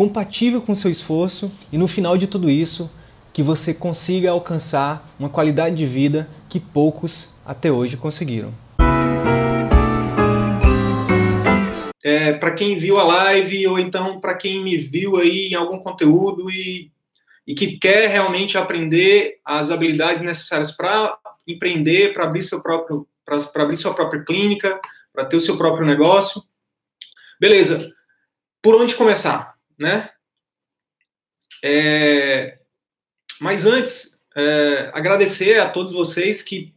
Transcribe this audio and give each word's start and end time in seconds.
compatível 0.00 0.62
com 0.62 0.72
o 0.72 0.74
seu 0.74 0.90
esforço 0.90 1.52
e 1.70 1.76
no 1.76 1.86
final 1.86 2.16
de 2.16 2.26
tudo 2.26 2.48
isso, 2.48 2.90
que 3.34 3.42
você 3.42 3.74
consiga 3.74 4.30
alcançar 4.30 5.06
uma 5.18 5.28
qualidade 5.28 5.76
de 5.76 5.84
vida 5.84 6.26
que 6.48 6.58
poucos 6.58 7.34
até 7.44 7.70
hoje 7.70 7.98
conseguiram. 7.98 8.50
É, 12.02 12.32
para 12.32 12.52
quem 12.52 12.78
viu 12.78 12.98
a 12.98 13.04
live 13.04 13.66
ou 13.66 13.78
então 13.78 14.18
para 14.22 14.34
quem 14.34 14.64
me 14.64 14.78
viu 14.78 15.18
aí 15.18 15.48
em 15.48 15.54
algum 15.54 15.78
conteúdo 15.78 16.50
e, 16.50 16.90
e 17.46 17.54
que 17.54 17.76
quer 17.76 18.08
realmente 18.08 18.56
aprender 18.56 19.38
as 19.44 19.70
habilidades 19.70 20.22
necessárias 20.22 20.70
para 20.72 21.14
empreender, 21.46 22.14
para 22.14 22.24
abrir 22.24 22.40
seu 22.40 22.62
próprio 22.62 23.06
para 23.22 23.62
abrir 23.62 23.76
sua 23.76 23.92
própria 23.92 24.24
clínica, 24.24 24.80
para 25.12 25.26
ter 25.26 25.36
o 25.36 25.40
seu 25.42 25.58
próprio 25.58 25.86
negócio. 25.86 26.42
Beleza. 27.38 27.92
Por 28.62 28.74
onde 28.74 28.94
começar? 28.94 29.49
Né? 29.80 30.10
É, 31.64 32.58
mas 33.40 33.64
antes, 33.64 34.20
é, 34.36 34.90
agradecer 34.92 35.58
a 35.58 35.68
todos 35.68 35.92
vocês 35.92 36.42
que, 36.42 36.74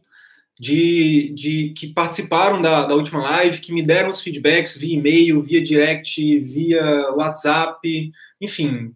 de, 0.58 1.32
de, 1.34 1.74
que 1.76 1.88
participaram 1.88 2.62
da, 2.62 2.86
da 2.86 2.94
última 2.94 3.20
live, 3.22 3.60
que 3.60 3.72
me 3.72 3.82
deram 3.82 4.08
os 4.08 4.22
feedbacks 4.22 4.76
via 4.76 4.96
e-mail, 4.96 5.42
via 5.42 5.62
direct, 5.62 6.38
via 6.38 7.10
WhatsApp, 7.10 8.10
enfim. 8.40 8.94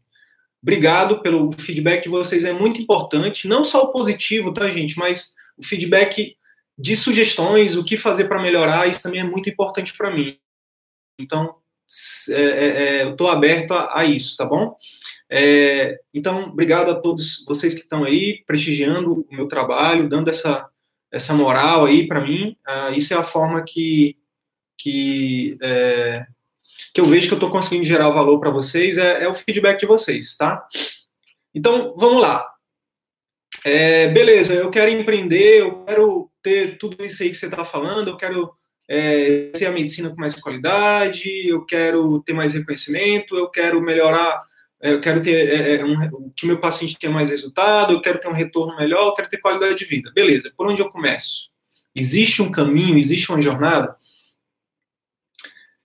Obrigado 0.63 1.21
pelo 1.21 1.53
feedback 1.53 2.05
de 2.05 2.09
vocês, 2.09 2.45
é 2.45 2.53
muito 2.53 2.81
importante, 2.81 3.47
não 3.47 3.63
só 3.63 3.85
o 3.85 3.93
positivo, 3.93 4.53
tá, 4.53 4.69
gente, 4.71 4.99
mas 4.99 5.35
o 5.57 5.63
feedback 5.63 6.37
de 6.77 6.97
sugestões, 6.97 7.77
o 7.77 7.85
que 7.85 7.97
fazer 7.97 8.27
para 8.27 8.41
melhorar, 8.41 8.89
isso 8.89 9.03
também 9.03 9.21
é 9.21 9.25
muito 9.25 9.49
importante 9.49 9.97
para 9.97 10.11
mim. 10.11 10.39
Então, 11.19 11.57
é, 12.31 12.41
é, 12.41 12.67
é, 13.03 13.11
estou 13.11 13.29
aberto 13.29 13.73
a, 13.73 14.01
a, 14.01 14.05
isso, 14.05 14.37
tá 14.37 14.45
bom? 14.45 14.77
É, 15.31 15.99
então, 16.13 16.49
obrigado 16.49 16.91
a 16.91 17.01
todos 17.01 17.45
vocês 17.47 17.75
que 17.75 17.81
estão 17.81 18.05
aí 18.05 18.43
prestigiando 18.47 19.13
o 19.13 19.27
meu 19.31 19.49
trabalho, 19.49 20.09
dando 20.09 20.29
essa, 20.29 20.69
essa 21.11 21.35
moral 21.35 21.87
aí 21.87 22.07
para 22.07 22.21
mim. 22.21 22.57
Uh, 22.67 22.93
isso 22.95 23.15
é 23.15 23.17
a 23.17 23.23
forma 23.23 23.63
que, 23.63 24.17
que, 24.77 25.57
é, 25.63 26.27
que 26.95 27.01
eu 27.01 27.07
vejo 27.07 27.29
que 27.29 27.35
eu 27.35 27.39
estou 27.39 27.51
conseguindo 27.51 27.85
gerar 27.85 28.11
valor 28.11 28.39
para 28.39 28.51
vocês, 28.51 28.99
é, 28.99 29.25
é, 29.25 29.29
o 29.29 29.35
feedback 29.35 29.81
de 29.81 29.87
vocês, 29.87 30.37
tá? 30.37 30.67
Então, 31.55 31.95
vamos 31.97 32.21
lá. 32.21 32.47
Beleza, 34.15 34.55
eu 34.55 34.71
quero 34.71 34.91
empreender, 34.91 35.61
eu 35.61 35.85
quero 35.85 36.31
ter 36.43 36.79
tudo 36.79 37.05
isso 37.05 37.23
aí 37.23 37.31
que 37.31 37.37
você 37.37 37.47
está 37.47 37.65
falando, 37.65 38.09
eu 38.09 38.17
quero 38.17 38.58
é, 38.89 39.51
ser 39.55 39.67
a 39.67 39.73
medicina 39.73 40.09
com 40.09 40.17
mais 40.17 40.35
qualidade, 40.35 41.47
eu 41.47 41.65
quero 41.67 42.23
ter 42.23 42.33
mais 42.33 42.55
reconhecimento, 42.55 43.37
eu 43.37 43.51
quero 43.51 43.83
melhorar, 43.83 44.43
é, 44.81 44.93
eu 44.93 45.01
quero 45.01 45.21
ter 45.21 45.49
é, 45.49 45.77
é 45.77 45.85
um, 45.85 46.33
que 46.35 46.47
meu 46.47 46.59
paciente 46.59 46.99
tenha 46.99 47.13
mais 47.13 47.31
resultado, 47.31 47.93
eu 47.93 48.01
quero 48.01 48.19
ter 48.19 48.29
um 48.29 48.33
retorno 48.33 48.75
melhor, 48.77 49.09
eu 49.09 49.15
quero 49.15 49.29
ter 49.29 49.39
qualidade 49.39 49.77
de 49.77 49.85
vida. 49.85 50.11
Beleza, 50.15 50.51
por 50.57 50.67
onde 50.67 50.81
eu 50.81 50.89
começo? 50.89 51.51
Existe 51.95 52.41
um 52.41 52.51
caminho, 52.51 52.99
existe 52.99 53.31
uma 53.31 53.43
jornada? 53.43 53.95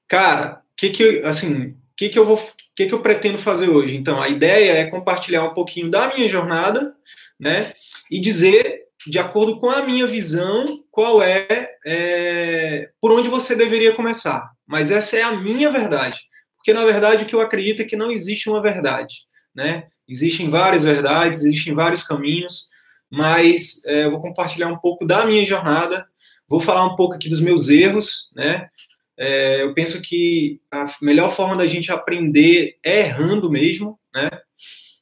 Cara, 0.07 0.61
que 0.77 0.89
que 0.89 1.22
assim, 1.23 1.75
que 1.97 2.07
que 2.07 2.17
eu 2.17 2.25
vou, 2.25 2.38
que 2.75 2.85
que 2.85 2.94
eu 2.94 3.01
pretendo 3.01 3.38
fazer 3.38 3.69
hoje? 3.69 3.97
Então, 3.97 4.22
a 4.22 4.29
ideia 4.29 4.73
é 4.73 4.85
compartilhar 4.85 5.44
um 5.44 5.53
pouquinho 5.53 5.89
da 5.89 6.13
minha 6.13 6.27
jornada, 6.27 6.95
né, 7.39 7.73
e 8.09 8.22
dizer 8.22 8.83
de 9.07 9.19
acordo 9.19 9.59
com 9.59 9.69
a 9.69 9.85
minha 9.85 10.07
visão, 10.07 10.83
qual 10.89 11.21
é, 11.21 11.69
é, 11.85 12.89
por 13.01 13.11
onde 13.11 13.29
você 13.29 13.55
deveria 13.55 13.93
começar. 13.93 14.51
Mas 14.65 14.91
essa 14.91 15.17
é 15.17 15.21
a 15.21 15.35
minha 15.35 15.71
verdade. 15.71 16.21
Porque, 16.57 16.73
na 16.73 16.85
verdade, 16.85 17.23
o 17.23 17.27
que 17.27 17.35
eu 17.35 17.41
acredito 17.41 17.81
é 17.81 17.85
que 17.85 17.95
não 17.95 18.11
existe 18.11 18.49
uma 18.49 18.61
verdade. 18.61 19.25
Né? 19.53 19.85
Existem 20.07 20.49
várias 20.49 20.85
verdades, 20.85 21.43
existem 21.43 21.73
vários 21.73 22.03
caminhos, 22.03 22.67
mas 23.11 23.83
é, 23.85 24.05
eu 24.05 24.11
vou 24.11 24.21
compartilhar 24.21 24.67
um 24.67 24.77
pouco 24.77 25.05
da 25.05 25.25
minha 25.25 25.45
jornada, 25.45 26.05
vou 26.47 26.59
falar 26.59 26.85
um 26.85 26.95
pouco 26.95 27.13
aqui 27.13 27.29
dos 27.29 27.41
meus 27.41 27.69
erros, 27.69 28.29
né? 28.35 28.69
É, 29.15 29.61
eu 29.61 29.73
penso 29.75 30.01
que 30.01 30.59
a 30.71 30.87
melhor 31.01 31.29
forma 31.29 31.55
da 31.55 31.67
gente 31.67 31.91
aprender 31.91 32.77
é 32.83 33.01
errando 33.01 33.51
mesmo, 33.51 33.99
né? 34.13 34.29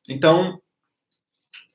Então, 0.10 0.62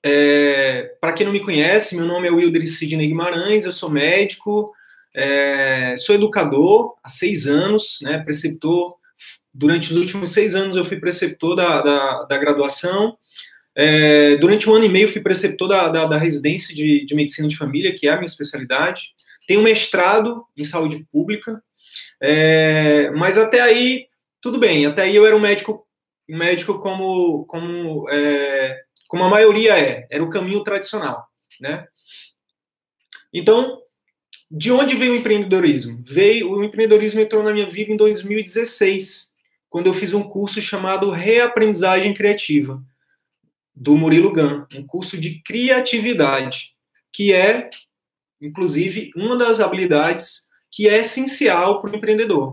é, 0.08 0.94
Para 1.00 1.12
quem 1.12 1.26
não 1.26 1.32
me 1.32 1.40
conhece, 1.40 1.96
meu 1.96 2.06
nome 2.06 2.28
é 2.28 2.30
Wilder 2.30 2.64
Sidney 2.64 3.08
Guimarães, 3.08 3.64
eu 3.64 3.72
sou 3.72 3.90
médico, 3.90 4.72
é, 5.12 5.96
sou 5.96 6.14
educador 6.14 6.94
há 7.02 7.08
seis 7.08 7.48
anos, 7.48 7.98
né, 8.02 8.18
preceptor. 8.18 8.94
Durante 9.52 9.90
os 9.90 9.96
últimos 9.96 10.32
seis 10.32 10.54
anos 10.54 10.76
eu 10.76 10.84
fui 10.84 11.00
preceptor 11.00 11.56
da, 11.56 11.82
da, 11.82 12.22
da 12.22 12.38
graduação. 12.38 13.18
É, 13.74 14.36
durante 14.36 14.70
um 14.70 14.74
ano 14.74 14.84
e 14.84 14.88
meio 14.88 15.08
fui 15.08 15.20
preceptor 15.20 15.66
da, 15.66 15.88
da, 15.88 16.06
da 16.06 16.18
residência 16.18 16.72
de, 16.72 17.04
de, 17.04 17.14
medicina 17.16 17.48
de 17.48 17.56
família, 17.56 17.92
que 17.92 18.06
é 18.06 18.10
a 18.10 18.16
minha 18.16 18.26
especialidade. 18.26 19.10
Tenho 19.48 19.60
mestrado 19.60 20.44
em 20.56 20.62
saúde 20.62 21.04
pública, 21.10 21.60
é, 22.22 23.10
mas 23.10 23.36
até 23.36 23.60
aí 23.60 24.06
tudo 24.40 24.56
bem. 24.56 24.86
Até 24.86 25.02
aí 25.02 25.16
eu 25.16 25.26
era 25.26 25.34
um 25.34 25.40
médico, 25.40 25.84
médico 26.28 26.78
como, 26.78 27.44
como 27.46 28.08
é, 28.08 28.85
como 29.08 29.24
a 29.24 29.28
maioria 29.28 29.78
é, 29.78 30.06
era 30.10 30.22
o 30.22 30.30
caminho 30.30 30.62
tradicional, 30.62 31.26
né? 31.60 31.86
Então, 33.32 33.82
de 34.50 34.70
onde 34.70 34.94
veio 34.94 35.12
o 35.12 35.16
empreendedorismo? 35.16 36.02
Veio 36.06 36.50
o 36.50 36.64
empreendedorismo 36.64 37.20
entrou 37.20 37.42
na 37.42 37.52
minha 37.52 37.68
vida 37.68 37.92
em 37.92 37.96
2016, 37.96 39.34
quando 39.68 39.88
eu 39.88 39.94
fiz 39.94 40.14
um 40.14 40.22
curso 40.22 40.62
chamado 40.62 41.10
Reaprendizagem 41.10 42.14
Criativa 42.14 42.82
do 43.74 43.96
Murilo 43.96 44.32
Gun, 44.32 44.64
um 44.74 44.86
curso 44.86 45.20
de 45.20 45.42
criatividade, 45.42 46.74
que 47.12 47.32
é 47.32 47.68
inclusive 48.40 49.10
uma 49.16 49.36
das 49.36 49.60
habilidades 49.60 50.48
que 50.70 50.88
é 50.88 50.98
essencial 50.98 51.80
para 51.80 51.92
o 51.92 51.96
empreendedor, 51.96 52.52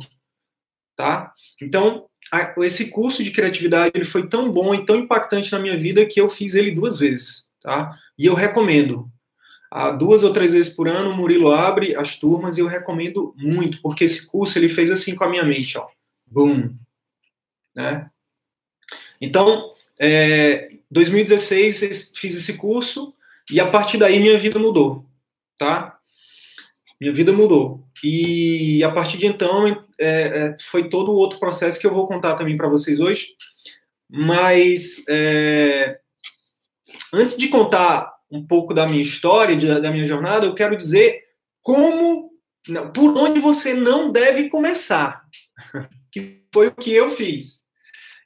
tá? 0.95 1.33
Então, 1.61 2.07
esse 2.59 2.89
curso 2.89 3.23
de 3.23 3.31
criatividade 3.31 3.91
ele 3.95 4.05
foi 4.05 4.27
tão 4.27 4.51
bom 4.51 4.73
e 4.73 4.85
tão 4.85 4.95
impactante 4.95 5.51
na 5.51 5.59
minha 5.59 5.77
vida 5.77 6.05
que 6.05 6.19
eu 6.19 6.29
fiz 6.29 6.55
ele 6.55 6.71
duas 6.71 6.97
vezes, 6.97 7.51
tá? 7.61 7.97
E 8.17 8.25
eu 8.25 8.33
recomendo. 8.33 9.09
Há 9.69 9.89
duas 9.89 10.23
ou 10.23 10.31
três 10.31 10.51
vezes 10.51 10.75
por 10.75 10.87
ano 10.87 11.09
o 11.09 11.17
Murilo 11.17 11.51
abre 11.51 11.95
as 11.95 12.17
turmas 12.17 12.57
e 12.57 12.61
eu 12.61 12.67
recomendo 12.67 13.33
muito, 13.35 13.81
porque 13.81 14.03
esse 14.03 14.27
curso 14.29 14.57
ele 14.57 14.69
fez 14.69 14.91
assim 14.91 15.15
com 15.15 15.23
a 15.23 15.29
minha 15.29 15.43
mente, 15.43 15.77
ó. 15.77 15.87
Boom. 16.27 16.75
Né? 17.75 18.09
Então, 19.19 19.73
é, 19.99 20.71
2016 20.91 22.11
fiz 22.15 22.37
esse 22.37 22.57
curso 22.57 23.15
e 23.49 23.59
a 23.59 23.69
partir 23.69 23.97
daí 23.97 24.19
minha 24.19 24.37
vida 24.37 24.59
mudou, 24.59 25.05
tá? 25.57 25.97
Minha 26.99 27.13
vida 27.13 27.33
mudou. 27.33 27.82
E 28.03 28.83
a 28.83 28.91
partir 28.91 29.17
de 29.17 29.25
então 29.25 29.65
é, 29.67 29.75
é, 29.99 30.55
foi 30.59 30.89
todo 30.89 31.11
o 31.11 31.15
outro 31.15 31.39
processo 31.39 31.79
que 31.79 31.87
eu 31.87 31.93
vou 31.93 32.05
contar 32.05 32.35
também 32.35 32.57
para 32.57 32.67
vocês 32.67 32.99
hoje. 32.99 33.27
Mas 34.09 35.03
é, 35.07 35.99
antes 37.13 37.37
de 37.37 37.47
contar 37.47 38.13
um 38.29 38.45
pouco 38.45 38.73
da 38.73 38.85
minha 38.85 39.01
história, 39.01 39.55
de, 39.55 39.67
da 39.79 39.91
minha 39.91 40.05
jornada, 40.05 40.45
eu 40.45 40.53
quero 40.53 40.75
dizer 40.75 41.21
como, 41.61 42.31
por 42.93 43.17
onde 43.17 43.39
você 43.39 43.73
não 43.73 44.11
deve 44.11 44.49
começar, 44.49 45.23
que 46.11 46.43
foi 46.53 46.67
o 46.67 46.75
que 46.75 46.91
eu 46.91 47.09
fiz. 47.09 47.63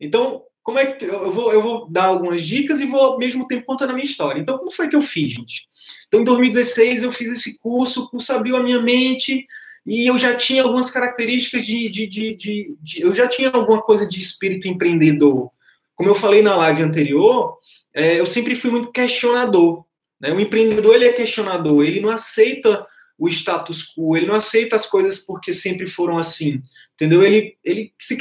Então, 0.01 0.43
como 0.63 0.79
é 0.79 0.93
que 0.93 1.05
eu 1.05 1.31
vou, 1.31 1.53
eu 1.53 1.61
vou 1.61 1.89
dar 1.89 2.05
algumas 2.05 2.43
dicas 2.43 2.81
e 2.81 2.85
vou 2.85 2.99
ao 2.99 3.17
mesmo 3.17 3.47
tempo 3.47 3.65
contando 3.65 3.91
a 3.91 3.93
minha 3.93 4.05
história. 4.05 4.39
Então, 4.41 4.57
como 4.57 4.71
foi 4.71 4.89
que 4.89 4.95
eu 4.95 5.01
fiz, 5.01 5.33
gente? 5.33 5.67
Então, 6.07 6.21
em 6.21 6.25
2016 6.25 7.03
eu 7.03 7.11
fiz 7.11 7.31
esse 7.31 7.57
curso, 7.59 8.03
o 8.03 8.09
curso 8.09 8.33
abriu 8.33 8.57
a 8.57 8.63
minha 8.63 8.81
mente, 8.81 9.45
e 9.87 10.05
eu 10.05 10.17
já 10.17 10.35
tinha 10.35 10.63
algumas 10.63 10.89
características 10.89 11.65
de, 11.65 11.87
de, 11.87 12.07
de, 12.07 12.35
de, 12.35 12.77
de 12.81 13.01
eu 13.01 13.15
já 13.15 13.25
tinha 13.25 13.49
alguma 13.49 13.81
coisa 13.81 14.07
de 14.07 14.19
espírito 14.19 14.67
empreendedor. 14.67 15.49
Como 15.95 16.09
eu 16.09 16.15
falei 16.15 16.41
na 16.41 16.57
live 16.57 16.83
anterior, 16.83 17.57
é, 17.93 18.19
eu 18.19 18.25
sempre 18.25 18.53
fui 18.53 18.69
muito 18.69 18.91
questionador. 18.91 19.85
Né? 20.19 20.33
O 20.33 20.39
empreendedor 20.41 20.93
ele 20.93 21.05
é 21.05 21.13
questionador, 21.13 21.85
ele 21.85 22.01
não 22.01 22.09
aceita 22.09 22.85
o 23.17 23.29
status 23.29 23.81
quo, 23.95 24.17
ele 24.17 24.27
não 24.27 24.35
aceita 24.35 24.75
as 24.75 24.85
coisas 24.85 25.25
porque 25.25 25.53
sempre 25.53 25.87
foram 25.87 26.17
assim. 26.17 26.61
entendeu? 26.95 27.23
Ele, 27.23 27.57
ele 27.63 27.93
se. 27.97 28.17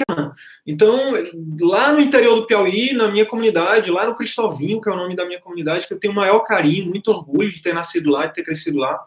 Então, 0.65 1.15
lá 1.61 1.93
no 1.93 2.01
interior 2.01 2.37
do 2.37 2.47
Piauí, 2.47 2.93
na 2.93 3.11
minha 3.11 3.27
comunidade, 3.27 3.91
lá 3.91 4.07
no 4.07 4.15
Cristovinho, 4.15 4.81
que 4.81 4.89
é 4.89 4.93
o 4.93 4.97
nome 4.97 5.17
da 5.17 5.27
minha 5.27 5.41
comunidade, 5.41 5.89
que 5.89 5.93
eu 5.93 5.99
tenho 5.99 6.13
o 6.13 6.17
maior 6.17 6.41
carinho, 6.45 6.87
muito 6.87 7.11
orgulho 7.11 7.51
de 7.51 7.61
ter 7.61 7.75
nascido 7.75 8.09
lá, 8.09 8.27
de 8.27 8.35
ter 8.35 8.45
crescido 8.45 8.79
lá. 8.79 8.99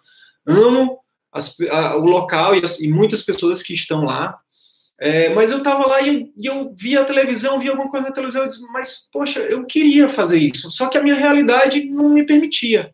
Amo 0.45 0.99
as, 1.31 1.59
a, 1.61 1.95
o 1.97 2.05
local 2.05 2.55
e, 2.55 2.63
as, 2.63 2.79
e, 2.79 2.87
muitas 2.87 3.23
pessoas 3.23 3.61
que 3.61 3.73
estão 3.73 4.05
lá. 4.05 4.37
É, 5.01 5.29
mas 5.33 5.49
eu 5.51 5.59
estava 5.59 5.85
lá 5.87 6.01
e, 6.01 6.31
e, 6.35 6.45
eu 6.45 6.73
via 6.77 7.01
a 7.01 7.05
televisão, 7.05 7.59
via 7.59 7.71
alguma 7.71 7.89
coisa 7.89 8.07
na 8.07 8.13
televisão, 8.13 8.41
eu 8.41 8.47
disse, 8.47 8.61
mas, 8.73 9.09
poxa, 9.11 9.39
eu 9.39 9.65
queria 9.65 10.09
fazer 10.09 10.39
isso, 10.39 10.69
só 10.69 10.87
que 10.87 10.97
a 10.97 11.01
minha 11.01 11.15
realidade 11.15 11.85
não 11.85 12.09
me 12.09 12.25
permitia. 12.25 12.91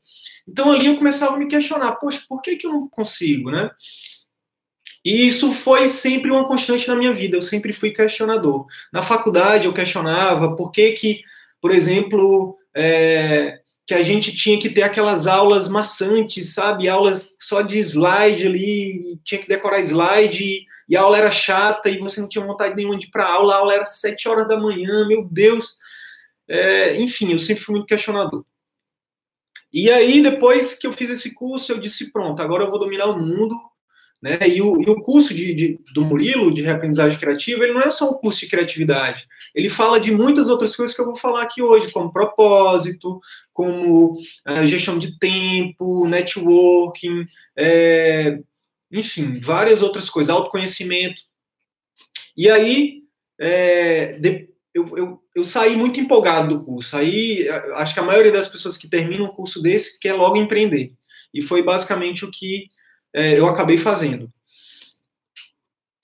Então 0.48 0.72
ali 0.72 0.86
eu 0.86 0.98
começava 0.98 1.36
a 1.36 1.38
me 1.38 1.48
questionar, 1.48 1.94
poxa, 1.94 2.22
por 2.30 2.44
que, 2.44 2.58
que 2.58 2.68
eu 2.68 2.72
não 2.72 2.88
consigo, 2.88 3.50
né? 3.50 3.72
E 5.04 5.26
isso 5.26 5.52
foi 5.52 5.88
sempre 5.88 6.32
uma 6.32 6.48
constante 6.48 6.88
na 6.88 6.96
minha 6.96 7.14
vida, 7.14 7.38
eu 7.38 7.42
sempre 7.42 7.74
fui 7.74 7.92
questionador. 7.92 8.66
Na 8.92 9.02
faculdade 9.02 9.66
eu 9.66 9.74
questionava 9.74 10.56
por 10.56 10.72
que 10.72 10.92
que, 10.92 11.22
por 11.62 11.72
exemplo, 11.72 12.56
é, 12.76 13.60
que 13.86 13.94
a 13.94 14.02
gente 14.02 14.36
tinha 14.36 14.60
que 14.60 14.70
ter 14.70 14.82
aquelas 14.82 15.28
aulas 15.28 15.68
maçantes, 15.68 16.54
sabe? 16.54 16.90
Aulas 16.90 17.34
só 17.40 17.62
de 17.62 17.78
slide 17.78 18.48
ali, 18.48 19.20
tinha 19.24 19.40
que 19.40 19.48
decorar 19.48 19.80
slide, 19.80 20.66
e, 20.90 20.98
a 20.98 21.02
aula 21.02 21.18
era 21.18 21.30
chata, 21.30 21.90
e 21.90 22.00
você 22.00 22.20
não 22.20 22.28
tinha 22.28 22.44
vontade 22.44 22.76
nenhuma 22.76 22.98
de 22.98 23.08
ir 23.08 23.12
para 23.12 23.28
aula, 23.28 23.54
a 23.54 23.58
aula 23.58 23.74
era 23.76 23.86
sete 23.86 24.28
horas 24.28 24.48
da 24.48 24.58
manhã, 24.58 25.08
meu 25.08 25.28
Deus. 25.30 25.78
É, 26.48 27.00
enfim, 27.00 27.32
eu 27.32 27.40
sempre 27.40 27.64
fui 27.64 27.76
muito 27.76 27.88
questionador. 27.88 28.44
E 29.72 29.92
aí, 29.92 30.22
depois 30.22 30.74
que 30.74 30.88
eu 30.88 30.94
fiz 30.94 31.10
esse 31.10 31.36
curso, 31.36 31.72
eu 31.72 31.80
disse: 31.80 32.12
pronto, 32.12 32.42
agora 32.42 32.64
eu 32.64 32.70
vou 32.70 32.80
dominar 32.80 33.08
o 33.08 33.20
mundo. 33.20 33.56
Né? 34.22 34.40
E, 34.48 34.62
o, 34.62 34.82
e 34.82 34.90
o 34.90 35.02
curso 35.02 35.34
de, 35.34 35.54
de, 35.54 35.80
do 35.94 36.04
Murilo, 36.04 36.52
de 36.52 36.64
reaprendizagem 36.64 37.20
criativa, 37.20 37.64
ele 37.64 37.74
não 37.74 37.82
é 37.82 37.90
só 37.92 38.10
um 38.10 38.14
curso 38.14 38.40
de 38.40 38.48
criatividade. 38.48 39.28
Ele 39.56 39.70
fala 39.70 40.00
de 40.00 40.12
muitas 40.12 40.50
outras 40.50 40.76
coisas 40.76 40.94
que 40.94 41.02
eu 41.02 41.06
vou 41.06 41.16
falar 41.16 41.42
aqui 41.42 41.62
hoje, 41.62 41.90
como 41.90 42.12
propósito, 42.12 43.22
como 43.54 44.14
uh, 44.14 44.66
gestão 44.66 45.00
de 45.00 45.18
tempo, 45.18 46.06
networking, 46.06 47.26
é, 47.58 48.38
enfim, 48.92 49.40
várias 49.40 49.82
outras 49.82 50.10
coisas, 50.10 50.30
autoconhecimento. 50.30 51.22
E 52.36 52.50
aí, 52.50 53.04
é, 53.40 54.20
de, 54.20 54.50
eu, 54.74 54.98
eu, 54.98 55.24
eu, 55.34 55.44
saí 55.46 55.74
muito 55.78 56.02
empolgado 56.02 56.58
do 56.58 56.66
curso. 56.66 56.98
Aí, 56.98 57.48
acho 57.76 57.94
que 57.94 58.00
a 58.02 58.04
maioria 58.04 58.34
das 58.34 58.50
pessoas 58.50 58.76
que 58.76 58.90
terminam 58.90 59.26
um 59.26 59.34
curso 59.34 59.62
desse 59.62 59.98
quer 60.00 60.14
logo 60.14 60.36
empreender. 60.36 60.94
E 61.34 61.42
foi 61.42 61.64
basicamente 61.64 62.26
o 62.26 62.32
que 62.32 62.70
é, 63.14 63.40
eu 63.40 63.48
acabei 63.48 63.78
fazendo. 63.78 64.30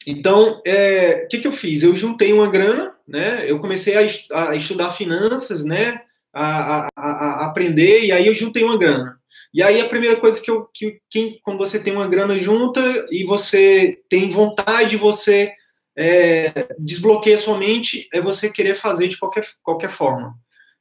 Então, 0.07 0.61
é, 0.65 1.25
o 1.25 1.27
que, 1.27 1.39
que 1.39 1.47
eu 1.47 1.51
fiz? 1.51 1.83
Eu 1.83 1.95
juntei 1.95 2.33
uma 2.33 2.49
grana, 2.49 2.95
né? 3.11 3.43
Eu 3.49 3.59
comecei 3.59 3.95
a, 4.31 4.49
a 4.51 4.55
estudar 4.55 4.91
finanças, 4.91 5.65
né? 5.65 6.01
A, 6.33 6.87
a, 6.95 7.01
a, 7.01 7.45
aprender, 7.45 8.05
e 8.05 8.11
aí 8.11 8.25
eu 8.25 8.33
juntei 8.33 8.63
uma 8.63 8.77
grana. 8.77 9.17
E 9.53 9.61
aí 9.61 9.81
a 9.81 9.89
primeira 9.89 10.15
coisa 10.15 10.41
que 10.41 10.49
eu, 10.49 10.65
que 10.73 10.99
quem, 11.09 11.37
quando 11.43 11.57
você 11.57 11.83
tem 11.83 11.91
uma 11.91 12.07
grana 12.07 12.37
junta 12.37 13.05
e 13.11 13.25
você 13.25 13.99
tem 14.09 14.29
vontade, 14.29 14.95
você 14.95 15.51
é, 15.97 16.53
desbloqueia 16.79 17.37
sua 17.37 17.57
mente, 17.57 18.07
é 18.13 18.21
você 18.21 18.49
querer 18.49 18.75
fazer 18.75 19.09
de 19.09 19.17
qualquer, 19.17 19.45
qualquer 19.61 19.89
forma. 19.89 20.33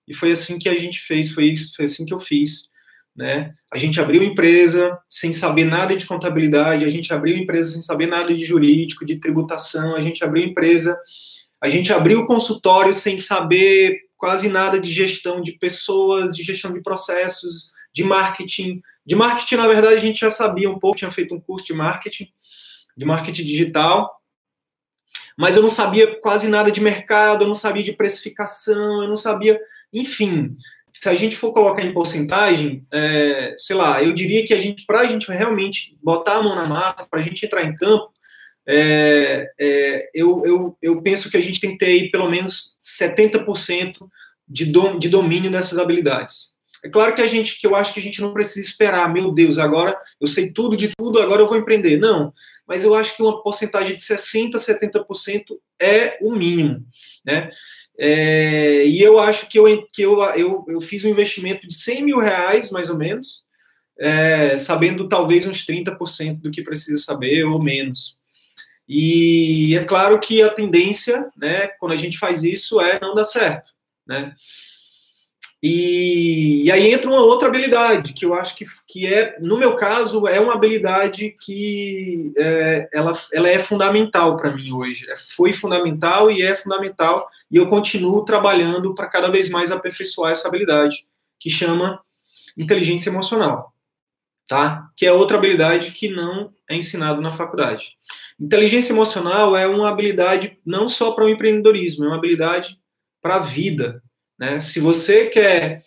E 0.07 0.15
foi 0.15 0.31
assim 0.31 0.57
que 0.57 0.69
a 0.69 0.77
gente 0.79 1.01
fez, 1.01 1.31
foi, 1.33 1.53
foi 1.75 1.85
assim 1.87 2.07
que 2.07 2.15
eu 2.15 2.21
fiz. 2.21 2.71
Né? 3.17 3.53
A 3.73 3.77
gente 3.77 4.01
abriu 4.01 4.23
empresa 4.23 4.97
sem 5.09 5.33
saber 5.33 5.65
nada 5.65 5.97
de 5.97 6.07
contabilidade, 6.07 6.85
a 6.85 6.89
gente 6.89 7.13
abriu 7.13 7.37
empresa 7.37 7.73
sem 7.73 7.83
saber 7.83 8.07
nada 8.07 8.33
de 8.33 8.45
jurídico, 8.45 9.05
de 9.05 9.17
tributação, 9.17 9.97
a 9.97 10.01
gente 10.01 10.23
abriu 10.23 10.45
empresa, 10.45 10.97
a 11.61 11.69
gente 11.69 11.93
abriu 11.93 12.27
consultório 12.27 12.95
sem 12.95 13.19
saber 13.19 14.01
quase 14.17 14.49
nada 14.49 14.81
de 14.81 14.91
gestão 14.91 15.41
de 15.41 15.53
pessoas, 15.53 16.35
de 16.35 16.43
gestão 16.43 16.73
de 16.73 16.81
processos, 16.81 17.71
de 17.93 18.03
marketing. 18.03 18.81
De 19.05 19.15
marketing, 19.15 19.57
na 19.57 19.69
verdade, 19.69 19.97
a 19.97 20.01
gente 20.01 20.21
já 20.21 20.31
sabia 20.31 20.71
um 20.71 20.79
pouco, 20.79 20.99
tinha 20.99 21.11
feito 21.11 21.35
um 21.35 21.41
curso 21.41 21.67
de 21.67 21.73
marketing, 21.73 22.29
de 22.97 23.05
marketing 23.05 23.45
digital, 23.45 24.11
mas 25.37 25.57
eu 25.57 25.63
não 25.63 25.71
sabia 25.71 26.19
quase 26.21 26.49
nada 26.49 26.71
de 26.71 26.81
mercado, 26.81 27.45
eu 27.45 27.49
não 27.49 27.55
sabia 27.55 27.83
de 27.83 27.93
precificação, 27.93 29.03
eu 29.03 29.09
não 29.09 29.17
sabia, 29.17 29.59
enfim. 29.93 30.55
Se 30.93 31.09
a 31.09 31.15
gente 31.15 31.37
for 31.37 31.53
colocar 31.53 31.83
em 31.83 31.95
porcentagem, 31.95 32.87
é, 32.93 33.55
sei 33.57 33.77
lá, 33.77 34.03
eu 34.03 34.13
diria 34.13 34.47
que 34.47 34.53
a 34.53 34.59
gente, 34.59 34.85
para 34.85 35.01
a 35.01 35.07
gente 35.07 35.31
realmente 35.31 35.97
botar 36.03 36.37
a 36.37 36.43
mão 36.43 36.55
na 36.55 36.67
massa, 36.67 37.09
para 37.09 37.21
a 37.21 37.23
gente 37.23 37.45
entrar 37.45 37.65
em 37.65 37.75
campo, 37.75 38.13
é, 38.67 39.51
é, 39.59 40.11
eu, 40.15 40.45
eu, 40.45 40.79
eu 40.81 41.03
penso 41.03 41.31
que 41.31 41.37
a 41.37 41.41
gente 41.41 41.61
tem 41.61 41.73
que 41.73 41.79
ter 41.79 41.87
aí 41.87 42.11
pelo 42.11 42.31
menos 42.31 42.77
70% 42.81 43.97
de, 44.47 44.67
dom, 44.67 44.99
de 44.99 45.09
domínio 45.09 45.51
dessas 45.51 45.79
habilidades. 45.79 46.51
É 46.83 46.89
claro 46.89 47.15
que 47.15 47.21
a 47.21 47.27
gente, 47.27 47.61
que 47.61 47.67
eu 47.67 47.77
acho 47.77 47.93
que 47.93 48.01
a 48.01 48.03
gente 48.03 48.21
não 48.21 48.33
precisa 48.33 48.67
esperar, 48.67 49.13
meu 49.13 49.31
Deus, 49.33 49.59
agora 49.59 49.97
eu 50.21 50.27
sei 50.27 50.53
tudo 50.53 50.77
de 50.77 50.91
tudo, 50.97 51.21
agora 51.21 51.43
eu 51.43 51.47
vou 51.47 51.59
empreender. 51.59 51.99
Não, 51.99 52.33
mas 52.67 52.83
eu 52.83 52.95
acho 52.95 53.17
que 53.17 53.23
uma 53.23 53.43
porcentagem 53.43 53.95
de 53.95 54.03
60%, 54.03 54.53
70% 54.55 55.45
é 55.79 56.19
o 56.23 56.35
mínimo, 56.35 56.85
né? 57.25 57.51
É, 57.99 58.87
e 58.87 59.03
eu 59.03 59.19
acho 59.19 59.47
que, 59.49 59.59
eu, 59.59 59.65
que 59.93 60.03
eu, 60.03 60.19
eu, 60.35 60.65
eu 60.69 60.81
fiz 60.81 61.05
um 61.05 61.11
investimento 61.11 61.69
de 61.69 61.75
100 61.75 62.03
mil 62.03 62.19
reais, 62.19 62.71
mais 62.71 62.89
ou 62.89 62.97
menos, 62.97 63.45
é, 63.99 64.57
sabendo 64.57 65.07
talvez 65.07 65.47
uns 65.47 65.67
30% 65.67 66.41
do 66.41 66.51
que 66.51 66.63
precisa 66.63 67.03
saber 67.03 67.45
ou 67.45 67.63
menos. 67.63 68.20
E 68.93 69.77
é 69.77 69.85
claro 69.85 70.19
que 70.19 70.43
a 70.43 70.51
tendência, 70.51 71.31
né, 71.37 71.69
quando 71.79 71.93
a 71.93 71.97
gente 71.97 72.19
faz 72.19 72.43
isso, 72.43 72.81
é 72.81 72.99
não 73.01 73.15
dar 73.15 73.25
certo, 73.25 73.71
né? 74.05 74.35
E, 75.63 76.65
e, 76.65 76.73
aí 76.73 76.91
entra 76.91 77.09
uma 77.09 77.21
outra 77.21 77.47
habilidade, 77.47 78.15
que 78.15 78.25
eu 78.25 78.35
acho 78.35 78.57
que, 78.57 78.65
que 78.89 79.07
é, 79.07 79.39
no 79.41 79.59
meu 79.59 79.77
caso, 79.77 80.27
é 80.27 80.41
uma 80.41 80.55
habilidade 80.55 81.37
que 81.41 82.33
é, 82.37 82.89
ela, 82.93 83.17
ela 83.33 83.49
é 83.49 83.61
fundamental 83.61 84.37
para 84.37 84.53
mim 84.57 84.73
hoje. 84.73 85.09
É, 85.09 85.15
foi 85.15 85.53
fundamental 85.53 86.29
e 86.29 86.43
é 86.43 86.57
fundamental, 86.57 87.29
e 87.49 87.59
eu 87.59 87.69
continuo 87.69 88.25
trabalhando 88.25 88.93
para 88.93 89.07
cada 89.07 89.31
vez 89.31 89.51
mais 89.51 89.71
aperfeiçoar 89.71 90.33
essa 90.33 90.49
habilidade, 90.49 91.07
que 91.39 91.49
chama 91.49 92.01
inteligência 92.59 93.09
emocional, 93.09 93.73
tá? 94.51 94.91
Que 94.97 95.07
é 95.07 95.13
outra 95.13 95.39
habilidade 95.39 95.93
que 95.93 96.11
não 96.11 96.53
é 96.69 96.75
ensinado 96.75 97.21
na 97.21 97.31
faculdade. 97.31 97.93
Inteligência 98.39 98.93
emocional 98.93 99.57
é 99.57 99.65
uma 99.65 99.89
habilidade 99.89 100.59
não 100.67 100.89
só 100.89 101.13
para 101.13 101.25
o 101.25 101.29
empreendedorismo, 101.29 102.05
é 102.05 102.09
uma 102.09 102.17
habilidade 102.17 102.77
para 103.23 103.37
a 103.37 103.39
vida, 103.39 104.03
né? 104.37 104.59
Se 104.59 104.81
você 104.81 105.27
quer 105.27 105.85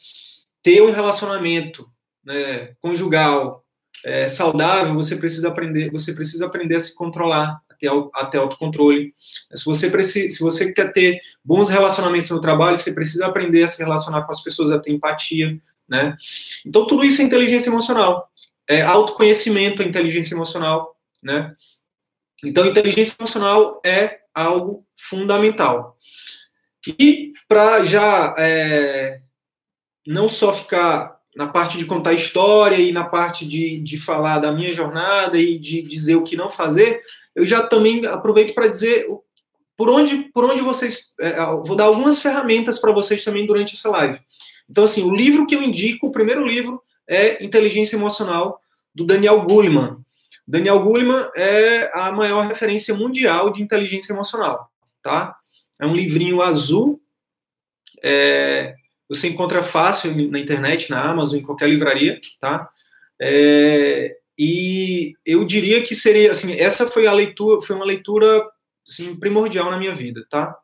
ter 0.62 0.82
um 0.82 0.94
relacionamento 0.94 1.86
né, 2.24 2.74
conjugal 2.80 3.66
é, 4.06 4.28
saudável, 4.28 4.94
você 4.94 5.18
precisa 5.18 5.50
aprender, 5.50 5.92
você 5.92 6.14
precisa 6.14 6.46
aprender 6.46 6.76
a 6.76 6.80
se 6.80 6.96
controlar 6.96 7.60
até, 7.70 7.88
até 8.16 8.38
autocontrole. 8.38 9.14
Se 9.54 9.66
você 9.66 9.90
precisa, 9.90 10.34
se 10.34 10.42
você 10.42 10.72
quer 10.72 10.94
ter 10.94 11.20
bons 11.44 11.70
relacionamentos 11.70 12.30
no 12.30 12.40
trabalho, 12.40 12.78
você 12.78 12.94
precisa 12.94 13.26
aprender 13.26 13.64
a 13.64 13.68
se 13.68 13.84
relacionar 13.84 14.22
com 14.22 14.32
as 14.32 14.42
pessoas, 14.42 14.72
a 14.72 14.80
ter 14.80 14.92
empatia, 14.94 15.60
né? 15.86 16.16
Então 16.66 16.88
tudo 16.88 17.04
isso 17.04 17.22
é 17.22 17.26
inteligência 17.26 17.70
emocional, 17.70 18.32
é 18.70 18.82
autoconhecimento, 18.82 19.82
é 19.82 19.86
inteligência 19.86 20.36
emocional, 20.36 20.96
né? 21.22 21.56
Então 22.44 22.66
inteligência 22.66 23.16
emocional 23.20 23.82
é 23.86 24.20
algo 24.34 24.86
fundamental. 24.98 25.98
E 27.00 27.32
para 27.48 27.86
já 27.86 28.34
é, 28.38 29.22
não 30.06 30.28
só 30.28 30.54
ficar 30.54 31.18
na 31.36 31.48
parte 31.48 31.78
de 31.78 31.86
contar 31.86 32.14
história 32.14 32.76
e 32.76 32.92
na 32.92 33.06
parte 33.06 33.46
de, 33.46 33.80
de 33.80 33.98
falar 33.98 34.40
da 34.40 34.52
minha 34.52 34.72
jornada 34.74 35.38
e 35.38 35.58
de 35.58 35.82
dizer 35.82 36.16
o 36.16 36.24
que 36.24 36.36
não 36.36 36.50
fazer, 36.50 37.02
eu 37.36 37.46
já 37.46 37.66
também 37.66 38.06
aproveito 38.06 38.54
para 38.54 38.68
dizer 38.68 39.08
por 39.76 39.90
onde, 39.90 40.30
por 40.34 40.46
onde 40.46 40.62
vocês. 40.62 41.14
É, 41.20 41.36
vou 41.66 41.76
dar 41.76 41.86
algumas 41.86 42.22
ferramentas 42.22 42.78
para 42.78 42.92
vocês 42.92 43.24
também 43.24 43.46
durante 43.46 43.74
essa 43.74 43.90
live. 43.90 44.20
Então, 44.70 44.84
assim, 44.84 45.04
o 45.04 45.16
livro 45.16 45.46
que 45.48 45.56
eu 45.56 45.64
indico, 45.64 46.08
o 46.08 46.12
primeiro 46.12 46.46
livro, 46.46 46.82
é 47.08 47.44
Inteligência 47.44 47.96
Emocional, 47.96 48.60
do 48.94 49.06
Daniel 49.06 49.42
Goleman. 49.44 50.04
Daniel 50.48 50.84
Goleman 50.84 51.30
é 51.36 51.90
a 51.94 52.12
maior 52.12 52.46
referência 52.46 52.94
mundial 52.94 53.52
de 53.52 53.64
inteligência 53.64 54.14
emocional, 54.14 54.70
tá? 55.02 55.36
É 55.80 55.86
um 55.86 55.96
livrinho 55.96 56.42
azul. 56.42 57.02
É, 58.04 58.76
você 59.08 59.30
encontra 59.30 59.64
fácil 59.64 60.14
na 60.30 60.40
internet, 60.40 60.90
na 60.90 61.02
Amazon, 61.02 61.40
em 61.40 61.44
qualquer 61.44 61.70
livraria, 61.70 62.20
tá? 62.40 62.70
É, 63.22 64.18
e 64.38 65.14
eu 65.26 65.46
diria 65.46 65.82
que 65.84 65.96
seria 65.96 66.32
assim, 66.32 66.60
essa 66.60 66.90
foi 66.90 67.08
a 67.08 67.14
leitura, 67.14 67.62
foi 67.62 67.76
uma 67.76 67.86
leitura 67.86 68.46
assim, 68.88 69.16
primordial 69.16 69.72
na 69.72 69.78
minha 69.78 69.96
vida, 69.96 70.26
tá? 70.30 70.58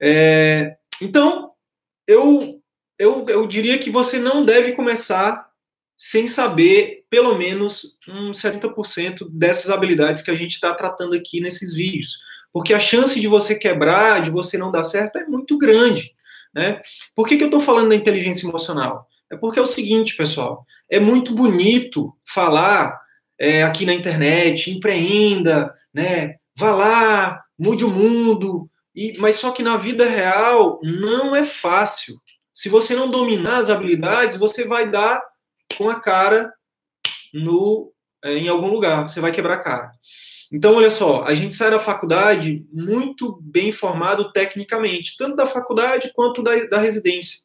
É, 0.00 0.76
então, 1.00 1.52
eu, 2.06 2.60
eu, 2.98 3.26
eu 3.28 3.46
diria 3.46 3.78
que 3.78 3.90
você 3.90 4.18
não 4.18 4.44
deve 4.44 4.72
começar 4.72 5.48
sem 5.96 6.26
saber 6.26 7.04
pelo 7.08 7.36
menos 7.36 7.96
um 8.08 8.30
70% 8.30 9.28
dessas 9.30 9.70
habilidades 9.70 10.22
que 10.22 10.30
a 10.30 10.34
gente 10.34 10.52
está 10.52 10.74
tratando 10.74 11.14
aqui 11.14 11.40
nesses 11.40 11.74
vídeos. 11.74 12.18
Porque 12.52 12.74
a 12.74 12.80
chance 12.80 13.20
de 13.20 13.26
você 13.26 13.54
quebrar, 13.54 14.22
de 14.22 14.30
você 14.30 14.58
não 14.58 14.70
dar 14.70 14.84
certo, 14.84 15.18
é 15.18 15.26
muito 15.26 15.56
grande. 15.58 16.12
Né? 16.54 16.80
Por 17.14 17.26
que, 17.26 17.36
que 17.36 17.42
eu 17.42 17.48
estou 17.48 17.60
falando 17.60 17.88
da 17.88 17.96
inteligência 17.96 18.46
emocional? 18.46 19.08
É 19.30 19.36
porque 19.36 19.58
é 19.58 19.62
o 19.62 19.66
seguinte, 19.66 20.16
pessoal, 20.16 20.64
é 20.88 21.00
muito 21.00 21.34
bonito 21.34 22.14
falar 22.24 23.00
é, 23.38 23.62
aqui 23.62 23.84
na 23.84 23.94
internet, 23.94 24.70
empreenda, 24.70 25.74
né? 25.92 26.36
Vá 26.56 26.72
lá, 26.72 27.42
mude 27.58 27.84
o 27.84 27.90
mundo, 27.90 28.68
e, 28.94 29.16
mas 29.18 29.36
só 29.36 29.50
que 29.50 29.62
na 29.62 29.76
vida 29.76 30.08
real 30.08 30.78
não 30.82 31.34
é 31.34 31.42
fácil. 31.42 32.20
Se 32.54 32.68
você 32.68 32.94
não 32.94 33.10
dominar 33.10 33.58
as 33.58 33.68
habilidades, 33.68 34.38
você 34.38 34.64
vai 34.64 34.88
dar 34.88 35.22
com 35.76 35.90
a 35.90 36.00
cara 36.00 36.54
no 37.32 37.92
é, 38.24 38.38
em 38.38 38.48
algum 38.48 38.68
lugar, 38.68 39.02
você 39.02 39.20
vai 39.20 39.32
quebrar 39.32 39.54
a 39.54 39.62
cara. 39.62 39.90
Então, 40.50 40.74
olha 40.76 40.90
só, 40.90 41.24
a 41.24 41.34
gente 41.34 41.54
sai 41.54 41.70
da 41.70 41.78
faculdade 41.78 42.64
muito 42.72 43.38
bem 43.42 43.72
formado 43.72 44.32
tecnicamente, 44.32 45.16
tanto 45.18 45.36
da 45.36 45.46
faculdade 45.46 46.12
quanto 46.14 46.42
da, 46.42 46.54
da 46.66 46.78
residência. 46.78 47.40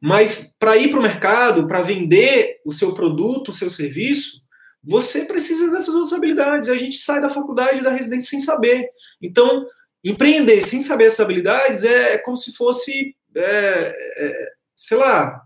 Mas 0.00 0.54
para 0.58 0.76
ir 0.76 0.90
para 0.90 0.98
o 0.98 1.02
mercado, 1.02 1.66
para 1.66 1.82
vender 1.82 2.60
o 2.64 2.72
seu 2.72 2.94
produto, 2.94 3.48
o 3.48 3.52
seu 3.52 3.68
serviço, 3.68 4.40
você 4.82 5.24
precisa 5.24 5.70
dessas 5.70 5.94
outras 5.94 6.12
habilidades. 6.12 6.68
A 6.68 6.76
gente 6.76 6.96
sai 6.96 7.20
da 7.20 7.28
faculdade, 7.28 7.82
da 7.82 7.90
residência 7.90 8.30
sem 8.30 8.40
saber. 8.40 8.88
Então, 9.20 9.66
empreender 10.02 10.60
sem 10.62 10.80
saber 10.80 11.04
essas 11.04 11.20
habilidades 11.20 11.84
é 11.84 12.16
como 12.18 12.36
se 12.36 12.52
fosse, 12.54 13.14
é, 13.36 13.94
é, 14.16 14.48
sei 14.74 14.96
lá, 14.96 15.42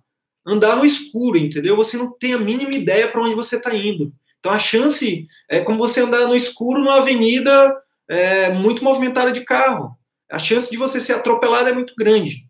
andar 0.46 0.76
no 0.76 0.84
escuro, 0.84 1.38
entendeu? 1.38 1.76
Você 1.76 1.96
não 1.96 2.16
tem 2.18 2.34
a 2.34 2.38
mínima 2.38 2.74
ideia 2.74 3.08
para 3.08 3.22
onde 3.22 3.34
você 3.34 3.56
está 3.56 3.74
indo. 3.74 4.12
Então 4.38 4.52
a 4.52 4.58
chance 4.58 5.26
é 5.48 5.60
como 5.60 5.78
você 5.78 6.02
andar 6.02 6.26
no 6.26 6.36
escuro 6.36 6.80
numa 6.80 6.98
avenida 6.98 7.74
é, 8.08 8.50
muito 8.52 8.84
movimentada 8.84 9.32
de 9.32 9.42
carro. 9.42 9.96
A 10.30 10.38
chance 10.38 10.70
de 10.70 10.76
você 10.76 11.00
ser 11.00 11.14
atropelado 11.14 11.68
é 11.68 11.72
muito 11.72 11.94
grande. 11.96 12.44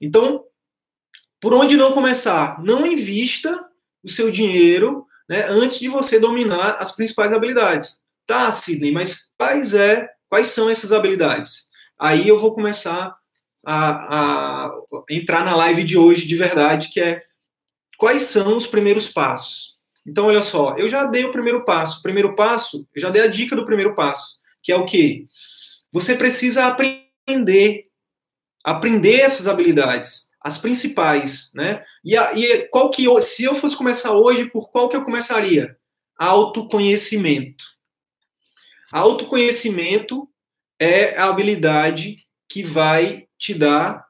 Então, 0.00 0.44
por 1.40 1.54
onde 1.54 1.76
não 1.76 1.92
começar? 1.92 2.62
Não 2.62 2.86
invista 2.86 3.64
o 4.02 4.08
seu 4.08 4.30
dinheiro 4.30 5.06
né, 5.28 5.46
antes 5.48 5.78
de 5.78 5.88
você 5.88 6.18
dominar 6.18 6.76
as 6.80 6.94
principais 6.94 7.32
habilidades. 7.32 8.00
Tá, 8.26 8.50
Sidney, 8.50 8.92
mas 8.92 9.30
quais, 9.38 9.74
é, 9.74 10.08
quais 10.28 10.48
são 10.48 10.68
essas 10.68 10.92
habilidades? 10.92 11.68
Aí 11.98 12.28
eu 12.28 12.38
vou 12.38 12.54
começar 12.54 13.16
a, 13.64 14.66
a 14.66 14.72
entrar 15.10 15.44
na 15.44 15.54
live 15.56 15.84
de 15.84 15.98
hoje 15.98 16.26
de 16.26 16.36
verdade, 16.36 16.88
que 16.88 17.00
é 17.00 17.22
quais 17.96 18.22
são 18.22 18.56
os 18.56 18.66
primeiros 18.66 19.08
passos. 19.08 19.78
Então, 20.06 20.26
olha 20.26 20.42
só, 20.42 20.74
eu 20.76 20.88
já 20.88 21.04
dei 21.04 21.24
o 21.24 21.32
primeiro 21.32 21.64
passo. 21.64 21.98
O 21.98 22.02
primeiro 22.02 22.34
passo, 22.34 22.88
eu 22.94 23.00
já 23.00 23.10
dei 23.10 23.22
a 23.22 23.26
dica 23.26 23.54
do 23.54 23.64
primeiro 23.64 23.94
passo, 23.94 24.38
que 24.62 24.72
é 24.72 24.76
o 24.76 24.86
quê? 24.86 25.26
Você 25.92 26.16
precisa 26.16 26.66
aprender. 26.66 27.86
Aprender 28.64 29.20
essas 29.20 29.46
habilidades 29.46 30.28
as 30.40 30.58
principais, 30.58 31.50
né? 31.54 31.84
E, 32.04 32.16
a, 32.16 32.32
e 32.32 32.68
qual 32.68 32.90
que 32.90 33.04
se 33.20 33.44
eu 33.44 33.54
fosse 33.54 33.76
começar 33.76 34.12
hoje, 34.12 34.46
por 34.46 34.70
qual 34.70 34.88
que 34.88 34.96
eu 34.96 35.04
começaria? 35.04 35.76
Autoconhecimento. 36.16 37.64
Autoconhecimento 38.90 40.28
é 40.78 41.16
a 41.16 41.26
habilidade 41.26 42.26
que 42.48 42.62
vai 42.62 43.27
te 43.38 43.54
dar 43.54 44.06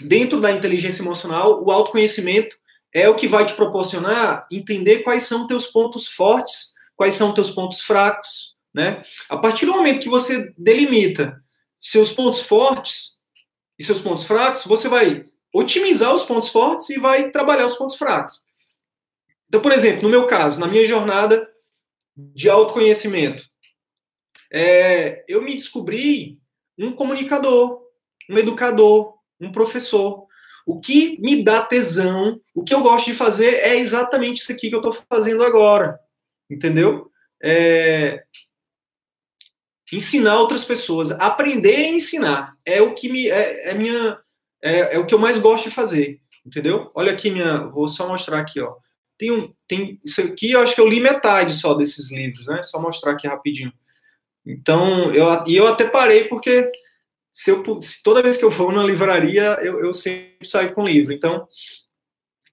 dentro 0.00 0.40
da 0.40 0.50
inteligência 0.50 1.02
emocional, 1.02 1.64
o 1.64 1.70
autoconhecimento 1.70 2.56
é 2.92 3.08
o 3.08 3.16
que 3.16 3.26
vai 3.26 3.44
te 3.44 3.54
proporcionar 3.54 4.46
entender 4.50 4.98
quais 4.98 5.24
são 5.24 5.46
teus 5.46 5.66
pontos 5.66 6.06
fortes, 6.06 6.74
quais 6.96 7.14
são 7.14 7.34
teus 7.34 7.50
pontos 7.50 7.80
fracos, 7.80 8.54
né? 8.72 9.02
A 9.28 9.36
partir 9.36 9.66
do 9.66 9.72
momento 9.72 10.02
que 10.02 10.08
você 10.08 10.52
delimita 10.56 11.42
seus 11.80 12.12
pontos 12.12 12.40
fortes 12.40 13.20
e 13.78 13.84
seus 13.84 14.00
pontos 14.00 14.24
fracos, 14.24 14.64
você 14.64 14.88
vai 14.88 15.26
otimizar 15.52 16.14
os 16.14 16.24
pontos 16.24 16.48
fortes 16.48 16.90
e 16.90 16.98
vai 16.98 17.30
trabalhar 17.30 17.66
os 17.66 17.76
pontos 17.76 17.96
fracos. 17.96 18.42
Então, 19.48 19.60
por 19.60 19.72
exemplo, 19.72 20.02
no 20.02 20.08
meu 20.08 20.26
caso, 20.26 20.58
na 20.58 20.66
minha 20.66 20.84
jornada 20.84 21.48
de 22.16 22.48
autoconhecimento, 22.48 23.44
é, 24.52 25.24
eu 25.28 25.42
me 25.42 25.54
descobri 25.54 26.38
um 26.78 26.92
comunicador, 26.92 27.83
um 28.28 28.38
educador, 28.38 29.14
um 29.40 29.52
professor. 29.52 30.26
O 30.66 30.80
que 30.80 31.20
me 31.20 31.44
dá 31.44 31.62
tesão, 31.62 32.40
o 32.54 32.64
que 32.64 32.72
eu 32.72 32.80
gosto 32.80 33.06
de 33.06 33.14
fazer 33.14 33.54
é 33.54 33.76
exatamente 33.76 34.40
isso 34.40 34.52
aqui 34.52 34.68
que 34.68 34.74
eu 34.74 34.80
estou 34.80 35.04
fazendo 35.08 35.42
agora. 35.42 35.98
Entendeu? 36.50 37.10
É, 37.42 38.24
ensinar 39.92 40.38
outras 40.38 40.64
pessoas, 40.64 41.10
aprender 41.12 41.76
a 41.76 41.88
ensinar 41.90 42.56
é 42.64 42.80
o 42.80 42.94
que 42.94 43.08
me 43.08 43.28
é, 43.28 43.70
é 43.70 43.74
minha 43.74 44.18
é, 44.62 44.94
é, 44.94 44.98
o 44.98 45.06
que 45.06 45.14
eu 45.14 45.18
mais 45.18 45.38
gosto 45.38 45.64
de 45.64 45.74
fazer, 45.74 46.20
entendeu? 46.44 46.90
Olha 46.94 47.12
aqui 47.12 47.30
minha, 47.30 47.66
vou 47.66 47.86
só 47.86 48.08
mostrar 48.08 48.40
aqui, 48.40 48.60
ó. 48.60 48.76
Tem 49.18 49.30
um, 49.30 49.52
tem 49.68 50.00
isso 50.02 50.22
aqui, 50.22 50.52
eu 50.52 50.60
acho 50.60 50.74
que 50.74 50.80
eu 50.80 50.88
li 50.88 51.00
metade 51.00 51.54
só 51.54 51.74
desses 51.74 52.10
livros, 52.10 52.46
né? 52.46 52.62
Só 52.62 52.80
mostrar 52.80 53.12
aqui 53.12 53.28
rapidinho. 53.28 53.72
Então, 54.44 55.14
eu 55.14 55.26
e 55.46 55.56
eu 55.56 55.66
até 55.66 55.86
parei 55.86 56.24
porque 56.24 56.70
se 57.34 57.50
eu 57.50 57.80
se 57.80 58.00
toda 58.02 58.22
vez 58.22 58.36
que 58.36 58.44
eu 58.44 58.50
for 58.50 58.72
na 58.72 58.84
livraria, 58.84 59.58
eu, 59.60 59.84
eu 59.84 59.92
sempre 59.92 60.48
saio 60.48 60.72
com 60.72 60.86
livro. 60.86 61.12
Então, 61.12 61.48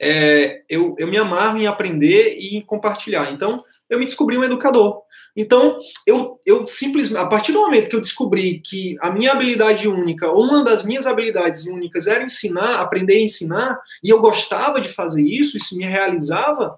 é, 0.02 0.64
eu, 0.68 0.96
eu 0.98 1.08
me 1.08 1.18
amarro 1.18 1.60
em 1.60 1.68
aprender 1.68 2.36
e 2.40 2.58
em 2.58 2.62
compartilhar. 2.62 3.32
Então, 3.32 3.64
eu 3.88 4.00
me 4.00 4.06
descobri 4.06 4.36
um 4.38 4.44
educador. 4.44 5.04
Então, 5.36 5.78
eu, 6.08 6.42
eu 6.44 6.68
simplesmente, 6.68 7.22
a 7.22 7.28
partir 7.28 7.52
do 7.52 7.60
momento 7.60 7.90
que 7.90 7.96
eu 7.96 8.02
descobri 8.02 8.60
que 8.60 8.98
a 9.00 9.12
minha 9.12 9.32
habilidade 9.32 9.88
única, 9.88 10.32
ou 10.32 10.44
uma 10.44 10.64
das 10.64 10.84
minhas 10.84 11.06
habilidades 11.06 11.66
únicas 11.66 12.08
era 12.08 12.24
ensinar, 12.24 12.82
aprender 12.82 13.18
a 13.18 13.22
ensinar, 13.22 13.80
e 14.04 14.10
eu 14.10 14.20
gostava 14.20 14.82
de 14.82 14.90
fazer 14.90 15.22
isso, 15.22 15.58
isso 15.58 15.78
me 15.78 15.86
realizava, 15.86 16.76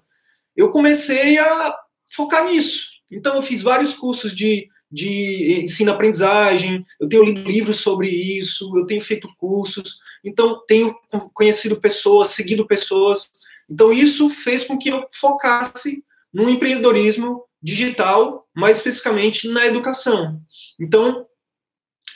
eu 0.54 0.70
comecei 0.70 1.38
a 1.38 1.74
focar 2.14 2.44
nisso. 2.44 2.90
Então, 3.10 3.36
eu 3.36 3.42
fiz 3.42 3.62
vários 3.62 3.94
cursos 3.94 4.36
de, 4.36 4.68
de 4.94 5.62
ensino-aprendizagem, 5.64 6.86
eu 7.00 7.08
tenho 7.08 7.24
lido 7.24 7.50
livros 7.50 7.78
sobre 7.78 8.08
isso, 8.08 8.72
eu 8.78 8.86
tenho 8.86 9.00
feito 9.00 9.28
cursos, 9.36 9.98
então, 10.24 10.62
tenho 10.66 10.96
conhecido 11.34 11.80
pessoas, 11.80 12.28
seguido 12.28 12.66
pessoas. 12.66 13.28
Então, 13.68 13.92
isso 13.92 14.28
fez 14.28 14.64
com 14.64 14.78
que 14.78 14.88
eu 14.88 15.06
focasse 15.12 16.04
no 16.32 16.48
empreendedorismo 16.48 17.44
digital, 17.60 18.48
mais 18.54 18.78
especificamente 18.78 19.48
na 19.48 19.66
educação. 19.66 20.40
Então, 20.78 21.26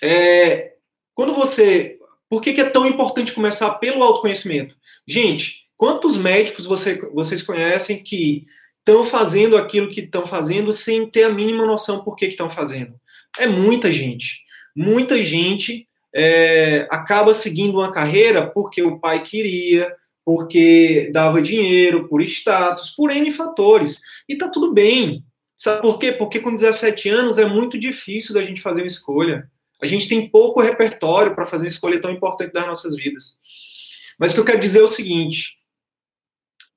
é, 0.00 0.76
quando 1.14 1.34
você. 1.34 1.98
Por 2.30 2.42
que, 2.42 2.52
que, 2.52 2.60
é 2.60 2.68
tão 2.68 2.86
importante 2.86 3.32
começar 3.32 3.74
pelo 3.74 4.02
autoconhecimento? 4.02 4.76
Gente, 5.06 5.66
quantos 5.76 6.16
médicos 6.16 6.66
você, 6.66 6.96
vocês 7.12 7.42
conhecem 7.42 8.02
que 8.02 8.46
estão 8.88 9.04
fazendo 9.04 9.56
aquilo 9.56 9.88
que 9.88 10.00
estão 10.00 10.26
fazendo 10.26 10.72
sem 10.72 11.06
ter 11.06 11.24
a 11.24 11.32
mínima 11.32 11.66
noção 11.66 12.02
por 12.02 12.16
que 12.16 12.24
estão 12.24 12.48
fazendo? 12.48 12.94
É 13.38 13.46
muita 13.46 13.92
gente. 13.92 14.42
Muita 14.74 15.22
gente 15.22 15.86
é, 16.14 16.88
acaba 16.90 17.34
seguindo 17.34 17.76
uma 17.76 17.92
carreira 17.92 18.46
porque 18.46 18.82
o 18.82 18.98
pai 18.98 19.22
queria, 19.22 19.94
porque 20.24 21.10
dava 21.12 21.42
dinheiro, 21.42 22.08
por 22.08 22.22
status, 22.22 22.90
por 22.90 23.10
N 23.10 23.30
fatores. 23.30 24.00
E 24.26 24.36
tá 24.36 24.48
tudo 24.48 24.72
bem. 24.72 25.22
Sabe 25.58 25.82
por 25.82 25.98
quê? 25.98 26.12
Porque 26.12 26.40
com 26.40 26.54
17 26.54 27.10
anos 27.10 27.36
é 27.36 27.44
muito 27.44 27.78
difícil 27.78 28.32
da 28.32 28.42
gente 28.42 28.62
fazer 28.62 28.80
uma 28.80 28.86
escolha. 28.86 29.50
A 29.82 29.86
gente 29.86 30.08
tem 30.08 30.28
pouco 30.28 30.62
repertório 30.62 31.34
para 31.34 31.46
fazer 31.46 31.64
uma 31.64 31.68
escolha 31.68 32.00
tão 32.00 32.10
importante 32.10 32.52
das 32.52 32.66
nossas 32.66 32.96
vidas. 32.96 33.36
Mas 34.18 34.32
o 34.32 34.34
que 34.34 34.40
eu 34.40 34.44
quero 34.46 34.60
dizer 34.60 34.80
é 34.80 34.84
o 34.84 34.88
seguinte: 34.88 35.57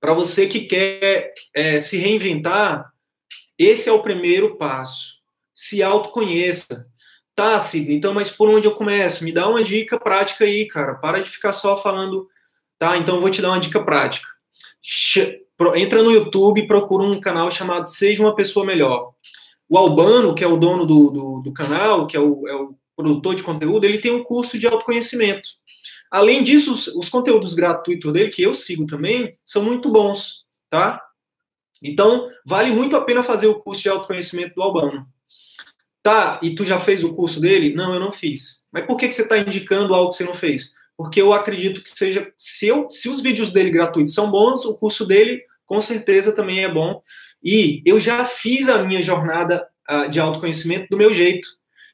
para 0.02 0.14
você 0.14 0.48
que 0.48 0.62
quer 0.62 1.34
é, 1.56 1.80
se 1.80 1.98
reinventar, 1.98 2.92
esse 3.58 3.88
é 3.88 3.92
o 3.94 4.04
primeiro 4.04 4.58
passo. 4.58 5.22
Se 5.56 5.82
autoconheça. 5.82 6.86
Tá, 7.34 7.58
Sidney, 7.62 7.96
então, 7.96 8.14
mas 8.14 8.30
por 8.30 8.50
onde 8.50 8.68
eu 8.68 8.76
começo? 8.76 9.24
Me 9.24 9.32
dá 9.32 9.48
uma 9.48 9.64
dica 9.64 9.98
prática 9.98 10.44
aí, 10.44 10.68
cara. 10.68 10.96
Para 10.96 11.22
de 11.22 11.30
ficar 11.30 11.54
só 11.54 11.82
falando 11.82 12.28
Tá? 12.82 12.98
Então 12.98 13.14
eu 13.14 13.22
vou 13.22 13.30
te 13.30 13.44
dar 13.44 13.50
uma 13.50 13.60
dica 13.60 13.80
prática. 13.84 14.28
Entra 15.76 16.02
no 16.02 16.10
YouTube 16.10 16.62
e 16.62 16.68
procura 16.68 17.04
um 17.04 17.20
canal 17.20 17.52
chamado 17.52 17.86
Seja 17.86 18.24
uma 18.24 18.34
Pessoa 18.34 18.66
Melhor. 18.66 19.14
O 19.70 19.78
Albano, 19.78 20.34
que 20.34 20.44
é 20.44 20.48
o 20.48 20.58
dono 20.58 20.84
do, 20.84 21.12
do, 21.12 21.42
do 21.42 21.54
canal, 21.54 22.08
que 22.08 22.18
é 22.18 22.20
o, 22.20 22.48
é 22.48 22.56
o, 22.56 22.76
produtor 22.96 23.36
de 23.36 23.44
conteúdo, 23.44 23.86
ele 23.86 24.00
tem 24.00 24.12
um 24.12 24.24
curso 24.24 24.58
de 24.58 24.66
autoconhecimento. 24.66 25.48
Além 26.12 26.44
disso, 26.44 26.74
os, 26.74 26.88
os 26.88 27.10
conteúdos 27.10 27.54
gratuitos 27.54 28.12
dele, 28.12 28.30
que 28.30 28.44
eu 28.44 28.54
sigo 28.54 28.86
também, 28.86 29.38
são 29.46 29.64
muito 29.64 29.90
bons, 29.90 30.44
tá? 30.70 31.02
Então, 31.82 32.30
vale 32.46 32.72
muito 32.72 32.96
a 32.96 33.02
pena 33.02 33.24
fazer 33.24 33.48
o 33.48 33.60
curso 33.60 33.82
de 33.82 33.90
autoconhecimento 33.90 34.54
do 34.56 34.62
Albano. 34.62 35.08
Tá, 36.04 36.40
e 36.44 36.54
tu 36.54 36.66
já 36.66 36.80
fez 36.80 37.04
o 37.04 37.14
curso 37.14 37.40
dele? 37.40 37.74
Não, 37.74 37.94
eu 37.94 38.00
não 38.00 38.12
fiz. 38.12 38.68
Mas 38.72 38.86
por 38.86 38.98
que, 38.98 39.08
que 39.08 39.16
você 39.16 39.22
está 39.22 39.38
indicando 39.38 39.96
algo 39.96 40.12
que 40.12 40.18
você 40.18 40.24
não 40.24 40.34
fez? 40.34 40.76
porque 41.02 41.20
eu 41.20 41.34
acredito 41.34 41.84
que 41.84 41.90
seja, 41.90 42.32
se, 42.38 42.68
eu, 42.68 42.88
se 42.92 43.10
os 43.10 43.22
vídeos 43.22 43.52
dele 43.52 43.72
gratuitos 43.72 44.14
são 44.14 44.30
bons, 44.30 44.64
o 44.66 44.76
curso 44.76 45.04
dele 45.04 45.42
com 45.66 45.82
certeza 45.82 46.32
também 46.32 46.64
é 46.64 46.72
bom. 46.72 47.02
E 47.44 47.82
eu 47.86 48.00
já 48.00 48.24
fiz 48.24 48.70
a 48.70 48.84
minha 48.84 49.02
jornada 49.02 49.68
uh, 49.90 50.08
de 50.08 50.20
autoconhecimento 50.20 50.88
do 50.92 50.98
meu 50.98 51.12
jeito. 51.12 51.48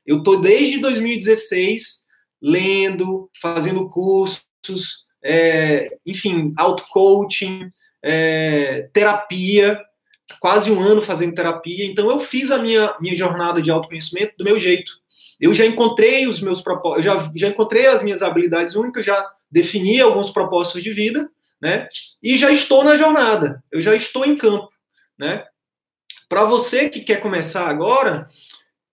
Eu 0.06 0.24
tô 0.24 0.36
desde 0.36 0.80
2016 0.80 2.06
lendo, 2.42 3.30
fazendo 3.42 3.90
cursos, 3.90 4.46
é, 5.24 5.98
enfim, 6.06 6.54
auto-coaching, 6.58 7.72
é, 8.04 8.90
terapia, 8.94 9.80
quase 10.40 10.72
um 10.72 10.80
ano 10.82 11.02
fazendo 11.02 11.36
terapia. 11.36 11.86
Então, 11.86 12.10
eu 12.10 12.20
fiz 12.20 12.52
a 12.52 12.58
minha, 12.58 12.96
minha 13.00 13.16
jornada 13.16 13.62
de 13.62 13.72
autoconhecimento 13.72 14.34
do 14.38 14.44
meu 14.44 14.60
jeito. 14.60 14.92
Eu 15.40 15.54
já 15.54 15.66
encontrei 15.66 16.28
os 16.28 16.42
meus 16.42 16.62
propósitos, 16.62 17.06
já, 17.06 17.32
já 17.36 17.48
encontrei 17.48 17.88
as 17.88 18.04
minhas 18.04 18.22
habilidades 18.22 18.76
únicas, 18.76 19.06
já 19.06 19.32
defini 19.52 20.02
alguns 20.02 20.30
propósitos 20.30 20.84
de 20.84 20.92
vida, 20.92 21.30
né? 21.62 21.88
E 22.22 22.38
já 22.38 22.52
estou 22.52 22.84
na 22.84 22.96
jornada, 22.96 23.64
eu 23.72 23.82
já 23.82 23.96
estou 23.96 24.26
em 24.26 24.36
campo, 24.36 24.70
né? 25.18 25.46
Para 26.28 26.44
você 26.44 26.90
que 26.90 27.02
quer 27.02 27.22
começar 27.22 27.68
agora, 27.70 28.28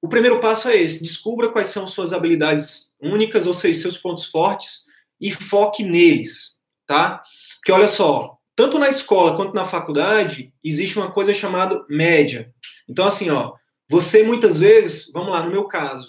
o 0.04 0.08
primeiro 0.08 0.38
passo 0.38 0.68
é 0.68 0.76
esse: 0.82 1.02
descubra 1.02 1.48
quais 1.48 1.68
são 1.68 1.86
suas 1.86 2.12
habilidades 2.12 2.94
únicas, 3.00 3.46
ou 3.46 3.54
seja, 3.54 3.80
seus 3.80 3.96
pontos 3.96 4.26
fortes, 4.26 4.82
e 5.18 5.32
foque 5.32 5.82
neles, 5.82 6.60
tá? 6.86 7.22
Porque 7.56 7.72
olha 7.72 7.88
só, 7.88 8.36
tanto 8.54 8.78
na 8.78 8.90
escola 8.90 9.34
quanto 9.34 9.54
na 9.54 9.64
faculdade, 9.64 10.52
existe 10.62 10.98
uma 10.98 11.10
coisa 11.10 11.32
chamada 11.32 11.82
média. 11.88 12.52
Então, 12.86 13.06
assim, 13.06 13.30
ó, 13.30 13.54
você 13.88 14.22
muitas 14.22 14.58
vezes, 14.58 15.10
vamos 15.10 15.30
lá, 15.32 15.42
no 15.42 15.50
meu 15.50 15.64
caso, 15.64 16.06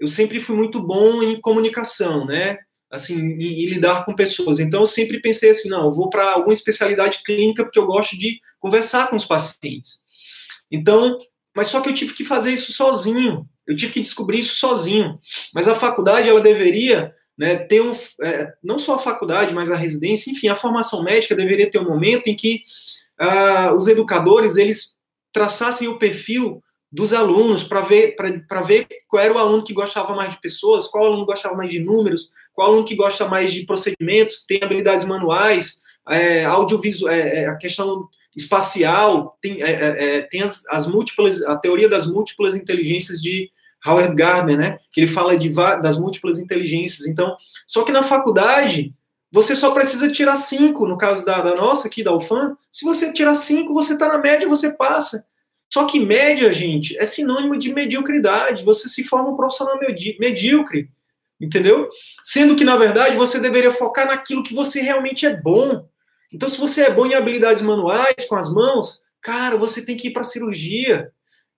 eu 0.00 0.08
sempre 0.08 0.40
fui 0.40 0.56
muito 0.56 0.82
bom 0.82 1.22
em 1.22 1.40
comunicação, 1.40 2.26
né? 2.26 2.58
Assim, 2.90 3.14
em, 3.14 3.40
em 3.40 3.66
lidar 3.66 4.04
com 4.04 4.12
pessoas. 4.12 4.58
Então, 4.58 4.80
eu 4.80 4.86
sempre 4.86 5.20
pensei 5.20 5.50
assim, 5.50 5.68
não, 5.68 5.84
eu 5.84 5.92
vou 5.92 6.10
para 6.10 6.32
alguma 6.32 6.52
especialidade 6.52 7.22
clínica 7.24 7.62
porque 7.62 7.78
eu 7.78 7.86
gosto 7.86 8.18
de 8.18 8.40
conversar 8.58 9.08
com 9.08 9.14
os 9.14 9.24
pacientes. 9.24 10.00
Então, 10.68 11.16
mas 11.56 11.68
só 11.68 11.80
que 11.80 11.88
eu 11.88 11.94
tive 11.94 12.12
que 12.12 12.22
fazer 12.22 12.52
isso 12.52 12.72
sozinho. 12.72 13.48
Eu 13.66 13.74
tive 13.74 13.94
que 13.94 14.00
descobrir 14.02 14.40
isso 14.40 14.56
sozinho. 14.56 15.18
Mas 15.54 15.66
a 15.66 15.74
faculdade, 15.74 16.28
ela 16.28 16.40
deveria 16.40 17.14
né, 17.36 17.56
ter 17.56 17.80
um, 17.80 17.92
é, 18.22 18.52
não 18.62 18.78
só 18.78 18.96
a 18.96 18.98
faculdade, 18.98 19.54
mas 19.54 19.70
a 19.70 19.76
residência, 19.76 20.30
enfim, 20.30 20.48
a 20.48 20.54
formação 20.54 21.02
médica 21.02 21.34
deveria 21.34 21.70
ter 21.70 21.78
um 21.78 21.88
momento 21.88 22.28
em 22.28 22.36
que 22.36 22.62
uh, 23.20 23.74
os 23.74 23.88
educadores 23.88 24.56
eles 24.56 24.96
traçassem 25.32 25.88
o 25.88 25.98
perfil 25.98 26.62
dos 26.92 27.12
alunos 27.12 27.64
para 27.64 27.80
ver 27.80 28.14
para 28.14 28.62
ver 28.62 28.86
qual 29.08 29.22
era 29.22 29.34
o 29.34 29.38
aluno 29.38 29.64
que 29.64 29.74
gostava 29.74 30.14
mais 30.14 30.30
de 30.30 30.40
pessoas, 30.40 30.86
qual 30.86 31.06
aluno 31.06 31.26
gostava 31.26 31.56
mais 31.56 31.70
de 31.70 31.80
números, 31.80 32.30
qual 32.54 32.68
aluno 32.68 32.86
que 32.86 32.94
gosta 32.94 33.26
mais 33.26 33.52
de 33.52 33.66
procedimentos, 33.66 34.46
tem 34.46 34.60
habilidades 34.62 35.04
manuais, 35.04 35.80
é, 36.08 36.44
audiovisual, 36.44 37.12
é, 37.12 37.42
é, 37.42 37.46
a 37.48 37.56
questão 37.56 38.08
espacial, 38.36 39.38
tem, 39.40 39.62
é, 39.62 39.70
é, 39.70 40.16
é, 40.18 40.22
tem 40.22 40.42
as, 40.42 40.66
as 40.68 40.86
múltiplas, 40.86 41.42
a 41.42 41.56
teoria 41.56 41.88
das 41.88 42.06
múltiplas 42.06 42.54
inteligências 42.54 43.20
de 43.20 43.50
Howard 43.84 44.14
Gardner, 44.14 44.58
né? 44.58 44.78
Que 44.92 45.00
ele 45.00 45.08
fala 45.08 45.36
de, 45.38 45.48
das 45.48 45.98
múltiplas 45.98 46.38
inteligências. 46.38 47.06
Então, 47.06 47.34
só 47.66 47.82
que 47.82 47.92
na 47.92 48.02
faculdade, 48.02 48.94
você 49.32 49.56
só 49.56 49.70
precisa 49.70 50.10
tirar 50.10 50.36
cinco, 50.36 50.86
no 50.86 50.98
caso 50.98 51.24
da, 51.24 51.40
da 51.40 51.54
nossa 51.54 51.88
aqui, 51.88 52.04
da 52.04 52.14
UFAM, 52.14 52.56
se 52.70 52.84
você 52.84 53.12
tirar 53.12 53.34
cinco, 53.34 53.72
você 53.72 53.94
está 53.94 54.08
na 54.08 54.18
média, 54.18 54.48
você 54.48 54.76
passa. 54.76 55.24
Só 55.72 55.84
que 55.84 55.98
média, 55.98 56.52
gente, 56.52 56.96
é 56.98 57.04
sinônimo 57.04 57.58
de 57.58 57.72
mediocridade. 57.72 58.64
Você 58.64 58.88
se 58.88 59.02
forma 59.02 59.30
um 59.30 59.36
profissional 59.36 59.78
medíocre, 60.18 60.88
entendeu? 61.40 61.88
Sendo 62.22 62.54
que, 62.54 62.64
na 62.64 62.76
verdade, 62.76 63.16
você 63.16 63.40
deveria 63.40 63.72
focar 63.72 64.06
naquilo 64.06 64.44
que 64.44 64.54
você 64.54 64.80
realmente 64.80 65.26
é 65.26 65.36
bom. 65.36 65.86
Então, 66.36 66.50
se 66.50 66.58
você 66.58 66.82
é 66.82 66.90
bom 66.90 67.06
em 67.06 67.14
habilidades 67.14 67.62
manuais, 67.62 68.26
com 68.28 68.36
as 68.36 68.52
mãos, 68.52 69.02
cara, 69.22 69.56
você 69.56 69.82
tem 69.82 69.96
que 69.96 70.08
ir 70.08 70.12
para 70.12 70.22
cirurgia, 70.22 71.10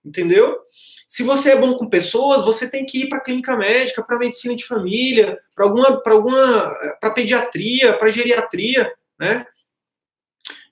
entendeu? 0.05 0.57
Se 1.05 1.21
você 1.21 1.51
é 1.51 1.55
bom 1.57 1.73
com 1.73 1.89
pessoas, 1.89 2.45
você 2.45 2.71
tem 2.71 2.85
que 2.85 3.01
ir 3.01 3.09
para 3.09 3.19
clínica 3.19 3.57
médica, 3.57 4.01
para 4.01 4.17
medicina 4.17 4.55
de 4.55 4.65
família, 4.65 5.37
para 5.53 5.65
alguma, 5.65 6.01
para 6.01 6.13
alguma, 6.13 6.73
para 7.01 7.11
pediatria, 7.11 7.91
para 7.97 8.09
geriatria, 8.09 8.89
né? 9.19 9.45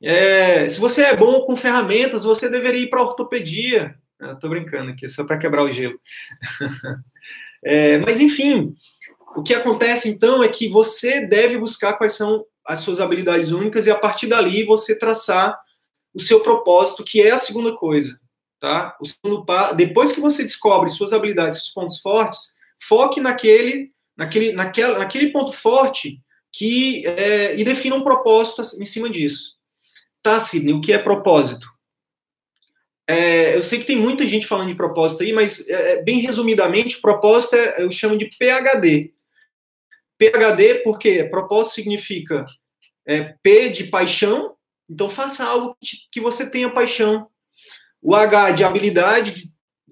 É, 0.01 0.69
se 0.69 0.79
você 0.79 1.03
é 1.03 1.15
bom 1.17 1.41
com 1.41 1.57
ferramentas, 1.57 2.23
você 2.23 2.49
deveria 2.49 2.83
ir 2.83 2.89
para 2.89 3.03
ortopedia. 3.03 3.93
Estou 4.21 4.49
brincando 4.49 4.91
aqui, 4.91 5.09
só 5.09 5.25
para 5.25 5.37
quebrar 5.37 5.63
o 5.63 5.71
gelo. 5.71 5.99
é, 7.61 7.97
mas 7.97 8.21
enfim, 8.21 8.73
o 9.35 9.43
que 9.43 9.53
acontece 9.53 10.07
então 10.07 10.41
é 10.41 10.47
que 10.47 10.69
você 10.69 11.19
deve 11.19 11.57
buscar 11.57 11.97
quais 11.97 12.13
são 12.13 12.45
as 12.67 12.81
suas 12.81 12.99
habilidades 12.99 13.51
únicas 13.51 13.87
e 13.87 13.91
a 13.91 13.97
partir 13.97 14.27
dali 14.27 14.65
você 14.65 14.97
traçar 14.97 15.57
o 16.13 16.19
seu 16.19 16.41
propósito, 16.41 17.03
que 17.03 17.21
é 17.21 17.31
a 17.31 17.37
segunda 17.37 17.75
coisa 17.75 18.19
tá? 18.59 18.95
O 18.99 19.05
segundo 19.05 19.45
depois 19.75 20.11
que 20.11 20.19
você 20.19 20.43
descobre 20.43 20.89
suas 20.89 21.13
habilidades, 21.13 21.57
seus 21.57 21.69
pontos 21.69 21.99
fortes, 21.99 22.55
foque 22.79 23.19
naquele, 23.19 23.91
naquele, 24.15 24.51
naquela, 24.51 24.99
naquele 24.99 25.31
ponto 25.31 25.51
forte 25.51 26.19
que 26.51 27.05
é, 27.05 27.55
e 27.55 27.63
defina 27.63 27.95
um 27.95 28.03
propósito 28.03 28.61
em 28.81 28.85
cima 28.85 29.09
disso. 29.09 29.55
Tá, 30.23 30.39
Sidney, 30.39 30.73
o 30.73 30.81
que 30.81 30.91
é 30.91 30.97
propósito? 30.97 31.67
É, 33.07 33.55
eu 33.55 33.61
sei 33.61 33.79
que 33.79 33.85
tem 33.85 33.95
muita 33.95 34.25
gente 34.25 34.47
falando 34.47 34.69
de 34.69 34.75
propósito 34.75 35.23
aí, 35.23 35.31
mas 35.31 35.67
é, 35.69 35.93
é 35.93 36.03
bem 36.03 36.19
resumidamente, 36.19 36.99
propósito 36.99 37.55
é, 37.55 37.81
eu 37.81 37.91
chamo 37.91 38.17
de 38.17 38.25
PHD. 38.37 39.13
PHD 40.17 40.81
porque 40.83 41.23
propósito 41.25 41.75
significa 41.75 42.45
é, 43.07 43.35
P 43.41 43.69
de 43.69 43.85
paixão, 43.85 44.53
então 44.89 45.07
faça 45.07 45.45
algo 45.45 45.75
que, 46.11 46.19
você 46.19 46.49
tenha 46.49 46.69
paixão, 46.69 47.27
o 48.01 48.13
H 48.13 48.51
de 48.51 48.63
habilidade, 48.63 49.43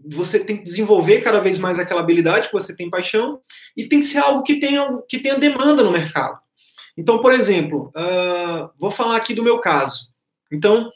você 0.08 0.44
tem 0.44 0.58
que 0.58 0.64
desenvolver 0.64 1.22
cada 1.22 1.40
vez 1.40 1.58
mais 1.58 1.80
aquela 1.80 2.02
habilidade 2.02 2.48
que 2.48 2.54
você 2.54 2.76
tem 2.76 2.90
paixão, 2.90 3.40
e 3.76 3.86
tem 3.88 4.02
que 4.02 4.06
ser 4.06 4.20
algo 4.20 4.44
que 4.44 4.60
tenha, 4.60 4.88
que 5.08 5.20
tenha 5.20 5.40
demanda 5.40 5.84
no 5.84 5.92
mercado. 5.92 6.38
Então, 6.98 7.22
por 7.22 7.34
exemplo, 7.34 7.92
uh, 7.96 8.70
vou 8.78 8.92
falar 8.92 9.18
aqui 9.18 9.34
do 9.34 9.44
meu 9.44 9.60
caso. 9.60 10.10
Então, 10.52 10.92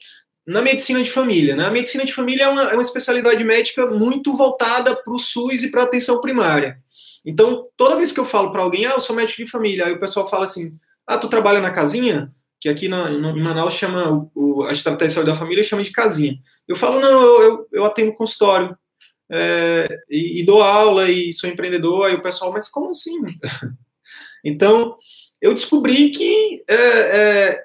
na 0.45 0.61
medicina 0.61 1.03
de 1.03 1.11
família, 1.11 1.55
né? 1.55 1.65
A 1.65 1.71
medicina 1.71 2.05
de 2.05 2.13
família 2.13 2.45
é 2.45 2.47
uma, 2.47 2.63
é 2.63 2.73
uma 2.73 2.81
especialidade 2.81 3.43
médica 3.43 3.85
muito 3.85 4.33
voltada 4.35 4.95
para 4.95 5.13
o 5.13 5.19
SUS 5.19 5.63
e 5.63 5.71
para 5.71 5.81
a 5.81 5.85
atenção 5.85 6.21
primária. 6.21 6.79
Então, 7.25 7.67
toda 7.75 7.97
vez 7.97 8.11
que 8.11 8.19
eu 8.19 8.25
falo 8.25 8.51
para 8.51 8.61
alguém, 8.61 8.85
ah, 8.85 8.93
eu 8.93 8.99
sou 8.99 9.15
médico 9.15 9.43
de 9.43 9.51
família, 9.51 9.85
aí 9.85 9.93
o 9.93 9.99
pessoal 9.99 10.29
fala 10.29 10.45
assim, 10.45 10.75
ah, 11.15 11.17
tu 11.17 11.27
trabalha 11.29 11.59
na 11.59 11.71
casinha? 11.71 12.31
que 12.59 12.67
aqui 12.67 12.87
na, 12.87 13.09
em 13.09 13.41
Manaus 13.41 13.73
chama, 13.73 14.11
o, 14.11 14.31
o, 14.35 14.63
a 14.63 14.71
estratégia 14.71 15.07
de 15.07 15.13
saúde 15.13 15.31
da 15.31 15.37
família 15.37 15.63
chama 15.63 15.83
de 15.83 15.91
casinha. 15.91 16.37
Eu 16.67 16.75
falo, 16.75 16.99
não, 16.99 17.21
eu, 17.21 17.41
eu, 17.41 17.67
eu 17.71 17.85
atendo 17.85 18.13
consultório, 18.13 18.77
é, 19.31 19.87
e, 20.09 20.41
e, 20.41 20.45
dou 20.45 20.61
aula, 20.61 21.09
e 21.09 21.31
sou 21.31 21.49
empreendedor, 21.49 22.05
aí 22.05 22.15
o 22.15 22.21
pessoal, 22.21 22.51
mas 22.51 22.67
como 22.67 22.89
assim? 22.89 23.17
então, 24.43 24.97
eu 25.41 25.53
descobri 25.53 26.09
que 26.09 26.63
é, 26.67 26.75
é, 26.75 27.63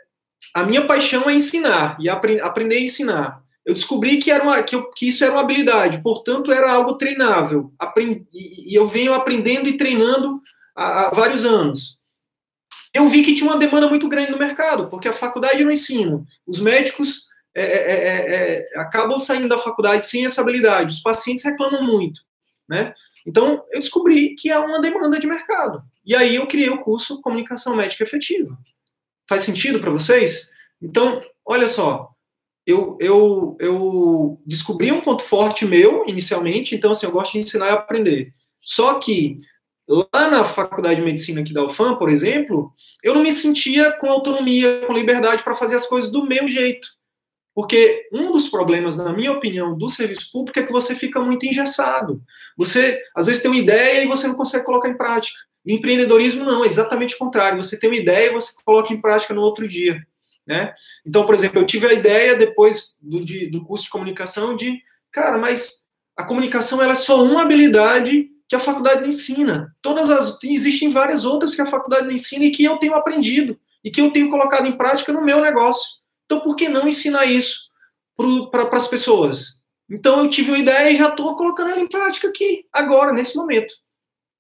a 0.55 0.63
minha 0.63 0.87
paixão 0.87 1.29
é 1.29 1.35
ensinar, 1.35 1.97
e 1.99 2.09
apre, 2.09 2.41
aprender 2.41 2.77
a 2.77 2.83
ensinar. 2.83 3.43
Eu 3.67 3.75
descobri 3.75 4.19
que, 4.19 4.31
era 4.31 4.45
uma, 4.45 4.63
que, 4.63 4.77
eu, 4.77 4.91
que, 4.91 5.09
isso 5.09 5.25
era 5.25 5.33
uma 5.33 5.41
habilidade, 5.41 6.03
portanto, 6.03 6.53
era 6.53 6.71
algo 6.71 6.95
treinável, 6.95 7.73
aprendi, 7.79 8.29
e 8.33 8.79
eu 8.79 8.87
venho 8.87 9.13
aprendendo 9.13 9.69
e 9.69 9.77
treinando 9.77 10.41
há, 10.77 11.09
há 11.09 11.11
vários 11.11 11.45
anos 11.45 11.99
eu 12.95 13.07
vi 13.09 13.23
que 13.23 13.35
tinha 13.35 13.51
uma 13.51 13.59
demanda 13.59 13.89
muito 13.89 14.09
grande 14.09 14.31
no 14.31 14.39
mercado, 14.39 14.89
porque 14.89 15.09
a 15.09 15.13
faculdade 15.13 15.65
não 15.65 15.73
ensina. 15.73 16.25
Os 16.47 16.61
médicos 16.61 17.27
é 17.55 17.63
é, 17.63 17.67
é, 17.67 17.95
é, 17.95 18.69
é, 18.77 18.81
acabam 18.81 19.19
saindo 19.19 19.49
da 19.49 19.59
faculdade 19.59 20.05
sem 20.05 20.25
essa 20.25 20.41
habilidade. 20.41 20.95
Os 20.95 21.01
pacientes 21.01 21.45
reclamam 21.45 21.83
muito, 21.83 22.21
né? 22.69 22.95
Então, 23.27 23.65
eu 23.73 23.81
descobri 23.81 24.35
que 24.35 24.51
há 24.51 24.61
uma 24.61 24.81
demanda 24.81 25.19
de 25.19 25.27
mercado. 25.27 25.83
E 26.05 26.15
aí 26.15 26.37
eu 26.37 26.47
criei 26.47 26.69
o 26.69 26.79
curso 26.79 27.21
Comunicação 27.21 27.75
Médica 27.75 28.05
Efetiva. 28.05 28.57
Faz 29.29 29.43
sentido 29.43 29.81
para 29.81 29.91
vocês? 29.91 30.51
Então, 30.81 31.23
olha 31.45 31.67
só, 31.67 32.11
eu, 32.67 32.99
eu, 33.01 33.57
eu 33.59 34.41
descobri 34.47 34.93
um 34.93 35.01
ponto 35.01 35.23
forte 35.23 35.65
meu, 35.65 36.05
inicialmente, 36.07 36.75
então, 36.75 36.93
assim, 36.93 37.07
eu 37.07 37.13
gosto 37.13 37.33
de 37.33 37.39
ensinar 37.39 37.67
e 37.67 37.71
aprender. 37.71 38.35
Só 38.63 38.99
que 38.99 39.39
Lá 39.87 40.31
na 40.31 40.45
faculdade 40.45 40.97
de 40.97 41.03
medicina 41.03 41.43
aqui 41.43 41.53
da 41.53 41.65
UFAM, 41.65 41.97
por 41.97 42.09
exemplo, 42.09 42.73
eu 43.03 43.15
não 43.15 43.23
me 43.23 43.31
sentia 43.31 43.93
com 43.93 44.11
autonomia, 44.11 44.83
com 44.87 44.93
liberdade 44.93 45.43
para 45.43 45.55
fazer 45.55 45.77
as 45.77 45.87
coisas 45.87 46.11
do 46.11 46.27
meu 46.27 46.49
jeito. 46.49 46.89
Porque 47.55 48.09
um 48.13 48.33
dos 48.33 48.49
problemas, 48.49 48.97
na 48.97 49.13
minha 49.13 49.31
opinião, 49.31 49.77
do 49.77 49.89
serviço 49.89 50.33
público 50.33 50.59
é 50.59 50.63
que 50.65 50.73
você 50.73 50.95
fica 50.95 51.21
muito 51.21 51.47
engessado. 51.47 52.21
Você, 52.57 53.01
às 53.15 53.27
vezes, 53.27 53.43
tem 53.43 53.51
uma 53.51 53.61
ideia 53.61 54.03
e 54.03 54.09
você 54.09 54.27
não 54.27 54.35
consegue 54.35 54.65
colocar 54.65 54.89
em 54.89 54.97
prática. 54.97 55.39
No 55.65 55.73
empreendedorismo, 55.73 56.45
não, 56.45 56.65
é 56.65 56.67
exatamente 56.67 57.15
o 57.15 57.19
contrário. 57.19 57.63
Você 57.63 57.79
tem 57.79 57.89
uma 57.89 57.97
ideia 57.97 58.31
e 58.31 58.33
você 58.33 58.53
coloca 58.65 58.93
em 58.93 59.01
prática 59.01 59.33
no 59.33 59.43
outro 59.43 59.69
dia. 59.69 60.05
Né? 60.47 60.75
Então, 61.07 61.25
por 61.25 61.35
exemplo, 61.35 61.61
eu 61.61 61.67
tive 61.67 61.87
a 61.87 61.93
ideia, 61.93 62.37
depois 62.37 62.99
do, 63.03 63.25
de, 63.25 63.47
do 63.47 63.65
curso 63.65 63.85
de 63.85 63.91
comunicação, 63.91 64.57
de, 64.57 64.83
cara, 65.13 65.39
mas 65.39 65.87
a 66.17 66.25
comunicação 66.25 66.83
ela 66.83 66.93
é 66.93 66.97
só 66.97 67.23
uma 67.23 67.43
habilidade 67.43 68.29
que 68.49 68.57
a 68.57 68.61
faculdade 68.61 69.01
não 69.01 69.09
ensina. 69.09 69.75
Todas 69.81 70.11
as 70.11 70.39
existem 70.45 70.91
várias 70.91 71.25
outras 71.25 71.55
que 71.55 71.63
a 71.63 71.67
faculdade 71.67 72.07
não 72.07 72.13
ensina 72.13 72.45
e 72.45 72.51
que 72.51 72.65
eu 72.65 72.79
tenho 72.79 72.95
aprendido 72.95 73.59
e 73.83 73.91
que 73.91 74.01
eu 74.01 74.11
tenho 74.11 74.31
colocado 74.31 74.67
em 74.67 74.77
prática 74.77 75.13
no 75.13 75.25
meu 75.25 75.41
negócio. 75.41 76.01
Então, 76.25 76.41
por 76.41 76.57
que 76.57 76.69
não 76.69 76.89
ensinar 76.89 77.27
isso 77.27 77.69
para 78.51 78.77
as 78.77 78.89
pessoas? 78.89 79.61
Então, 79.91 80.25
eu 80.25 80.31
tive 80.31 80.51
uma 80.51 80.59
ideia 80.59 80.91
e 80.91 80.97
já 80.97 81.09
estou 81.09 81.37
colocando 81.37 81.71
ela 81.71 81.81
em 81.81 81.89
prática 81.89 82.29
aqui, 82.29 82.65
agora, 82.73 83.13
nesse 83.13 83.37
momento. 83.37 83.75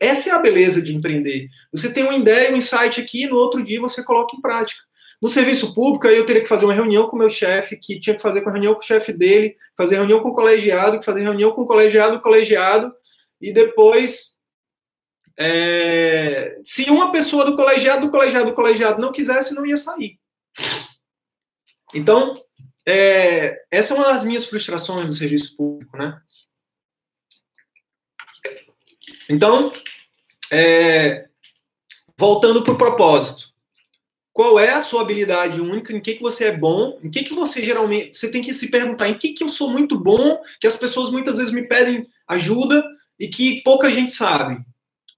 Essa 0.00 0.30
é 0.30 0.32
a 0.32 0.38
beleza 0.38 0.82
de 0.82 0.94
empreender. 0.94 1.48
Você 1.72 1.92
tem 1.92 2.02
uma 2.02 2.16
ideia, 2.16 2.52
um 2.52 2.56
insight 2.56 3.00
aqui, 3.00 3.26
no 3.26 3.36
outro 3.36 3.62
dia 3.62 3.80
você 3.80 4.02
coloca 4.02 4.36
em 4.36 4.40
prática. 4.40 4.80
No 5.22 5.28
serviço 5.28 5.74
público, 5.74 6.06
aí 6.06 6.16
eu 6.16 6.26
teria 6.26 6.42
que 6.42 6.48
fazer 6.48 6.64
uma 6.64 6.74
reunião 6.74 7.08
com 7.08 7.16
o 7.16 7.18
meu 7.18 7.30
chefe, 7.30 7.76
que 7.76 8.00
tinha 8.00 8.16
que 8.16 8.22
fazer 8.22 8.40
com 8.40 8.50
a 8.50 8.52
reunião 8.52 8.74
com 8.74 8.80
o 8.80 8.84
chefe 8.84 9.12
dele, 9.12 9.54
fazer 9.76 9.96
reunião 9.96 10.20
com 10.20 10.30
o 10.30 10.34
colegiado, 10.34 11.02
fazer 11.02 11.22
reunião 11.22 11.52
com 11.52 11.62
o 11.62 11.66
colegiado, 11.66 12.20
colegiado, 12.20 12.92
e 13.44 13.52
depois, 13.52 14.40
é, 15.38 16.58
se 16.64 16.90
uma 16.90 17.12
pessoa 17.12 17.44
do 17.44 17.54
colegiado, 17.54 18.06
do 18.06 18.10
colegiado, 18.10 18.46
do 18.46 18.54
colegiado 18.54 19.02
não 19.02 19.12
quisesse, 19.12 19.54
não 19.54 19.66
ia 19.66 19.76
sair. 19.76 20.18
Então, 21.94 22.42
é, 22.86 23.62
essa 23.70 23.92
é 23.92 23.96
uma 23.98 24.06
das 24.06 24.24
minhas 24.24 24.46
frustrações 24.46 25.04
no 25.04 25.12
serviço 25.12 25.54
público, 25.54 25.94
né? 25.98 26.18
Então, 29.28 29.70
é, 30.50 31.28
voltando 32.16 32.64
para 32.64 32.72
o 32.72 32.78
propósito. 32.78 33.52
Qual 34.32 34.58
é 34.58 34.70
a 34.70 34.80
sua 34.80 35.02
habilidade 35.02 35.60
única? 35.60 35.92
Em 35.92 36.00
que, 36.00 36.14
que 36.14 36.22
você 36.22 36.46
é 36.46 36.56
bom? 36.56 36.98
Em 37.02 37.10
que, 37.10 37.24
que 37.24 37.34
você 37.34 37.62
geralmente. 37.62 38.16
Você 38.16 38.32
tem 38.32 38.40
que 38.40 38.54
se 38.54 38.70
perguntar 38.70 39.08
em 39.08 39.18
que, 39.18 39.34
que 39.34 39.44
eu 39.44 39.50
sou 39.50 39.70
muito 39.70 39.98
bom, 39.98 40.42
que 40.58 40.66
as 40.66 40.76
pessoas 40.76 41.10
muitas 41.10 41.36
vezes 41.36 41.52
me 41.52 41.68
pedem 41.68 42.06
ajuda 42.26 42.82
e 43.18 43.28
que 43.28 43.62
pouca 43.62 43.90
gente 43.90 44.12
sabe. 44.12 44.64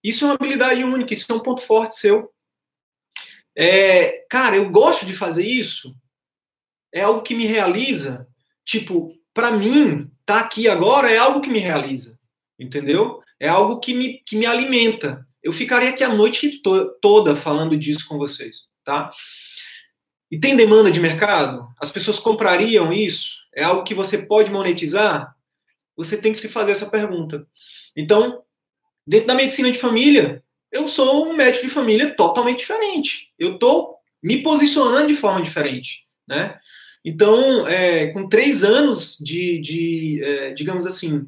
Isso 0.03 0.25
é 0.25 0.29
uma 0.29 0.35
habilidade 0.35 0.85
única, 0.85 1.15
isso 1.15 1.27
é 1.31 1.35
um 1.35 1.41
ponto 1.41 1.61
forte 1.61 1.97
seu. 1.97 2.33
É, 3.57 4.25
cara, 4.29 4.57
eu 4.57 4.71
gosto 4.71 5.07
de 5.07 5.15
fazer 5.15 5.47
isso. 5.47 5.95
É 6.93 7.03
algo 7.03 7.23
que 7.23 7.35
me 7.35 7.47
realiza. 7.47 8.27
Tipo, 8.65 9.13
para 9.33 9.51
mim, 9.51 10.11
tá 10.25 10.41
aqui 10.41 10.69
agora 10.69 11.11
é 11.11 11.17
algo 11.17 11.41
que 11.41 11.51
me 11.51 11.59
realiza. 11.59 12.19
Entendeu? 12.59 13.23
É 13.41 13.49
algo 13.49 13.81
que 13.81 13.95
me, 13.95 14.23
que 14.25 14.37
me 14.37 14.47
alimenta. 14.47 15.27
Eu 15.43 15.53
ficaria 15.53 15.91
aqui 15.91 16.03
a 16.03 16.13
noite 16.13 16.61
to 16.63 16.91
toda 17.01 17.37
falando 17.37 17.77
disso 17.77 18.07
com 18.09 18.19
vocês, 18.19 18.67
tá? 18.85 19.11
E 20.31 20.39
tem 20.39 20.57
demanda 20.57 20.91
de 20.91 21.01
mercado? 21.01 21.69
As 21.81 21.93
pessoas 21.93 22.19
comprariam 22.19 22.93
isso? 22.93 23.47
É 23.55 23.63
algo 23.63 23.85
que 23.85 23.95
você 23.95 24.27
pode 24.27 24.51
monetizar? 24.51 25.35
Você 25.97 26.21
tem 26.21 26.33
que 26.33 26.39
se 26.39 26.49
fazer 26.49 26.73
essa 26.73 26.91
pergunta. 26.91 27.47
Então, 27.97 28.43
dentro 29.07 29.29
da 29.29 29.35
medicina 29.35 29.71
de 29.71 29.79
família, 29.79 30.43
eu 30.71 30.87
sou 30.87 31.29
um 31.29 31.35
médico 31.35 31.67
de 31.67 31.73
família 31.73 32.15
totalmente 32.15 32.59
diferente. 32.59 33.33
Eu 33.39 33.55
estou 33.55 33.97
me 34.23 34.43
posicionando 34.43 35.09
de 35.09 35.15
forma 35.15 35.43
diferente, 35.43 36.05
né? 36.29 36.59
Então, 37.05 37.67
é, 37.67 38.09
com 38.09 38.29
três 38.29 38.65
anos 38.65 39.17
de, 39.21 39.61
de 39.61 40.21
é, 40.23 40.53
digamos 40.53 40.85
assim, 40.87 41.27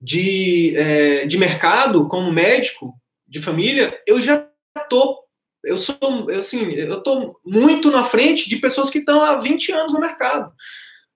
de, 0.00 0.76
é, 0.76 1.26
de 1.26 1.38
mercado 1.38 2.08
como 2.08 2.32
médico 2.32 2.92
de 3.26 3.40
família, 3.40 3.96
eu 4.04 4.20
já 4.20 4.48
estou, 4.76 5.20
eu 5.64 5.78
sou, 5.78 6.28
eu, 6.28 6.40
assim, 6.40 6.72
eu 6.72 6.98
estou 6.98 7.38
muito 7.46 7.88
na 7.88 8.04
frente 8.04 8.48
de 8.48 8.56
pessoas 8.56 8.90
que 8.90 8.98
estão 8.98 9.22
há 9.22 9.36
20 9.36 9.70
anos 9.70 9.92
no 9.92 10.00
mercado. 10.00 10.52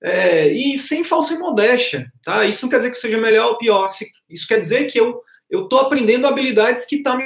É, 0.03 0.49
e 0.53 0.77
sem 0.77 1.03
falsa 1.03 1.39
modéstia, 1.39 2.07
tá? 2.23 2.45
Isso 2.45 2.65
não 2.65 2.71
quer 2.71 2.77
dizer 2.79 2.91
que 2.91 2.99
seja 2.99 3.19
melhor 3.19 3.51
ou 3.51 3.59
pior. 3.59 3.89
Isso 4.29 4.47
quer 4.47 4.59
dizer 4.59 4.85
que 4.87 5.01
eu 5.01 5.21
eu 5.49 5.65
estou 5.65 5.79
aprendendo 5.79 6.27
habilidades 6.27 6.85
que, 6.85 7.03
tá 7.03 7.17
me, 7.17 7.25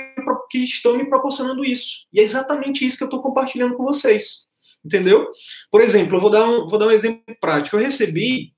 que 0.50 0.58
estão 0.58 0.96
me 0.96 1.08
proporcionando 1.08 1.64
isso. 1.64 2.06
E 2.12 2.20
é 2.20 2.22
exatamente 2.22 2.84
isso 2.84 2.98
que 2.98 3.04
eu 3.04 3.06
estou 3.06 3.22
compartilhando 3.22 3.74
com 3.74 3.84
vocês. 3.84 4.46
Entendeu? 4.84 5.28
Por 5.70 5.80
exemplo, 5.80 6.16
eu 6.16 6.20
vou 6.20 6.30
dar 6.30 6.48
um, 6.48 6.66
vou 6.66 6.78
dar 6.78 6.86
um 6.86 6.90
exemplo 6.90 7.22
prático. 7.40 7.76
Eu 7.76 7.82
recebi 7.82 8.52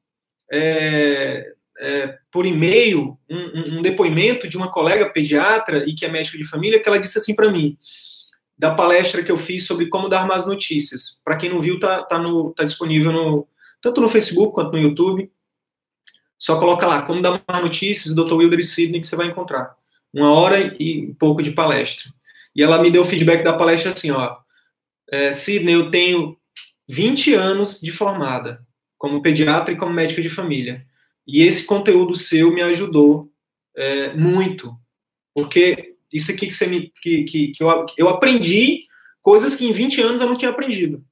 é, 0.53 1.45
é, 1.79 2.19
por 2.31 2.47
e-mail 2.47 3.19
um, 3.29 3.79
um, 3.79 3.83
depoimento 3.83 4.49
de 4.49 4.57
uma 4.57 4.71
colega 4.71 5.11
pediatra 5.11 5.85
e 5.89 5.95
que 5.95 6.05
é 6.05 6.09
médica 6.09 6.39
de 6.39 6.49
família, 6.49 6.81
que 6.81 6.89
ela 6.89 7.01
disse 7.01 7.19
assim 7.19 7.35
para 7.35 7.51
mim, 7.51 7.77
da 8.57 8.75
palestra 8.75 9.23
que 9.23 9.33
eu 9.33 9.37
fiz 9.39 9.67
sobre 9.67 9.87
como 9.87 10.09
dar 10.09 10.27
más 10.27 10.47
notícias. 10.47 11.21
Para 11.25 11.37
quem 11.37 11.51
não 11.51 11.61
viu, 11.61 11.81
tá, 11.81 12.03
tá, 12.03 12.19
no, 12.19 12.53
tá 12.53 12.65
disponível 12.65 13.13
no, 13.13 13.49
tanto 13.83 14.01
no 14.01 14.09
Facebook 14.09 14.55
quanto 14.55 14.73
no 14.73 14.79
YouTube. 14.79 15.31
Só 16.39 16.59
coloca 16.59 16.87
lá, 16.87 17.03
como 17.03 17.21
dar 17.21 17.43
más 17.47 17.63
notícias, 17.63 18.15
Dr. 18.15 18.35
Wilder 18.35 18.65
Sidney, 18.65 19.01
que 19.01 19.07
você 19.07 19.17
vai 19.17 19.27
encontrar. 19.27 19.77
Uma 20.13 20.33
hora 20.33 20.75
e 20.81 21.15
pouco 21.19 21.43
de 21.43 21.53
palestra. 21.53 22.11
E 22.55 22.63
ela 22.63 22.81
me 22.81 22.91
deu 22.91 23.05
feedback 23.05 23.43
da 23.43 23.57
palestra 23.57 23.93
assim, 23.93 24.11
ó, 24.11 24.37
é, 25.11 25.33
Sidney, 25.33 25.75
eu 25.75 25.91
tenho 25.91 26.37
20 26.89 27.35
anos 27.35 27.81
de 27.81 27.91
formada, 27.91 28.65
como 28.99 29.23
pediatra 29.23 29.73
e 29.73 29.77
como 29.77 29.93
médica 29.93 30.23
de 30.23 30.29
família. 30.29 30.87
E 31.27 31.43
esse 31.43 31.65
conteúdo 31.65 32.15
seu 32.15 32.53
me 32.53 32.63
ajudou 32.63 33.31
é, 33.77 34.13
muito, 34.15 34.75
porque 35.35 35.95
isso 36.13 36.31
aqui 36.31 36.47
que 36.47 36.55
você 36.55 36.67
me 36.67 36.93
que, 37.01 37.25
que, 37.25 37.49
que 37.49 37.63
eu, 37.63 37.87
eu 37.97 38.09
aprendi 38.09 38.87
coisas 39.21 39.57
que 39.57 39.65
em 39.65 39.73
20 39.73 40.03
anos 40.03 40.21
eu 40.21 40.27
não 40.27 40.37
tinha 40.37 40.51
aprendido. 40.51 41.03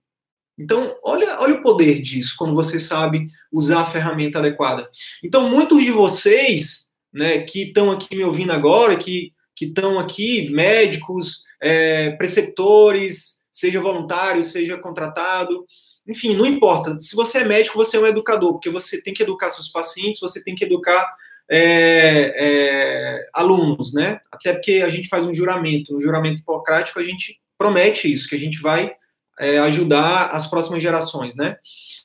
Então, 0.60 0.94
olha, 1.02 1.40
olha 1.40 1.54
o 1.54 1.62
poder 1.62 2.02
disso 2.02 2.34
quando 2.36 2.54
você 2.54 2.78
sabe 2.78 3.26
usar 3.50 3.80
a 3.80 3.86
ferramenta 3.86 4.38
adequada. 4.38 4.86
Então, 5.24 5.48
muitos 5.48 5.82
de 5.82 5.90
vocês, 5.90 6.90
né, 7.10 7.40
que 7.40 7.62
estão 7.62 7.90
aqui 7.90 8.14
me 8.14 8.24
ouvindo 8.24 8.52
agora, 8.52 8.96
que 8.98 9.32
estão 9.58 9.98
aqui, 9.98 10.50
médicos, 10.50 11.44
é, 11.62 12.10
preceptores, 12.10 13.40
seja 13.50 13.80
voluntário, 13.80 14.44
seja 14.44 14.76
contratado, 14.76 15.64
enfim, 16.06 16.36
não 16.36 16.44
importa. 16.44 16.98
Se 17.00 17.16
você 17.16 17.38
é 17.38 17.44
médico, 17.44 17.78
você 17.78 17.96
é 17.96 18.00
um 18.00 18.06
educador, 18.06 18.52
porque 18.52 18.68
você 18.68 19.02
tem 19.02 19.14
que 19.14 19.22
educar 19.22 19.48
seus 19.48 19.68
pacientes, 19.68 20.20
você 20.20 20.42
tem 20.42 20.54
que 20.54 20.64
educar 20.64 21.14
é, 21.48 22.34
é, 22.36 23.28
alunos, 23.32 23.94
né? 23.94 24.20
Até 24.30 24.52
porque 24.52 24.82
a 24.84 24.88
gente 24.88 25.08
faz 25.08 25.26
um 25.26 25.34
juramento. 25.34 25.94
No 25.94 26.00
juramento 26.00 26.40
hipocrático, 26.40 26.98
a 26.98 27.04
gente 27.04 27.40
promete 27.56 28.12
isso, 28.12 28.28
que 28.28 28.34
a 28.34 28.38
gente 28.38 28.60
vai 28.60 28.92
é, 29.40 29.58
ajudar 29.58 30.28
as 30.28 30.46
próximas 30.46 30.82
gerações, 30.82 31.34
né? 31.34 31.56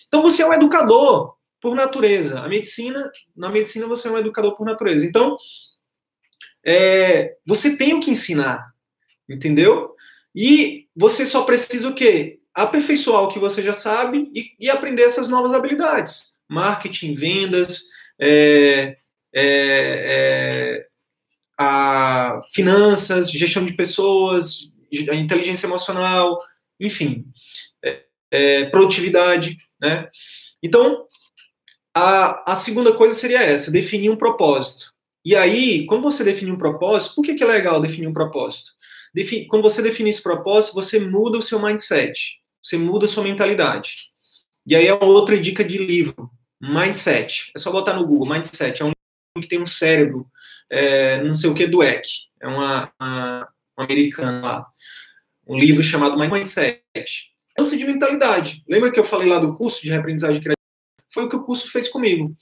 Então, 0.08 0.21
você 0.21 0.41
é 0.41 0.48
um 0.48 0.54
educador 0.54 1.36
por 1.62 1.76
natureza. 1.76 2.39
A 2.39 2.48
medicina, 2.48 3.12
na 3.36 3.50
medicina, 3.50 3.88
você 3.88 4.08
é 4.08 4.12
um 4.12 4.17
educador 4.17 4.56
por 4.56 4.65
natureza. 4.65 5.06
Então, 5.06 5.38
é, 6.65 7.36
você 7.45 7.78
tem 7.78 7.93
o 7.93 8.00
que 8.00 8.10
ensinar, 8.10 8.74
entendeu? 9.30 9.93
E 10.34 10.88
você 10.95 11.26
só 11.26 11.43
precisa 11.43 11.89
o 11.89 11.93
quê? 11.93 12.39
aperfeiçoar 12.56 13.24
o 13.24 13.28
que 13.28 13.38
você 13.38 13.62
já 13.62 13.74
sabe 13.74 14.32
e, 14.34 14.52
e 14.58 14.69
aprender 14.69 15.04
essas 15.04 15.28
novas 15.28 15.54
habilidades. 15.54 16.36
Marketing, 16.48 17.13
vendas, 17.13 17.84
é, 18.17 18.98
é, 19.34 20.88
é, 21.60 22.41
finanças, 22.54 23.30
gestão 23.30 23.65
de 23.65 23.74
pessoas, 23.74 24.71
inteligência 24.89 25.67
emocional, 25.67 26.39
enfim, 26.79 27.25
é, 27.83 28.03
é, 28.31 28.65
produtividade, 28.65 29.57
né? 29.81 30.09
Então, 30.61 31.05
a, 31.93 32.53
a 32.53 32.55
segunda 32.55 32.93
coisa 32.93 33.15
seria 33.15 33.41
essa, 33.41 33.71
definir 33.71 34.09
um 34.09 34.17
propósito. 34.17 34.93
E 35.23 35.35
aí, 35.35 35.85
quando 35.85 36.03
você 36.03 36.23
definir 36.23 36.51
um 36.51 36.57
propósito, 36.57 37.15
por 37.15 37.23
que, 37.23 37.33
que 37.33 37.43
é 37.43 37.47
legal 37.47 37.81
definir 37.81 38.07
um 38.07 38.13
propósito? 38.13 38.71
Defin, 39.13 39.47
quando 39.47 39.63
você 39.63 39.81
define 39.81 40.09
esse 40.09 40.21
propósito, 40.21 40.75
você 40.75 40.99
muda 40.99 41.38
o 41.38 41.43
seu 41.43 41.61
mindset 41.61 42.39
você 42.65 42.77
muda 42.77 43.05
a 43.05 43.07
sua 43.07 43.23
mentalidade. 43.23 44.09
E 44.65 44.75
aí 44.75 44.88
é 44.88 44.93
outra 44.93 45.39
dica 45.39 45.63
de 45.63 45.77
livro, 45.77 46.31
Mindset. 46.59 47.51
É 47.55 47.59
só 47.59 47.71
botar 47.71 47.93
no 47.93 48.07
Google, 48.07 48.27
Mindset. 48.27 48.81
É 48.81 48.85
um 48.85 48.89
livro 48.89 49.41
que 49.41 49.47
tem 49.47 49.61
um 49.61 49.67
cérebro, 49.67 50.27
é, 50.67 51.21
não 51.21 51.33
sei 51.35 51.49
o 51.49 51.53
que, 51.53 51.67
do 51.67 51.83
Eck. 51.83 52.09
É 52.41 52.47
uma, 52.47 52.91
uma, 52.99 53.47
uma 53.77 53.85
americana 53.85 54.41
lá. 54.41 54.67
Um 55.47 55.58
livro 55.58 55.84
chamado 55.84 56.17
Mindset. 56.17 56.81
Mudança 57.58 57.77
de 57.77 57.86
mentalidade. 57.86 58.63
Lembra 58.67 58.91
que 58.91 58.99
eu 58.99 59.03
falei 59.03 59.29
lá 59.29 59.39
do 59.39 59.53
curso 59.53 59.81
de 59.81 59.89
reaprendizagem 59.89 60.41
criativa? 60.41 60.55
Foi 61.13 61.25
o 61.25 61.29
que 61.29 61.36
o 61.36 61.43
curso 61.43 61.71
fez 61.71 61.88
comigo. 61.88 62.36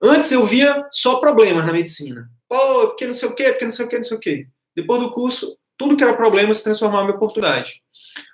Antes 0.00 0.30
eu 0.30 0.44
via 0.44 0.86
só 0.92 1.16
problemas 1.16 1.64
na 1.64 1.72
medicina. 1.72 2.28
Pô, 2.48 2.88
porque 2.88 3.06
não 3.06 3.14
sei 3.14 3.28
o 3.28 3.34
quê, 3.34 3.50
porque 3.50 3.64
não 3.64 3.72
sei 3.72 3.86
o 3.86 3.88
quê, 3.88 3.96
não 3.96 4.04
sei 4.04 4.16
o 4.16 4.20
quê. 4.20 4.46
Depois 4.76 5.00
do 5.00 5.10
curso, 5.10 5.56
tudo 5.76 5.96
que 5.96 6.04
era 6.04 6.14
problema 6.14 6.52
se 6.52 6.62
transformava 6.62 7.08
em 7.08 7.14
oportunidade. 7.14 7.82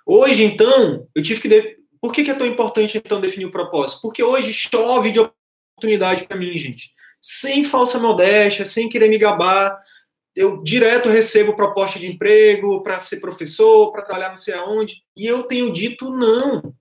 Hoje, 0.05 0.42
então, 0.42 1.07
eu 1.14 1.23
tive 1.23 1.40
que. 1.40 1.49
De... 1.49 1.77
Por 2.01 2.12
que, 2.12 2.25
que 2.25 2.31
é 2.31 2.35
tão 2.35 2.46
importante, 2.46 2.99
então, 2.99 3.20
definir 3.20 3.46
o 3.46 3.51
propósito? 3.51 4.01
Porque 4.03 4.23
hoje 4.23 4.53
chove 4.53 5.11
de 5.12 5.20
oportunidade 5.20 6.25
para 6.25 6.37
mim, 6.37 6.57
gente. 6.57 6.90
Sem 7.20 7.64
falsa 7.64 7.99
modéstia, 7.99 8.64
sem 8.64 8.88
querer 8.88 9.09
me 9.09 9.18
gabar. 9.18 9.79
Eu 10.35 10.62
direto 10.62 11.09
recebo 11.09 11.57
proposta 11.57 11.99
de 11.99 12.07
emprego 12.07 12.83
para 12.83 12.99
ser 12.99 13.21
professor, 13.21 13.90
para 13.90 14.03
trabalhar 14.03 14.31
não 14.31 14.37
sei 14.37 14.55
aonde. 14.55 15.03
E 15.16 15.27
eu 15.27 15.43
tenho 15.45 15.73
dito 15.73 16.11
não. 16.11 16.75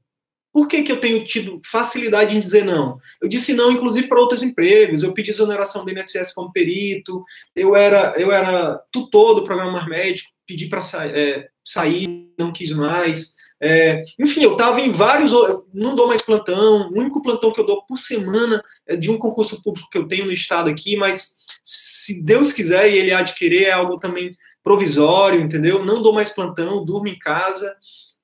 Por 0.51 0.67
que, 0.67 0.81
que 0.81 0.91
eu 0.91 0.99
tenho 0.99 1.23
tido 1.25 1.61
facilidade 1.63 2.35
em 2.35 2.39
dizer 2.39 2.65
não? 2.65 2.97
Eu 3.21 3.29
disse 3.29 3.53
não, 3.53 3.71
inclusive, 3.71 4.07
para 4.07 4.19
outros 4.19 4.41
empregos. 4.41 5.03
Eu 5.03 5.13
pedi 5.13 5.29
exoneração 5.29 5.85
do 5.85 5.91
INSS 5.91 6.33
como 6.33 6.51
perito, 6.51 7.23
eu 7.55 7.75
era, 7.75 8.15
eu 8.19 8.31
era 8.31 8.81
tutor 8.91 9.35
do 9.35 9.43
programa 9.43 9.87
médico, 9.87 10.29
pedi 10.47 10.67
para 10.67 10.81
sa 10.81 11.05
é, 11.05 11.47
sair, 11.63 12.31
não 12.37 12.51
quis 12.51 12.71
mais. 12.71 13.35
É, 13.61 14.01
enfim, 14.17 14.43
eu 14.43 14.53
estava 14.53 14.81
em 14.81 14.89
vários. 14.89 15.31
Não 15.73 15.95
dou 15.95 16.07
mais 16.07 16.21
plantão. 16.21 16.89
O 16.89 16.99
único 16.99 17.21
plantão 17.21 17.51
que 17.51 17.59
eu 17.59 17.65
dou 17.65 17.85
por 17.85 17.97
semana 17.97 18.63
é 18.87 18.95
de 18.95 19.11
um 19.11 19.17
concurso 19.17 19.61
público 19.61 19.89
que 19.91 19.97
eu 19.97 20.07
tenho 20.07 20.25
no 20.25 20.31
estado 20.31 20.69
aqui, 20.69 20.95
mas 20.95 21.35
se 21.63 22.23
Deus 22.23 22.53
quiser 22.53 22.89
e 22.89 22.97
ele 22.97 23.11
adquirir, 23.11 23.63
é 23.63 23.71
algo 23.71 23.99
também 23.99 24.35
provisório, 24.63 25.41
entendeu? 25.41 25.85
Não 25.85 26.01
dou 26.01 26.13
mais 26.13 26.29
plantão, 26.29 26.83
durmo 26.85 27.07
em 27.07 27.17
casa, 27.17 27.75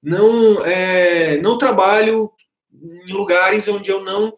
não, 0.01 0.63
é, 0.65 1.37
não 1.41 1.57
trabalho 1.57 2.31
em 2.71 3.11
lugares 3.11 3.67
onde 3.67 3.89
eu 3.89 4.03
não 4.03 4.37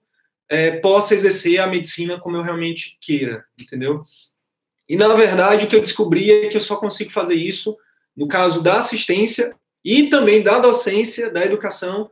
é, 0.49 0.71
possa 0.79 1.13
exercer 1.13 1.59
a 1.59 1.67
medicina 1.67 2.19
como 2.19 2.37
eu 2.37 2.41
realmente 2.41 2.97
queira, 3.01 3.43
entendeu? 3.57 4.03
E 4.87 4.95
na 4.95 5.13
verdade 5.13 5.65
o 5.65 5.69
que 5.69 5.75
eu 5.75 5.81
descobri 5.81 6.31
é 6.31 6.47
que 6.47 6.55
eu 6.55 6.61
só 6.61 6.77
consigo 6.77 7.11
fazer 7.11 7.35
isso 7.35 7.77
no 8.15 8.27
caso 8.27 8.63
da 8.63 8.79
assistência 8.79 9.55
e 9.83 10.09
também 10.09 10.41
da 10.41 10.59
docência, 10.59 11.29
da 11.29 11.45
educação 11.45 12.09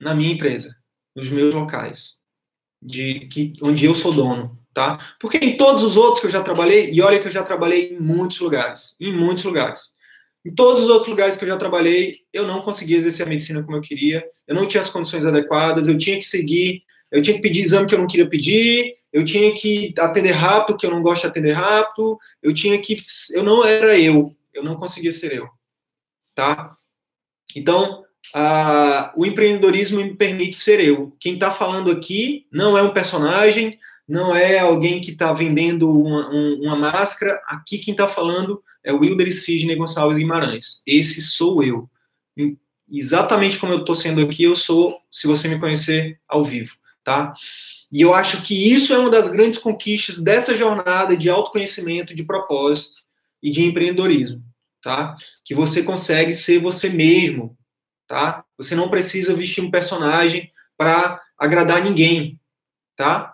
na 0.00 0.14
minha 0.14 0.32
empresa, 0.32 0.76
nos 1.14 1.30
meus 1.30 1.54
locais, 1.54 2.18
de 2.82 3.26
que 3.28 3.54
onde 3.62 3.86
eu 3.86 3.94
sou 3.94 4.12
dono, 4.12 4.58
tá? 4.74 4.98
Porque 5.20 5.38
em 5.38 5.56
todos 5.56 5.82
os 5.82 5.96
outros 5.96 6.20
que 6.20 6.26
eu 6.26 6.30
já 6.30 6.42
trabalhei, 6.42 6.90
e 6.90 7.00
olha 7.00 7.20
que 7.20 7.28
eu 7.28 7.32
já 7.32 7.42
trabalhei 7.42 7.94
em 7.94 8.00
muitos 8.00 8.40
lugares, 8.40 8.96
em 9.00 9.12
muitos 9.12 9.44
lugares. 9.44 9.94
Em 10.44 10.54
todos 10.54 10.82
os 10.82 10.90
outros 10.90 11.08
lugares 11.08 11.38
que 11.38 11.44
eu 11.44 11.48
já 11.48 11.56
trabalhei, 11.56 12.18
eu 12.32 12.46
não 12.46 12.60
conseguia 12.60 12.98
exercer 12.98 13.24
a 13.24 13.28
medicina 13.28 13.62
como 13.62 13.78
eu 13.78 13.80
queria, 13.80 14.26
eu 14.46 14.54
não 14.54 14.66
tinha 14.66 14.82
as 14.82 14.90
condições 14.90 15.24
adequadas, 15.24 15.88
eu 15.88 15.96
tinha 15.96 16.18
que 16.18 16.24
seguir, 16.24 16.82
eu 17.10 17.22
tinha 17.22 17.36
que 17.36 17.42
pedir 17.42 17.62
exame 17.62 17.86
que 17.86 17.94
eu 17.94 17.98
não 17.98 18.06
queria 18.06 18.28
pedir, 18.28 18.92
eu 19.12 19.24
tinha 19.24 19.54
que 19.54 19.94
atender 19.98 20.32
rápido, 20.32 20.76
que 20.76 20.84
eu 20.84 20.90
não 20.90 21.00
gosto 21.00 21.22
de 21.22 21.28
atender 21.28 21.52
rápido, 21.52 22.18
eu 22.42 22.52
tinha 22.52 22.78
que. 22.78 22.96
Eu 23.32 23.42
não 23.42 23.64
era 23.64 23.96
eu, 23.96 24.36
eu 24.52 24.62
não 24.64 24.74
conseguia 24.74 25.12
ser 25.12 25.32
eu, 25.32 25.48
tá? 26.34 26.76
Então, 27.56 28.04
o 29.16 29.24
empreendedorismo 29.24 30.02
me 30.02 30.14
permite 30.14 30.56
ser 30.56 30.80
eu. 30.80 31.16
Quem 31.20 31.34
está 31.34 31.50
falando 31.50 31.90
aqui 31.90 32.46
não 32.50 32.76
é 32.76 32.82
um 32.82 32.92
personagem, 32.92 33.78
não 34.06 34.34
é 34.34 34.58
alguém 34.58 35.00
que 35.00 35.12
está 35.12 35.32
vendendo 35.32 35.90
uma, 35.90 36.30
um, 36.30 36.60
uma, 36.62 36.76
máscara. 36.76 37.40
Aqui 37.46 37.78
quem 37.78 37.92
está 37.92 38.06
falando 38.06 38.62
é 38.82 38.92
o 38.92 38.98
Wilder 38.98 39.32
Sidney 39.32 39.76
Gonçalves 39.76 40.18
Guimarães. 40.18 40.82
Esse 40.86 41.22
sou 41.22 41.62
eu. 41.62 41.88
Exatamente 42.90 43.58
como 43.58 43.72
eu 43.72 43.80
estou 43.80 43.94
sendo 43.94 44.20
aqui, 44.20 44.44
eu 44.44 44.54
sou, 44.54 44.98
se 45.10 45.26
você 45.26 45.48
me 45.48 45.58
conhecer 45.58 46.20
ao 46.28 46.44
vivo, 46.44 46.76
tá? 47.02 47.32
E 47.90 48.00
eu 48.00 48.12
acho 48.12 48.42
que 48.42 48.72
isso 48.72 48.92
é 48.92 48.98
uma 48.98 49.10
das 49.10 49.28
grandes 49.28 49.58
conquistas 49.58 50.22
dessa 50.22 50.54
jornada 50.54 51.16
de 51.16 51.30
autoconhecimento, 51.30 52.14
de 52.14 52.24
propósito 52.24 53.02
e 53.42 53.50
de 53.50 53.64
empreendedorismo, 53.64 54.42
tá? 54.82 55.16
Que 55.44 55.54
você 55.54 55.82
consegue 55.82 56.34
ser 56.34 56.58
você 56.58 56.90
mesmo, 56.90 57.56
tá? 58.06 58.44
Você 58.58 58.74
não 58.74 58.90
precisa 58.90 59.34
vestir 59.34 59.64
um 59.64 59.70
personagem 59.70 60.52
para 60.76 61.22
agradar 61.38 61.82
ninguém, 61.82 62.38
tá? 62.96 63.33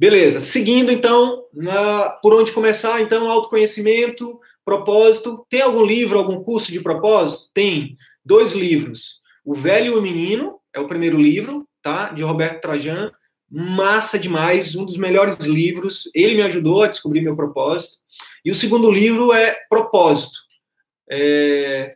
Beleza. 0.00 0.40
Seguindo, 0.40 0.90
então, 0.90 1.44
na, 1.52 2.08
por 2.22 2.32
onde 2.32 2.52
começar? 2.52 3.02
Então, 3.02 3.30
autoconhecimento, 3.30 4.40
propósito. 4.64 5.44
Tem 5.50 5.60
algum 5.60 5.84
livro, 5.84 6.18
algum 6.18 6.42
curso 6.42 6.72
de 6.72 6.80
propósito? 6.80 7.50
Tem. 7.52 7.96
Dois 8.24 8.54
livros. 8.54 9.20
O 9.44 9.52
Velho 9.52 9.92
e 9.92 9.98
o 9.98 10.00
Menino, 10.00 10.58
é 10.74 10.80
o 10.80 10.86
primeiro 10.86 11.18
livro, 11.18 11.68
tá? 11.82 12.08
De 12.12 12.22
Roberto 12.22 12.62
Trajan. 12.62 13.12
Massa 13.50 14.18
demais, 14.18 14.74
um 14.74 14.86
dos 14.86 14.96
melhores 14.96 15.44
livros. 15.44 16.10
Ele 16.14 16.34
me 16.34 16.42
ajudou 16.44 16.82
a 16.82 16.86
descobrir 16.86 17.20
meu 17.20 17.36
propósito. 17.36 17.98
E 18.42 18.50
o 18.50 18.54
segundo 18.54 18.90
livro 18.90 19.34
é 19.34 19.54
Propósito. 19.68 20.38
É... 21.10 21.94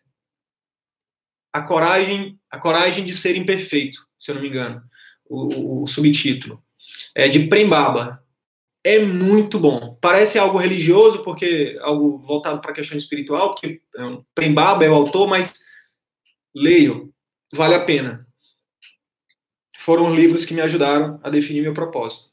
A 1.51 1.63
coragem, 1.63 2.39
a 2.51 2.59
coragem 2.59 3.03
de 3.03 3.15
ser 3.15 3.35
imperfeito, 3.35 3.99
se 4.19 4.31
eu 4.31 4.35
não 4.35 4.43
me 4.43 4.49
engano, 4.49 4.83
o, 5.25 5.55
o, 5.55 5.83
o 5.85 5.87
subtítulo 5.87 6.63
é, 7.15 7.29
de 7.29 7.47
Prembaba. 7.47 8.23
É 8.83 8.99
muito 8.99 9.59
bom. 9.59 9.97
Parece 10.01 10.39
algo 10.39 10.59
religioso, 10.59 11.25
porque 11.25 11.79
algo 11.81 12.19
voltado 12.19 12.61
para 12.61 12.71
a 12.71 12.75
questão 12.75 12.99
espiritual, 12.99 13.51
porque 13.51 13.81
é 13.97 14.19
Prembaba 14.35 14.85
é 14.85 14.91
o 14.91 14.95
autor, 14.95 15.27
mas 15.27 15.65
leio, 16.55 17.13
vale 17.53 17.75
a 17.75 17.85
pena. 17.85 18.27
Foram 19.79 20.15
livros 20.15 20.45
que 20.45 20.55
me 20.55 20.61
ajudaram 20.61 21.19
a 21.23 21.31
definir 21.31 21.63
meu 21.63 21.75
propósito. 21.75 22.31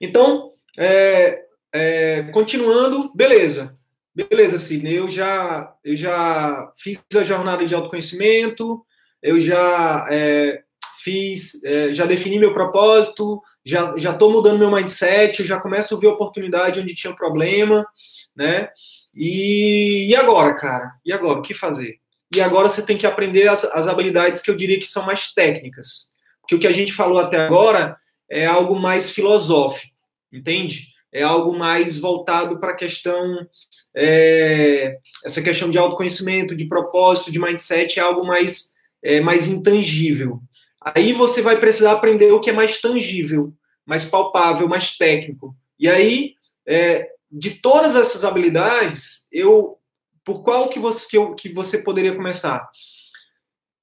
Então, 0.00 0.52
é, 0.76 1.44
é, 1.72 2.22
continuando, 2.24 3.12
beleza. 3.14 3.76
Beleza, 4.14 4.58
Sidney, 4.58 4.96
eu 4.96 5.10
já, 5.10 5.74
eu 5.82 5.96
já 5.96 6.70
fiz 6.76 7.00
a 7.16 7.24
jornada 7.24 7.64
de 7.64 7.74
autoconhecimento, 7.74 8.84
eu 9.22 9.40
já 9.40 10.06
é, 10.10 10.62
fiz, 11.02 11.62
é, 11.64 11.94
já 11.94 12.06
defini 12.06 12.38
meu 12.38 12.52
propósito, 12.52 13.40
já 13.64 13.94
estou 13.96 14.30
mudando 14.30 14.58
meu 14.58 14.70
mindset, 14.70 15.44
já 15.44 15.58
começo 15.60 15.94
a 15.94 15.98
ver 15.98 16.08
oportunidade 16.08 16.80
onde 16.80 16.94
tinha 16.94 17.14
problema, 17.14 17.86
né? 18.34 18.68
E, 19.14 20.08
e 20.08 20.16
agora, 20.16 20.54
cara? 20.54 20.92
E 21.04 21.12
agora? 21.12 21.38
O 21.38 21.42
que 21.42 21.54
fazer? 21.54 21.98
E 22.34 22.40
agora 22.40 22.68
você 22.68 22.84
tem 22.84 22.96
que 22.96 23.06
aprender 23.06 23.48
as, 23.48 23.64
as 23.64 23.86
habilidades 23.86 24.40
que 24.40 24.50
eu 24.50 24.56
diria 24.56 24.78
que 24.78 24.86
são 24.86 25.04
mais 25.04 25.32
técnicas. 25.32 26.12
Porque 26.40 26.54
o 26.54 26.58
que 26.58 26.66
a 26.66 26.72
gente 26.72 26.92
falou 26.92 27.18
até 27.18 27.38
agora 27.38 27.96
é 28.30 28.46
algo 28.46 28.78
mais 28.78 29.10
filosófico, 29.10 29.94
entende? 30.32 30.88
É 31.12 31.22
algo 31.22 31.56
mais 31.56 31.98
voltado 31.98 32.58
para 32.58 32.72
a 32.72 32.76
questão, 32.76 33.46
é, 33.94 34.96
essa 35.24 35.42
questão 35.42 35.70
de 35.70 35.76
autoconhecimento, 35.76 36.56
de 36.56 36.66
propósito, 36.66 37.30
de 37.30 37.38
mindset, 37.38 37.98
é 37.98 38.02
algo 38.02 38.26
mais, 38.26 38.72
é, 39.02 39.20
mais 39.20 39.46
intangível. 39.46 40.40
Aí 40.84 41.12
você 41.12 41.42
vai 41.42 41.58
precisar 41.58 41.92
aprender 41.92 42.32
o 42.32 42.40
que 42.40 42.50
é 42.50 42.52
mais 42.52 42.80
tangível, 42.80 43.52
mais 43.84 44.04
palpável, 44.04 44.68
mais 44.68 44.96
técnico. 44.96 45.56
E 45.78 45.88
aí, 45.88 46.34
é, 46.66 47.10
de 47.30 47.50
todas 47.50 47.96
essas 47.96 48.24
habilidades, 48.24 49.26
eu, 49.30 49.78
por 50.24 50.42
qual 50.42 50.68
que 50.68 50.78
você, 50.78 51.08
que, 51.08 51.16
eu, 51.16 51.34
que 51.34 51.52
você 51.52 51.78
poderia 51.78 52.14
começar? 52.14 52.68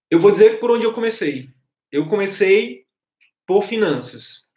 Eu 0.09 0.19
vou 0.19 0.31
dizer 0.31 0.59
por 0.59 0.71
onde 0.71 0.85
eu 0.85 0.93
comecei. 0.93 1.49
Eu 1.91 2.05
comecei 2.05 2.85
por 3.45 3.63
finanças. 3.63 4.49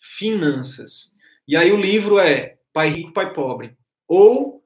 Finanças. 0.00 1.14
E 1.46 1.56
aí 1.56 1.70
o 1.72 1.80
livro 1.80 2.18
é 2.18 2.58
Pai 2.72 2.90
Rico, 2.90 3.12
Pai 3.12 3.32
Pobre. 3.32 3.76
Ou 4.06 4.64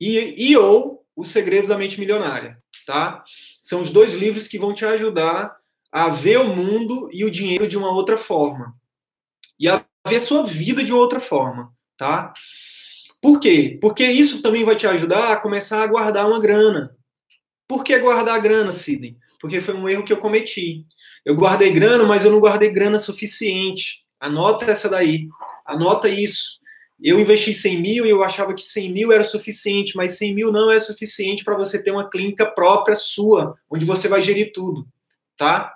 e, 0.00 0.50
e 0.50 0.56
ou 0.56 1.04
Os 1.14 1.28
Segredos 1.28 1.68
da 1.68 1.76
Mente 1.76 2.00
Milionária, 2.00 2.62
tá? 2.86 3.22
São 3.62 3.82
os 3.82 3.92
dois 3.92 4.14
livros 4.14 4.48
que 4.48 4.58
vão 4.58 4.72
te 4.72 4.84
ajudar 4.84 5.59
a 5.92 6.08
ver 6.08 6.38
o 6.38 6.54
mundo 6.54 7.08
e 7.12 7.24
o 7.24 7.30
dinheiro 7.30 7.66
de 7.66 7.76
uma 7.76 7.90
outra 7.90 8.16
forma. 8.16 8.74
E 9.58 9.68
a 9.68 9.84
ver 10.06 10.18
sua 10.18 10.44
vida 10.44 10.82
de 10.84 10.92
outra 10.92 11.20
forma, 11.20 11.72
tá? 11.96 12.32
Por 13.20 13.38
quê? 13.38 13.78
Porque 13.80 14.04
isso 14.04 14.40
também 14.40 14.64
vai 14.64 14.76
te 14.76 14.86
ajudar 14.86 15.32
a 15.32 15.36
começar 15.36 15.82
a 15.82 15.86
guardar 15.86 16.26
uma 16.26 16.40
grana. 16.40 16.96
Por 17.68 17.84
que 17.84 17.98
guardar 17.98 18.36
a 18.36 18.40
grana, 18.40 18.72
Sidney? 18.72 19.16
Porque 19.40 19.60
foi 19.60 19.74
um 19.74 19.88
erro 19.88 20.04
que 20.04 20.12
eu 20.12 20.16
cometi. 20.16 20.86
Eu 21.24 21.34
guardei 21.34 21.70
grana, 21.70 22.04
mas 22.04 22.24
eu 22.24 22.32
não 22.32 22.40
guardei 22.40 22.70
grana 22.70 22.98
suficiente. 22.98 24.00
Anota 24.18 24.70
essa 24.70 24.88
daí. 24.88 25.28
Anota 25.66 26.08
isso. 26.08 26.58
Eu 27.02 27.18
investi 27.18 27.54
100 27.54 27.80
mil 27.80 28.06
e 28.06 28.10
eu 28.10 28.22
achava 28.22 28.54
que 28.54 28.62
100 28.62 28.92
mil 28.92 29.12
era 29.12 29.24
suficiente, 29.24 29.96
mas 29.96 30.18
100 30.18 30.34
mil 30.34 30.52
não 30.52 30.70
é 30.70 30.78
suficiente 30.78 31.42
para 31.42 31.56
você 31.56 31.82
ter 31.82 31.90
uma 31.90 32.08
clínica 32.08 32.44
própria 32.44 32.94
sua, 32.94 33.56
onde 33.70 33.86
você 33.86 34.06
vai 34.06 34.20
gerir 34.20 34.52
tudo, 34.52 34.86
tá? 35.38 35.74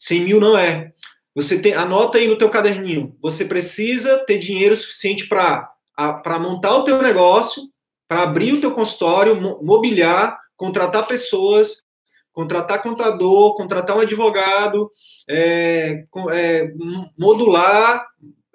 100 0.00 0.24
mil 0.24 0.40
não 0.40 0.56
é. 0.56 0.92
Você 1.34 1.62
tem, 1.62 1.74
anota 1.74 2.18
aí 2.18 2.26
no 2.26 2.38
teu 2.38 2.48
caderninho. 2.48 3.16
Você 3.22 3.44
precisa 3.44 4.18
ter 4.26 4.38
dinheiro 4.38 4.74
suficiente 4.74 5.28
para 5.28 6.38
montar 6.40 6.76
o 6.76 6.84
teu 6.84 7.00
negócio, 7.00 7.62
para 8.08 8.22
abrir 8.22 8.54
o 8.54 8.60
teu 8.60 8.72
consultório, 8.72 9.40
mobiliar, 9.62 10.36
contratar 10.56 11.06
pessoas, 11.06 11.84
contratar 12.32 12.82
contador, 12.82 13.56
contratar 13.56 13.96
um 13.96 14.00
advogado, 14.00 14.90
é, 15.28 16.04
é, 16.32 16.72
modular, 17.16 18.04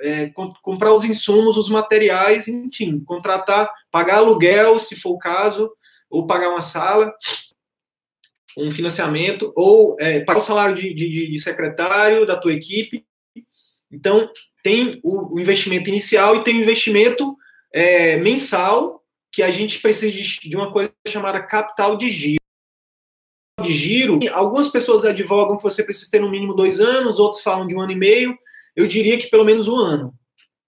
é, 0.01 0.29
comprar 0.61 0.93
os 0.93 1.05
insumos, 1.05 1.55
os 1.55 1.69
materiais, 1.69 2.47
enfim, 2.47 2.99
contratar, 2.99 3.71
pagar 3.89 4.17
aluguel, 4.17 4.77
se 4.79 4.95
for 4.95 5.11
o 5.11 5.17
caso, 5.17 5.71
ou 6.09 6.27
pagar 6.27 6.49
uma 6.49 6.61
sala 6.61 7.13
um 8.57 8.71
financiamento 8.71 9.51
ou 9.55 9.97
é, 9.99 10.21
pagar 10.21 10.39
o 10.39 10.41
salário 10.41 10.75
de, 10.75 10.93
de, 10.93 11.29
de, 11.29 11.41
secretário 11.41 12.25
da 12.25 12.37
tua 12.37 12.53
equipe. 12.53 13.05
Então, 13.91 14.29
tem 14.63 14.99
o, 15.03 15.35
o 15.35 15.39
investimento 15.39 15.89
inicial 15.89 16.37
e 16.37 16.43
tem 16.43 16.57
o 16.57 16.61
investimento 16.61 17.35
é, 17.73 18.17
mensal, 18.17 19.03
que 19.31 19.43
a 19.43 19.51
gente 19.51 19.79
precisa 19.79 20.11
de, 20.11 20.49
de, 20.49 20.55
uma 20.55 20.71
coisa 20.71 20.93
chamada 21.07 21.43
capital 21.43 21.97
de 21.97 22.09
giro. 22.09 22.39
de 23.61 23.73
giro, 23.73 24.19
algumas 24.31 24.69
pessoas 24.69 25.03
advogam 25.03 25.57
que 25.57 25.63
você 25.63 25.83
precisa 25.83 26.09
ter 26.09 26.21
no 26.21 26.31
mínimo 26.31 26.53
dois 26.53 26.79
anos, 26.79 27.19
outros 27.19 27.43
falam 27.43 27.67
de 27.67 27.75
um 27.75 27.81
ano 27.81 27.91
e 27.91 27.95
meio. 27.95 28.37
Eu 28.75 28.87
diria 28.87 29.17
que 29.17 29.27
pelo 29.27 29.43
menos 29.43 29.67
um 29.67 29.77
ano, 29.77 30.13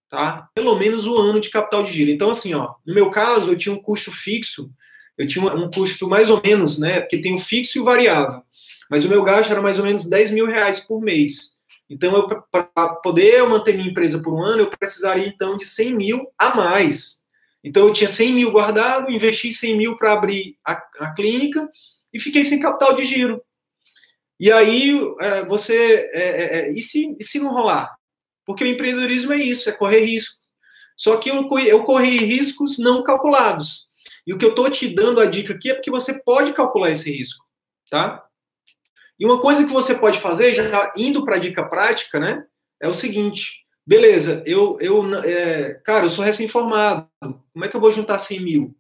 tá? 0.10 0.50
Pelo 0.54 0.78
menos 0.78 1.06
um 1.06 1.18
ano 1.18 1.40
de 1.40 1.50
capital 1.50 1.84
de 1.84 1.94
giro. 1.94 2.12
Então, 2.12 2.30
assim, 2.30 2.54
ó, 2.54 2.76
no 2.86 2.94
meu 2.94 3.10
caso, 3.10 3.52
eu 3.52 3.58
tinha 3.58 3.74
um 3.74 3.82
custo 3.82 4.12
fixo, 4.12 4.70
eu 5.18 5.28
tinha 5.28 5.46
um 5.54 5.70
custo 5.72 6.08
mais 6.08 6.30
ou 6.30 6.42
menos, 6.44 6.78
né? 6.78 7.02
Porque 7.02 7.18
tem 7.18 7.34
o 7.34 7.38
fixo 7.38 7.78
e 7.78 7.82
o 7.82 7.84
variável. 7.84 8.42
Mas 8.90 9.04
o 9.04 9.10
meu 9.10 9.24
gasto 9.24 9.52
era 9.52 9.62
mais 9.62 9.80
ou 9.80 9.86
menos 9.86 10.08
10 10.08 10.32
mil 10.32 10.46
reais 10.46 10.80
por 10.80 11.02
mês. 11.02 11.58
Então, 11.90 12.28
para 12.52 12.90
poder 13.02 13.48
manter 13.48 13.76
minha 13.76 13.90
empresa 13.90 14.22
por 14.22 14.34
um 14.34 14.44
ano, 14.44 14.64
eu 14.64 14.70
precisaria, 14.70 15.28
então, 15.28 15.56
de 15.56 15.66
100 15.66 15.96
mil 15.96 16.28
a 16.38 16.56
mais. 16.56 17.24
Então, 17.64 17.88
eu 17.88 17.94
tinha 17.94 18.10
100 18.10 18.34
mil 18.34 18.52
guardado, 18.52 19.10
investi 19.10 19.52
100 19.52 19.78
mil 19.78 19.98
para 19.98 20.14
abrir 20.14 20.58
a, 20.66 20.74
a, 21.00 21.14
clínica 21.14 21.68
e 22.14 22.20
fiquei 22.20 22.44
sem 22.44 22.60
capital 22.60 22.96
de 22.96 23.04
giro. 23.04 23.42
E 24.40 24.52
aí, 24.52 25.00
é, 25.20 25.46
você... 25.46 26.10
É, 26.14 26.22
é, 26.22 26.60
é, 26.60 26.72
e, 26.72 26.82
se, 26.82 27.16
e 27.20 27.24
se 27.24 27.40
não 27.40 27.54
rolar? 27.54 27.96
Porque 28.46 28.64
o 28.64 28.68
empreendedorismo 28.68 29.34
é 29.34 29.38
isso, 29.38 29.70
é 29.70 29.74
correr 29.74 30.06
risco. 30.06 30.38
Só 30.96 31.18
que 31.18 31.30
eu, 31.30 31.48
eu 31.60 31.84
corri 31.84 32.18
riscos 32.18 32.78
não 32.78 33.04
calculados. 33.04 33.87
E 34.28 34.34
o 34.34 34.38
que 34.38 34.44
eu 34.44 34.50
estou 34.50 34.70
te 34.70 34.90
dando 34.90 35.22
a 35.22 35.26
dica 35.26 35.54
aqui 35.54 35.72
é 35.72 35.74
porque 35.74 35.90
você 35.90 36.22
pode 36.22 36.52
calcular 36.52 36.92
esse 36.92 37.10
risco, 37.10 37.46
tá? 37.90 38.26
E 39.18 39.26
uma 39.26 39.40
coisa 39.40 39.66
que 39.66 39.72
você 39.72 39.96
pode 39.96 40.20
fazer, 40.20 40.54
já 40.54 40.92
indo 40.98 41.24
para 41.24 41.38
a 41.38 41.40
dica 41.40 41.64
prática, 41.64 42.20
né? 42.20 42.46
É 42.82 42.90
o 42.90 42.94
seguinte: 42.94 43.66
beleza, 43.86 44.44
eu, 44.46 44.78
eu 44.82 45.16
é, 45.24 45.76
cara, 45.76 46.06
eu 46.06 46.10
sou 46.10 46.26
recém-formado, 46.26 47.08
como 47.54 47.64
é 47.64 47.70
que 47.70 47.76
eu 47.76 47.80
vou 47.80 47.92
juntar 47.92 48.20
100 48.20 48.40
mil? 48.42 48.76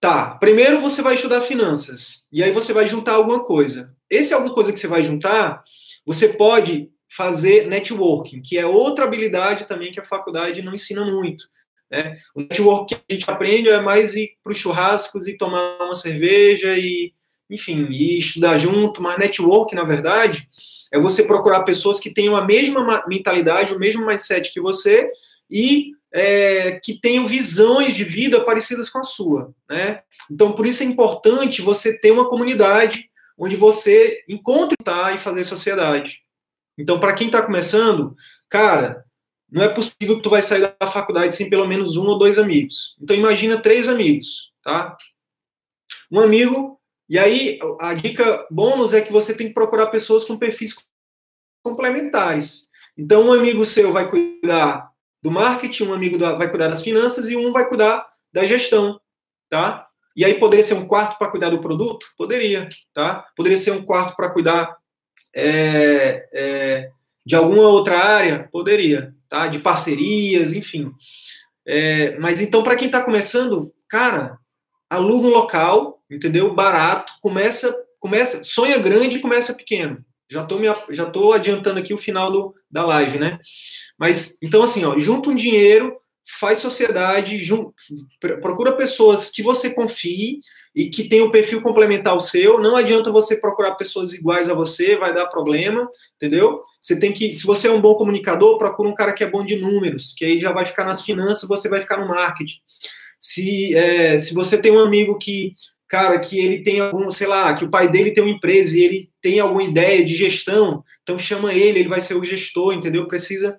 Tá, 0.00 0.36
primeiro 0.36 0.80
você 0.80 1.02
vai 1.02 1.14
estudar 1.14 1.40
finanças, 1.40 2.24
e 2.30 2.40
aí 2.40 2.52
você 2.52 2.72
vai 2.72 2.86
juntar 2.86 3.14
alguma 3.14 3.42
coisa. 3.42 3.92
Esse 4.08 4.32
é 4.32 4.36
alguma 4.36 4.54
coisa 4.54 4.72
que 4.72 4.78
você 4.78 4.86
vai 4.86 5.02
juntar, 5.02 5.64
você 6.06 6.28
pode 6.28 6.88
fazer 7.10 7.66
networking, 7.66 8.40
que 8.40 8.56
é 8.56 8.64
outra 8.64 9.04
habilidade 9.04 9.64
também 9.64 9.90
que 9.90 9.98
a 9.98 10.06
faculdade 10.06 10.62
não 10.62 10.74
ensina 10.74 11.04
muito. 11.04 11.44
Né? 11.90 12.18
O 12.34 12.42
networking 12.42 12.94
que 12.94 13.02
a 13.08 13.14
gente 13.14 13.30
aprende 13.30 13.68
é 13.68 13.80
mais 13.80 14.14
ir 14.14 14.32
para 14.42 14.52
os 14.52 14.58
churrascos 14.58 15.26
e 15.26 15.36
tomar 15.36 15.78
uma 15.80 15.94
cerveja 15.94 16.76
e 16.76 17.12
enfim, 17.50 17.86
e 17.90 18.18
estudar 18.18 18.58
junto, 18.58 19.02
mas 19.02 19.18
network, 19.18 19.74
na 19.74 19.84
verdade, 19.84 20.46
é 20.92 20.98
você 20.98 21.24
procurar 21.24 21.64
pessoas 21.64 21.98
que 21.98 22.12
tenham 22.12 22.36
a 22.36 22.44
mesma 22.44 23.04
mentalidade, 23.06 23.72
o 23.72 23.78
mesmo 23.78 24.06
mindset 24.06 24.52
que 24.52 24.60
você 24.60 25.10
e 25.50 25.92
é, 26.12 26.78
que 26.82 27.00
tenham 27.00 27.26
visões 27.26 27.94
de 27.94 28.04
vida 28.04 28.44
parecidas 28.44 28.88
com 28.88 28.98
a 28.98 29.02
sua, 29.02 29.54
né? 29.68 30.02
Então, 30.30 30.52
por 30.52 30.66
isso 30.66 30.82
é 30.82 30.86
importante 30.86 31.62
você 31.62 31.98
ter 31.98 32.10
uma 32.10 32.28
comunidade 32.28 33.08
onde 33.36 33.56
você 33.56 34.22
encontre 34.28 34.76
tá, 34.84 35.12
e 35.14 35.18
fazer 35.18 35.44
sociedade. 35.44 36.20
Então, 36.76 36.98
para 36.98 37.14
quem 37.14 37.28
está 37.28 37.40
começando, 37.40 38.14
cara, 38.48 39.04
não 39.50 39.62
é 39.62 39.68
possível 39.68 40.16
que 40.16 40.22
tu 40.22 40.30
vai 40.30 40.42
sair 40.42 40.74
da 40.78 40.86
faculdade 40.86 41.34
sem 41.34 41.48
pelo 41.48 41.66
menos 41.66 41.96
um 41.96 42.06
ou 42.06 42.18
dois 42.18 42.38
amigos. 42.38 42.96
Então, 43.00 43.16
imagina 43.16 43.60
três 43.60 43.88
amigos, 43.88 44.52
tá? 44.62 44.96
Um 46.10 46.20
amigo 46.20 46.78
e 47.08 47.18
aí, 47.18 47.58
a 47.80 47.94
dica 47.94 48.46
bônus 48.50 48.92
é 48.92 49.00
que 49.00 49.10
você 49.10 49.34
tem 49.34 49.48
que 49.48 49.54
procurar 49.54 49.86
pessoas 49.86 50.24
com 50.24 50.36
perfis 50.36 50.76
complementares. 51.62 52.68
Então, 52.96 53.28
um 53.28 53.32
amigo 53.32 53.64
seu 53.64 53.92
vai 53.92 54.10
cuidar 54.10 54.90
do 55.22 55.30
marketing, 55.30 55.84
um 55.84 55.94
amigo 55.94 56.18
vai 56.18 56.50
cuidar 56.50 56.68
das 56.68 56.82
finanças 56.82 57.30
e 57.30 57.36
um 57.36 57.50
vai 57.50 57.66
cuidar 57.66 58.06
da 58.30 58.44
gestão, 58.44 59.00
tá? 59.48 59.88
E 60.14 60.24
aí 60.24 60.38
poderia 60.38 60.62
ser 60.62 60.74
um 60.74 60.86
quarto 60.86 61.16
para 61.16 61.30
cuidar 61.30 61.48
do 61.48 61.60
produto? 61.60 62.06
Poderia, 62.16 62.68
tá? 62.92 63.26
Poderia 63.34 63.56
ser 63.56 63.70
um 63.70 63.84
quarto 63.84 64.14
para 64.14 64.28
cuidar 64.28 64.76
é, 65.34 66.28
é, 66.32 66.90
de 67.24 67.36
alguma 67.36 67.68
outra 67.68 67.98
área? 67.98 68.48
Poderia, 68.52 69.14
tá? 69.28 69.46
De 69.46 69.58
parcerias, 69.58 70.52
enfim. 70.52 70.92
É, 71.66 72.18
mas 72.18 72.40
então, 72.40 72.62
para 72.62 72.76
quem 72.76 72.86
está 72.86 73.02
começando, 73.02 73.72
cara, 73.88 74.38
aluga 74.88 75.26
um 75.26 75.30
local, 75.30 76.02
entendeu? 76.10 76.54
Barato, 76.54 77.12
começa, 77.20 77.74
começa, 78.00 78.42
sonha 78.42 78.78
grande 78.78 79.16
e 79.16 79.20
começa 79.20 79.54
pequeno. 79.54 80.04
Já 80.30 80.46
me, 80.46 80.66
já 80.90 81.06
tô 81.06 81.32
adiantando 81.32 81.78
aqui 81.78 81.94
o 81.94 81.98
final 81.98 82.30
do, 82.30 82.54
da 82.70 82.84
live, 82.84 83.18
né? 83.18 83.38
Mas, 83.98 84.38
então, 84.42 84.62
assim, 84.62 84.84
ó, 84.84 84.98
junta 84.98 85.30
um 85.30 85.34
dinheiro, 85.34 85.96
faz 86.38 86.58
sociedade, 86.58 87.38
jun, 87.38 87.72
procura 88.40 88.76
pessoas 88.76 89.30
que 89.30 89.42
você 89.42 89.74
confie 89.74 90.40
e 90.74 90.90
que 90.90 91.08
tenham 91.08 91.28
um 91.28 91.30
perfil 91.30 91.62
complementar 91.62 92.12
ao 92.12 92.20
seu. 92.20 92.60
Não 92.60 92.76
adianta 92.76 93.10
você 93.10 93.40
procurar 93.40 93.74
pessoas 93.74 94.12
iguais 94.12 94.50
a 94.50 94.54
você, 94.54 94.96
vai 94.96 95.14
dar 95.14 95.26
problema, 95.28 95.88
entendeu? 96.16 96.62
Você 96.80 96.98
tem 96.98 97.12
que, 97.12 97.34
se 97.34 97.44
você 97.44 97.68
é 97.68 97.72
um 97.72 97.80
bom 97.80 97.94
comunicador, 97.94 98.58
procura 98.58 98.88
um 98.88 98.94
cara 98.94 99.12
que 99.12 99.24
é 99.24 99.30
bom 99.30 99.44
de 99.44 99.56
números, 99.56 100.14
que 100.16 100.24
aí 100.24 100.40
já 100.40 100.52
vai 100.52 100.64
ficar 100.64 100.84
nas 100.84 101.02
finanças, 101.02 101.48
você 101.48 101.68
vai 101.68 101.80
ficar 101.80 101.98
no 101.98 102.08
marketing. 102.08 102.58
Se, 103.18 103.74
é, 103.76 104.16
se 104.16 104.32
você 104.32 104.60
tem 104.60 104.70
um 104.70 104.78
amigo 104.78 105.18
que, 105.18 105.54
cara, 105.88 106.18
que 106.20 106.38
ele 106.38 106.62
tem 106.62 106.78
algum, 106.78 107.10
sei 107.10 107.26
lá, 107.26 107.54
que 107.54 107.64
o 107.64 107.70
pai 107.70 107.90
dele 107.90 108.12
tem 108.12 108.22
uma 108.22 108.32
empresa 108.32 108.76
e 108.76 108.80
ele 108.80 109.10
tem 109.20 109.40
alguma 109.40 109.64
ideia 109.64 110.04
de 110.04 110.14
gestão, 110.14 110.84
então 111.02 111.18
chama 111.18 111.52
ele, 111.52 111.80
ele 111.80 111.88
vai 111.88 112.00
ser 112.00 112.14
o 112.14 112.24
gestor, 112.24 112.72
entendeu? 112.72 113.08
Precisa. 113.08 113.58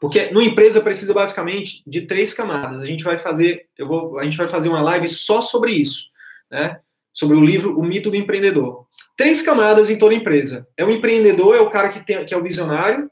Porque 0.00 0.30
numa 0.30 0.44
empresa 0.44 0.80
precisa 0.80 1.12
basicamente 1.12 1.82
de 1.86 2.02
três 2.02 2.32
camadas. 2.32 2.80
A 2.80 2.86
gente 2.86 3.04
vai 3.04 3.18
fazer, 3.18 3.66
eu 3.76 3.86
vou, 3.86 4.18
a 4.18 4.24
gente 4.24 4.36
vai 4.36 4.48
fazer 4.48 4.68
uma 4.68 4.80
live 4.80 5.08
só 5.08 5.42
sobre 5.42 5.72
isso, 5.72 6.06
né? 6.50 6.80
Sobre 7.12 7.36
o 7.36 7.44
livro 7.44 7.78
O 7.78 7.84
Mito 7.84 8.10
do 8.10 8.16
Empreendedor. 8.16 8.86
Três 9.16 9.42
camadas 9.42 9.90
em 9.90 9.98
toda 9.98 10.14
empresa. 10.14 10.66
É 10.76 10.84
o 10.84 10.90
empreendedor, 10.90 11.54
é 11.54 11.60
o 11.60 11.70
cara 11.70 11.88
que, 11.90 12.04
tem, 12.04 12.24
que 12.24 12.32
é 12.32 12.36
o 12.36 12.42
visionário, 12.42 13.10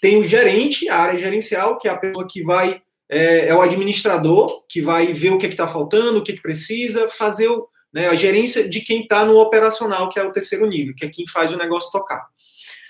tem 0.00 0.18
o 0.18 0.24
gerente, 0.24 0.88
a 0.88 0.98
área 0.98 1.18
gerencial, 1.18 1.78
que 1.78 1.88
é 1.88 1.90
a 1.90 1.96
pessoa 1.96 2.26
que 2.28 2.42
vai 2.42 2.82
é, 3.08 3.48
é 3.48 3.54
o 3.54 3.60
administrador 3.60 4.64
que 4.68 4.80
vai 4.80 5.12
ver 5.12 5.30
o 5.30 5.38
que 5.38 5.46
está 5.46 5.68
faltando, 5.68 6.18
o 6.18 6.22
que, 6.22 6.32
que 6.32 6.42
precisa, 6.42 7.08
fazer 7.08 7.48
o, 7.48 7.68
né, 7.92 8.08
a 8.08 8.14
gerência 8.14 8.68
de 8.68 8.80
quem 8.80 9.02
está 9.02 9.24
no 9.24 9.38
operacional, 9.38 10.08
que 10.08 10.18
é 10.18 10.24
o 10.24 10.32
terceiro 10.32 10.66
nível, 10.66 10.94
que 10.96 11.04
é 11.04 11.08
quem 11.08 11.26
faz 11.28 11.52
o 11.52 11.58
negócio 11.58 11.92
tocar. 11.92 12.26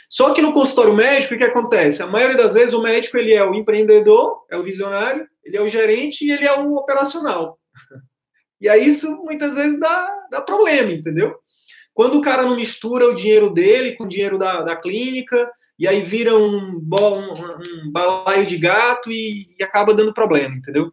Só 0.09 0.33
que 0.33 0.41
no 0.41 0.53
consultório 0.53 0.95
médico, 0.95 1.35
o 1.35 1.39
que 1.39 1.45
acontece? 1.45 2.03
A 2.03 2.07
maioria 2.07 2.37
das 2.37 2.55
vezes 2.55 2.73
o 2.73 2.81
médico 2.81 3.19
ele 3.19 3.33
é 3.33 3.45
o 3.45 3.55
empreendedor, 3.55 4.45
é 4.51 4.57
o 4.57 4.63
visionário, 4.63 5.27
ele 5.45 5.57
é 5.57 5.61
o 5.61 5.69
gerente 5.69 6.25
e 6.25 6.31
ele 6.31 6.45
é 6.45 6.59
o 6.59 6.75
operacional. 6.77 7.59
E 8.61 8.69
aí 8.69 8.87
isso 8.87 9.11
muitas 9.25 9.57
vezes 9.57 9.79
dá, 9.79 10.27
dá 10.31 10.41
problema, 10.41 10.91
entendeu? 10.91 11.37
Quando 11.95 12.19
o 12.19 12.21
cara 12.21 12.43
não 12.43 12.57
mistura 12.57 13.07
o 13.07 13.15
dinheiro 13.15 13.49
dele 13.49 13.93
com 13.93 14.05
o 14.05 14.09
dinheiro 14.09 14.37
da, 14.37 14.63
da 14.63 14.75
clínica, 14.75 15.49
e 15.79 15.87
aí 15.87 16.03
vira 16.03 16.37
um, 16.37 16.81
um, 16.81 17.87
um 17.87 17.91
balaio 17.91 18.47
de 18.47 18.59
gato 18.59 19.11
e, 19.11 19.39
e, 19.59 19.63
acaba 19.63 19.95
dando 19.95 20.13
problema, 20.13 20.55
entendeu? 20.57 20.93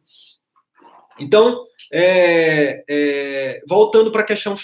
Então, 1.19 1.63
é, 1.91 2.83
é, 2.87 3.61
voltando 3.67 4.11
para 4.11 4.21
a 4.21 4.25
questão, 4.25 4.55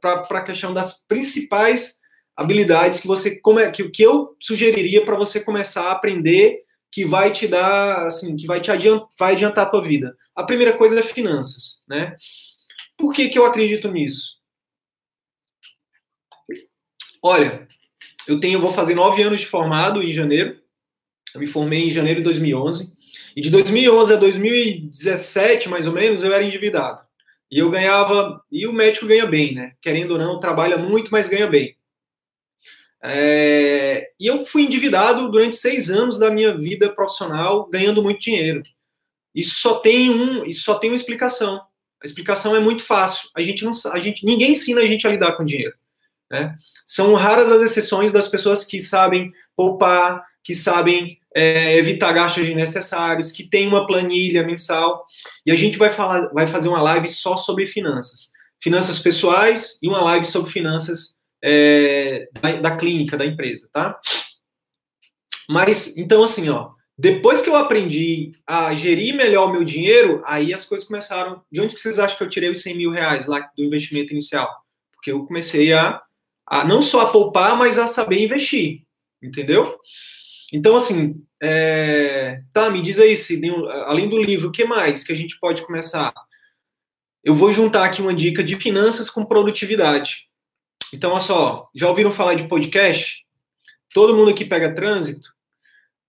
para 0.00 0.38
a 0.38 0.44
questão 0.44 0.72
das 0.72 1.06
principais 1.06 1.98
habilidades 2.36 3.00
que 3.00 3.06
você 3.06 3.40
que, 3.72 3.90
que 3.90 4.02
eu 4.02 4.36
sugeriria 4.40 5.04
para 5.04 5.16
você 5.16 5.40
começar 5.40 5.88
a 5.88 5.92
aprender 5.92 6.62
que 6.90 7.04
vai 7.04 7.30
te 7.30 7.46
dar 7.46 8.06
assim 8.06 8.34
que 8.34 8.46
vai 8.46 8.60
te 8.60 8.72
adiantar, 8.72 9.08
vai 9.18 9.32
adiantar 9.34 9.66
a 9.66 9.70
tua 9.70 9.82
vida. 9.82 10.16
A 10.34 10.42
primeira 10.42 10.72
coisa 10.72 10.98
é 10.98 11.02
finanças 11.02 11.84
né? 11.88 12.16
Por 12.96 13.12
que 13.12 13.28
que 13.28 13.38
eu 13.38 13.44
acredito 13.44 13.90
nisso 13.90 14.43
olha 17.24 17.64
eu 18.26 18.40
tenho, 18.40 18.60
vou 18.60 18.72
fazer 18.72 18.94
nove 18.94 19.22
anos 19.22 19.42
de 19.42 19.46
formado 19.46 20.02
em 20.02 20.12
janeiro. 20.12 20.58
Eu 21.34 21.40
me 21.40 21.46
formei 21.46 21.86
em 21.86 21.90
janeiro 21.90 22.20
de 22.20 22.24
2011. 22.24 22.92
E 23.36 23.40
de 23.40 23.50
2011 23.50 24.14
a 24.14 24.16
2017, 24.16 25.68
mais 25.68 25.86
ou 25.86 25.92
menos, 25.92 26.22
eu 26.22 26.32
era 26.32 26.42
endividado. 26.42 27.00
E 27.50 27.58
eu 27.58 27.70
ganhava. 27.70 28.42
E 28.50 28.66
o 28.66 28.72
médico 28.72 29.06
ganha 29.06 29.26
bem, 29.26 29.54
né? 29.54 29.72
Querendo 29.80 30.12
ou 30.12 30.18
não, 30.18 30.38
trabalha 30.38 30.78
muito, 30.78 31.10
mas 31.10 31.28
ganha 31.28 31.46
bem. 31.46 31.76
É, 33.02 34.10
e 34.18 34.26
eu 34.26 34.46
fui 34.46 34.62
endividado 34.62 35.30
durante 35.30 35.56
seis 35.56 35.90
anos 35.90 36.18
da 36.18 36.30
minha 36.30 36.56
vida 36.56 36.94
profissional, 36.94 37.68
ganhando 37.68 38.02
muito 38.02 38.20
dinheiro. 38.20 38.62
Isso 39.34 39.56
só 39.56 39.80
tem 39.80 40.08
um, 40.08 40.44
isso 40.46 40.62
só 40.62 40.76
tem 40.76 40.90
uma 40.90 40.96
explicação. 40.96 41.60
A 42.02 42.06
explicação 42.06 42.56
é 42.56 42.60
muito 42.60 42.82
fácil. 42.82 43.28
A 43.34 43.42
gente 43.42 43.64
não, 43.64 43.72
a 43.92 43.98
gente, 43.98 44.24
ninguém 44.24 44.52
ensina 44.52 44.80
a 44.80 44.86
gente 44.86 45.06
a 45.06 45.10
lidar 45.10 45.32
com 45.32 45.44
dinheiro. 45.44 45.74
Né? 46.34 46.56
São 46.84 47.14
raras 47.14 47.52
as 47.52 47.62
exceções 47.62 48.10
das 48.10 48.26
pessoas 48.26 48.64
que 48.64 48.80
sabem 48.80 49.30
poupar, 49.56 50.20
que 50.42 50.52
sabem 50.52 51.16
é, 51.32 51.76
evitar 51.76 52.12
gastos 52.12 52.44
desnecessários, 52.44 53.30
que 53.30 53.48
tem 53.48 53.68
uma 53.68 53.86
planilha 53.86 54.44
mensal. 54.44 55.04
E 55.46 55.52
a 55.52 55.54
gente 55.54 55.78
vai 55.78 55.90
falar, 55.90 56.26
vai 56.32 56.48
fazer 56.48 56.68
uma 56.68 56.82
live 56.82 57.06
só 57.06 57.36
sobre 57.36 57.68
finanças, 57.68 58.32
finanças 58.60 58.98
pessoais 58.98 59.78
e 59.80 59.88
uma 59.88 60.02
live 60.02 60.26
sobre 60.26 60.50
finanças 60.50 61.16
é, 61.42 62.28
da, 62.42 62.52
da, 62.60 62.76
clínica 62.76 63.16
da 63.16 63.24
empresa, 63.24 63.70
tá? 63.72 63.96
Mas 65.48 65.96
então 65.96 66.24
assim, 66.24 66.48
ó, 66.48 66.70
depois 66.98 67.42
que 67.42 67.48
eu 67.48 67.54
aprendi 67.54 68.32
a 68.44 68.74
gerir 68.74 69.14
melhor 69.14 69.48
o 69.48 69.52
meu 69.52 69.62
dinheiro, 69.62 70.20
aí 70.26 70.52
as 70.52 70.64
coisas 70.64 70.86
começaram. 70.86 71.42
De 71.52 71.60
onde 71.60 71.74
que 71.74 71.80
vocês 71.80 72.00
acham 72.00 72.18
que 72.18 72.24
eu 72.24 72.28
tirei 72.28 72.50
os 72.50 72.60
100 72.60 72.76
mil 72.76 72.90
reais 72.90 73.26
lá 73.26 73.48
do 73.56 73.62
investimento 73.62 74.12
inicial? 74.12 74.50
porque 75.04 75.12
eu 75.12 75.26
comecei 75.26 75.70
a, 75.74 76.00
a 76.46 76.64
não 76.64 76.82
só 76.82 77.02
a 77.02 77.10
poupar, 77.10 77.56
mas 77.56 77.78
a 77.78 77.86
saber 77.86 78.22
investir, 78.22 78.82
entendeu? 79.22 79.78
Então, 80.52 80.76
assim, 80.76 81.22
é... 81.42 82.42
tá, 82.52 82.70
me 82.70 82.82
diz 82.82 82.98
aí, 82.98 83.16
se 83.16 83.40
além 83.86 84.08
do 84.08 84.22
livro, 84.22 84.48
o 84.48 84.52
que 84.52 84.64
mais 84.64 85.04
que 85.04 85.12
a 85.12 85.16
gente 85.16 85.38
pode 85.38 85.62
começar? 85.62 86.12
Eu 87.22 87.34
vou 87.34 87.52
juntar 87.52 87.84
aqui 87.84 88.02
uma 88.02 88.14
dica 88.14 88.42
de 88.42 88.56
finanças 88.56 89.08
com 89.08 89.24
produtividade. 89.24 90.28
Então, 90.92 91.10
olha 91.10 91.20
só, 91.20 91.70
já 91.74 91.88
ouviram 91.88 92.12
falar 92.12 92.34
de 92.34 92.46
podcast? 92.46 93.24
Todo 93.92 94.14
mundo 94.14 94.30
aqui 94.30 94.44
pega 94.44 94.74
trânsito? 94.74 95.34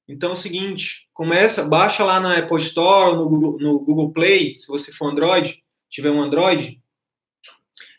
Então 0.07 0.29
é 0.29 0.33
o 0.33 0.35
seguinte, 0.35 1.07
começa, 1.13 1.67
baixa 1.67 2.03
lá 2.03 2.19
na 2.19 2.37
Apple 2.37 2.61
Store, 2.61 3.15
no 3.15 3.27
Google, 3.27 3.57
no 3.59 3.79
Google 3.79 4.13
Play, 4.13 4.55
se 4.55 4.67
você 4.67 4.91
for 4.91 5.09
Android, 5.09 5.63
tiver 5.89 6.11
um 6.11 6.21
Android, 6.21 6.79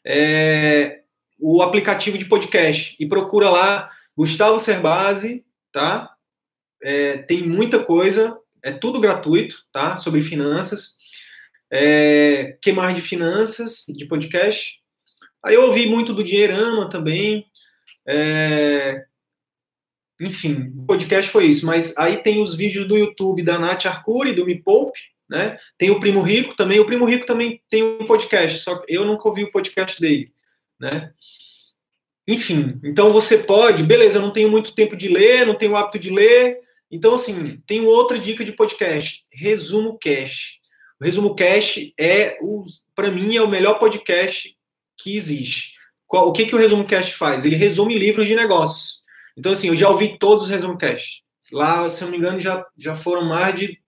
é, 0.05 1.03
o 1.39 1.63
aplicativo 1.63 2.17
de 2.19 2.25
podcast 2.25 2.97
e 2.99 3.07
procura 3.07 3.51
lá 3.51 3.91
Gustavo 4.17 4.59
Cerbasi, 4.59 5.45
tá? 5.73 6.11
É, 6.83 7.19
tem 7.19 7.47
muita 7.47 7.83
coisa, 7.83 8.39
é 8.63 8.73
tudo 8.73 9.01
gratuito, 9.01 9.57
tá? 9.73 9.97
Sobre 9.97 10.23
finanças. 10.23 10.97
É, 11.71 12.57
que 12.63 12.73
mais 12.73 12.95
de 12.95 13.01
finanças, 13.01 13.85
de 13.89 14.07
podcast? 14.07 14.81
Aí 15.45 15.55
eu 15.55 15.63
ouvi 15.63 15.87
muito 15.87 16.13
do 16.13 16.25
Dinheirama 16.25 16.89
também. 16.89 17.47
É, 18.09 19.05
enfim, 20.21 20.73
o 20.77 20.87
podcast 20.87 21.31
foi 21.31 21.47
isso. 21.47 21.67
Mas 21.67 21.97
aí 21.99 22.23
tem 22.23 22.43
os 22.43 22.55
vídeos 22.55 22.87
do 22.87 22.97
YouTube 22.97 23.43
da 23.43 23.59
Nath 23.59 23.87
Arcuri, 23.87 24.33
do 24.33 24.47
Me 24.47 24.61
Poupe, 24.61 24.99
né? 25.29 25.59
Tem 25.77 25.91
o 25.91 26.01
Primo 26.01 26.23
Rico 26.23 26.57
também. 26.57 26.81
O 26.81 26.87
Primo 26.87 27.05
Rico 27.05 27.27
também 27.27 27.61
tem 27.69 27.83
um 27.83 28.07
podcast, 28.07 28.61
só 28.61 28.77
que 28.77 28.95
eu 28.95 29.05
nunca 29.05 29.29
ouvi 29.29 29.45
o 29.45 29.53
podcast 29.53 30.01
dele, 30.01 30.33
né? 30.79 31.13
Enfim, 32.29 32.81
então 32.83 33.13
você 33.13 33.39
pode, 33.39 33.85
beleza, 33.85 34.19
eu 34.19 34.23
não 34.23 34.33
tenho 34.33 34.51
muito 34.51 34.75
tempo 34.75 34.97
de 34.97 35.09
ler, 35.09 35.47
não 35.47 35.57
tenho 35.57 35.73
o 35.73 35.77
hábito 35.77 35.99
de 35.99 36.11
ler. 36.11 36.59
Então, 36.91 37.15
assim, 37.15 37.61
tem 37.67 37.83
outra 37.83 38.19
dica 38.19 38.45
de 38.45 38.53
podcast: 38.53 39.25
Resumo 39.31 39.99
Cash. 39.99 40.59
O 41.01 41.05
Resumo 41.05 41.35
Cash 41.37 41.93
é, 41.99 42.39
para 42.95 43.11
mim, 43.11 43.37
é 43.37 43.43
o 43.43 43.49
melhor 43.49 43.79
podcast 43.79 44.57
que 44.99 45.17
existe. 45.17 45.73
Qual, 46.07 46.29
o 46.29 46.33
que, 46.33 46.47
que 46.47 46.55
o 46.55 46.59
Resumo 46.59 46.87
Cast 46.87 47.15
faz? 47.15 47.45
Ele 47.45 47.57
resume 47.57 47.99
livros 47.99 48.27
de 48.27 48.35
negócios. 48.35 49.03
Então, 49.37 49.53
assim, 49.53 49.69
eu 49.69 49.77
já 49.77 49.89
ouvi 49.89 50.19
todos 50.19 50.45
os 50.45 50.51
Resumo 50.51 50.79
Cast. 50.79 51.23
Lá, 51.53 51.89
se 51.89 52.03
eu 52.03 52.07
não 52.07 52.13
me 52.13 52.19
engano, 52.19 52.41
já, 52.41 52.65
já 52.77 52.95
foram 52.95 53.25
mais 53.25 53.55
de. 53.55 53.79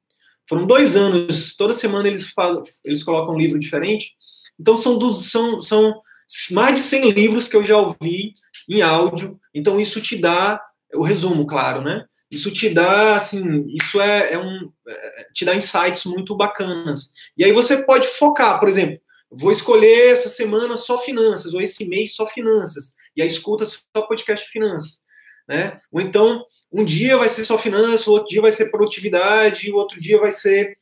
Foram 0.49 0.67
dois 0.67 0.97
anos. 0.97 1.57
Toda 1.57 1.73
semana 1.73 2.09
eles, 2.09 2.31
falam, 2.31 2.63
eles 2.85 3.03
colocam 3.03 3.35
um 3.35 3.39
livro 3.39 3.59
diferente. 3.59 4.15
Então, 4.61 4.77
são, 4.77 4.99
dos, 4.99 5.31
são, 5.31 5.59
são 5.61 6.01
mais 6.53 6.75
de 6.75 6.81
100 6.81 7.11
livros 7.11 7.49
que 7.49 7.57
eu 7.57 7.65
já 7.65 7.77
ouvi 7.77 8.35
em 8.69 8.83
áudio. 8.83 9.39
Então, 9.55 9.81
isso 9.81 10.01
te 10.01 10.17
dá. 10.17 10.63
O 10.95 11.03
resumo, 11.03 11.47
claro, 11.47 11.83
né? 11.83 12.05
Isso 12.31 12.51
te 12.51 12.71
dá, 12.71 13.17
assim, 13.17 13.67
isso 13.69 14.01
é, 14.01 14.35
é 14.35 14.39
um. 14.39 14.71
É, 14.87 15.27
te 15.35 15.45
dá 15.45 15.55
insights 15.55 16.05
muito 16.05 16.37
bacanas. 16.37 17.13
E 17.37 17.45
aí 17.45 17.53
você 17.53 17.83
pode 17.85 18.09
focar, 18.09 18.59
por 18.59 18.69
exemplo, 18.69 19.01
Vou 19.31 19.53
escolher 19.53 20.13
essa 20.13 20.29
semana 20.29 20.75
só 20.75 20.99
finanças, 21.01 21.53
ou 21.53 21.61
esse 21.61 21.87
mês 21.87 22.15
só 22.15 22.27
finanças. 22.27 22.95
E 23.15 23.21
aí 23.21 23.29
escuta 23.29 23.65
só 23.67 24.03
podcast 24.07 24.49
finanças. 24.49 25.01
Né? 25.47 25.79
Ou 25.93 26.01
então, 26.01 26.45
um 26.73 26.85
dia 26.85 27.17
vai 27.17 27.29
ser 27.29 27.45
só 27.45 27.59
finanças, 27.59 28.09
outro 28.09 28.29
dia 28.29 28.41
vai 28.41 28.53
ser 28.53 28.71
produtividade, 28.71 29.71
outro 29.71 29.99
dia 29.99 30.19
vai 30.19 30.33
ser, 30.33 30.79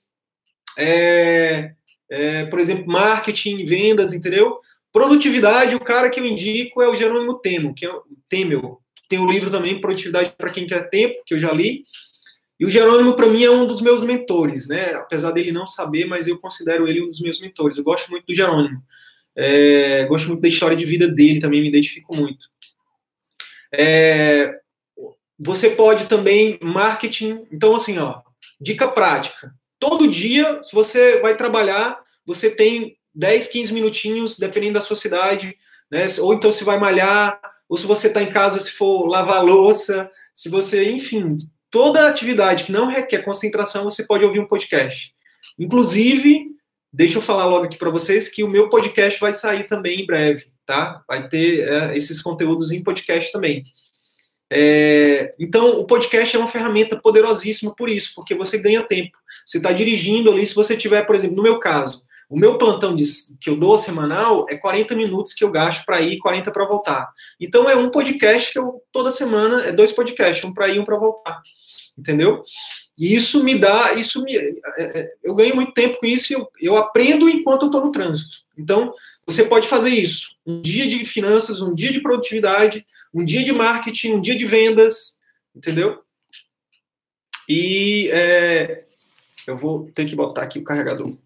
é, 0.78 1.72
é, 2.08 2.46
por 2.46 2.60
exemplo, 2.60 2.86
marketing, 2.86 3.64
vendas, 3.64 4.12
entendeu? 4.12 4.58
Produtividade, 4.96 5.74
o 5.74 5.80
cara 5.80 6.08
que 6.08 6.18
eu 6.18 6.24
indico 6.24 6.80
é 6.80 6.88
o 6.88 6.94
Jerônimo 6.94 7.38
Temo, 7.38 7.74
que 7.74 7.84
é 7.84 7.90
o 7.90 8.02
Temel. 8.30 8.80
Tem 9.10 9.18
um 9.18 9.30
livro 9.30 9.50
também, 9.50 9.78
Produtividade 9.78 10.32
para 10.38 10.48
quem 10.48 10.66
quer 10.66 10.88
tempo, 10.88 11.22
que 11.26 11.34
eu 11.34 11.38
já 11.38 11.52
li. 11.52 11.84
E 12.58 12.64
o 12.64 12.70
Jerônimo, 12.70 13.12
para 13.12 13.26
mim, 13.26 13.44
é 13.44 13.50
um 13.50 13.66
dos 13.66 13.82
meus 13.82 14.02
mentores, 14.02 14.68
né? 14.68 14.94
Apesar 14.94 15.32
dele 15.32 15.52
não 15.52 15.66
saber, 15.66 16.06
mas 16.06 16.26
eu 16.26 16.38
considero 16.38 16.88
ele 16.88 17.02
um 17.02 17.08
dos 17.08 17.20
meus 17.20 17.42
mentores. 17.42 17.76
Eu 17.76 17.84
gosto 17.84 18.10
muito 18.10 18.24
do 18.24 18.34
Jerônimo. 18.34 18.82
É, 19.36 20.06
gosto 20.06 20.28
muito 20.28 20.40
da 20.40 20.48
história 20.48 20.74
de 20.74 20.86
vida 20.86 21.06
dele, 21.06 21.40
também 21.40 21.60
me 21.60 21.68
identifico 21.68 22.16
muito. 22.16 22.46
É, 23.70 24.50
você 25.38 25.68
pode 25.68 26.06
também 26.06 26.58
marketing. 26.62 27.46
Então, 27.52 27.76
assim, 27.76 27.98
ó, 27.98 28.22
dica 28.58 28.88
prática. 28.88 29.52
Todo 29.78 30.08
dia, 30.08 30.62
se 30.62 30.74
você 30.74 31.20
vai 31.20 31.36
trabalhar, 31.36 32.00
você 32.24 32.48
tem 32.48 32.95
10, 33.16 33.48
15 33.48 33.72
minutinhos, 33.72 34.38
dependendo 34.38 34.74
da 34.74 34.80
sua 34.80 34.94
cidade, 34.94 35.56
né? 35.90 36.06
Ou 36.20 36.34
então 36.34 36.50
se 36.50 36.62
vai 36.62 36.78
malhar, 36.78 37.40
ou 37.68 37.76
se 37.76 37.86
você 37.86 38.08
está 38.08 38.22
em 38.22 38.30
casa, 38.30 38.60
se 38.60 38.70
for 38.70 39.06
lavar 39.06 39.44
louça, 39.44 40.10
se 40.32 40.48
você, 40.48 40.90
enfim, 40.90 41.34
toda 41.70 42.06
atividade 42.06 42.64
que 42.64 42.72
não 42.72 42.86
requer 42.86 43.22
concentração, 43.22 43.84
você 43.84 44.04
pode 44.04 44.24
ouvir 44.24 44.38
um 44.38 44.46
podcast. 44.46 45.14
Inclusive, 45.58 46.46
deixa 46.92 47.18
eu 47.18 47.22
falar 47.22 47.46
logo 47.46 47.64
aqui 47.64 47.78
para 47.78 47.90
vocês 47.90 48.28
que 48.28 48.44
o 48.44 48.48
meu 48.48 48.68
podcast 48.68 49.18
vai 49.18 49.32
sair 49.32 49.66
também 49.66 50.02
em 50.02 50.06
breve, 50.06 50.46
tá? 50.66 51.02
Vai 51.08 51.28
ter 51.28 51.68
é, 51.68 51.96
esses 51.96 52.22
conteúdos 52.22 52.70
em 52.70 52.82
podcast 52.82 53.32
também. 53.32 53.64
É, 54.52 55.34
então, 55.40 55.80
o 55.80 55.86
podcast 55.86 56.36
é 56.36 56.38
uma 56.38 56.46
ferramenta 56.46 56.96
poderosíssima 56.96 57.74
por 57.74 57.88
isso, 57.88 58.12
porque 58.14 58.34
você 58.34 58.58
ganha 58.58 58.82
tempo. 58.82 59.18
Você 59.44 59.56
está 59.56 59.72
dirigindo 59.72 60.30
ali, 60.30 60.46
se 60.46 60.54
você 60.54 60.76
tiver, 60.76 61.04
por 61.04 61.16
exemplo, 61.16 61.36
no 61.36 61.42
meu 61.42 61.58
caso, 61.58 62.04
o 62.28 62.38
meu 62.38 62.58
plantão 62.58 62.94
de, 62.94 63.04
que 63.40 63.48
eu 63.48 63.56
dou 63.56 63.78
semanal 63.78 64.46
é 64.48 64.56
40 64.56 64.94
minutos 64.94 65.32
que 65.32 65.44
eu 65.44 65.50
gasto 65.50 65.84
para 65.84 66.00
ir 66.00 66.14
e 66.14 66.18
40 66.18 66.50
para 66.50 66.66
voltar. 66.66 67.08
Então, 67.40 67.68
é 67.68 67.76
um 67.76 67.90
podcast 67.90 68.52
que 68.52 68.58
eu, 68.58 68.82
toda 68.92 69.10
semana, 69.10 69.62
é 69.62 69.72
dois 69.72 69.92
podcasts, 69.92 70.44
um 70.44 70.52
para 70.52 70.68
ir 70.68 70.76
e 70.76 70.78
um 70.78 70.84
para 70.84 70.96
voltar 70.96 71.40
entendeu? 71.96 72.42
E 72.98 73.14
isso 73.14 73.42
me 73.42 73.58
dá, 73.58 73.94
isso 73.94 74.22
me, 74.22 74.36
é, 74.36 74.54
é, 74.78 75.12
eu 75.22 75.34
ganho 75.34 75.54
muito 75.54 75.72
tempo 75.72 75.98
com 75.98 76.06
isso, 76.06 76.32
eu, 76.32 76.48
eu 76.60 76.76
aprendo 76.76 77.28
enquanto 77.28 77.62
eu 77.62 77.66
estou 77.66 77.84
no 77.84 77.92
trânsito. 77.92 78.38
Então, 78.58 78.92
você 79.26 79.44
pode 79.44 79.68
fazer 79.68 79.90
isso. 79.90 80.36
Um 80.46 80.62
dia 80.62 80.86
de 80.86 81.04
finanças, 81.04 81.60
um 81.60 81.74
dia 81.74 81.92
de 81.92 82.00
produtividade, 82.00 82.86
um 83.12 83.24
dia 83.24 83.42
de 83.42 83.52
marketing, 83.52 84.14
um 84.14 84.20
dia 84.20 84.36
de 84.36 84.46
vendas, 84.46 85.18
entendeu? 85.54 86.00
E 87.48 88.08
é, 88.12 88.86
eu 89.46 89.56
vou 89.56 89.90
ter 89.92 90.04
que 90.06 90.16
botar 90.16 90.42
aqui 90.42 90.58
o 90.58 90.64
carregador. 90.64 91.16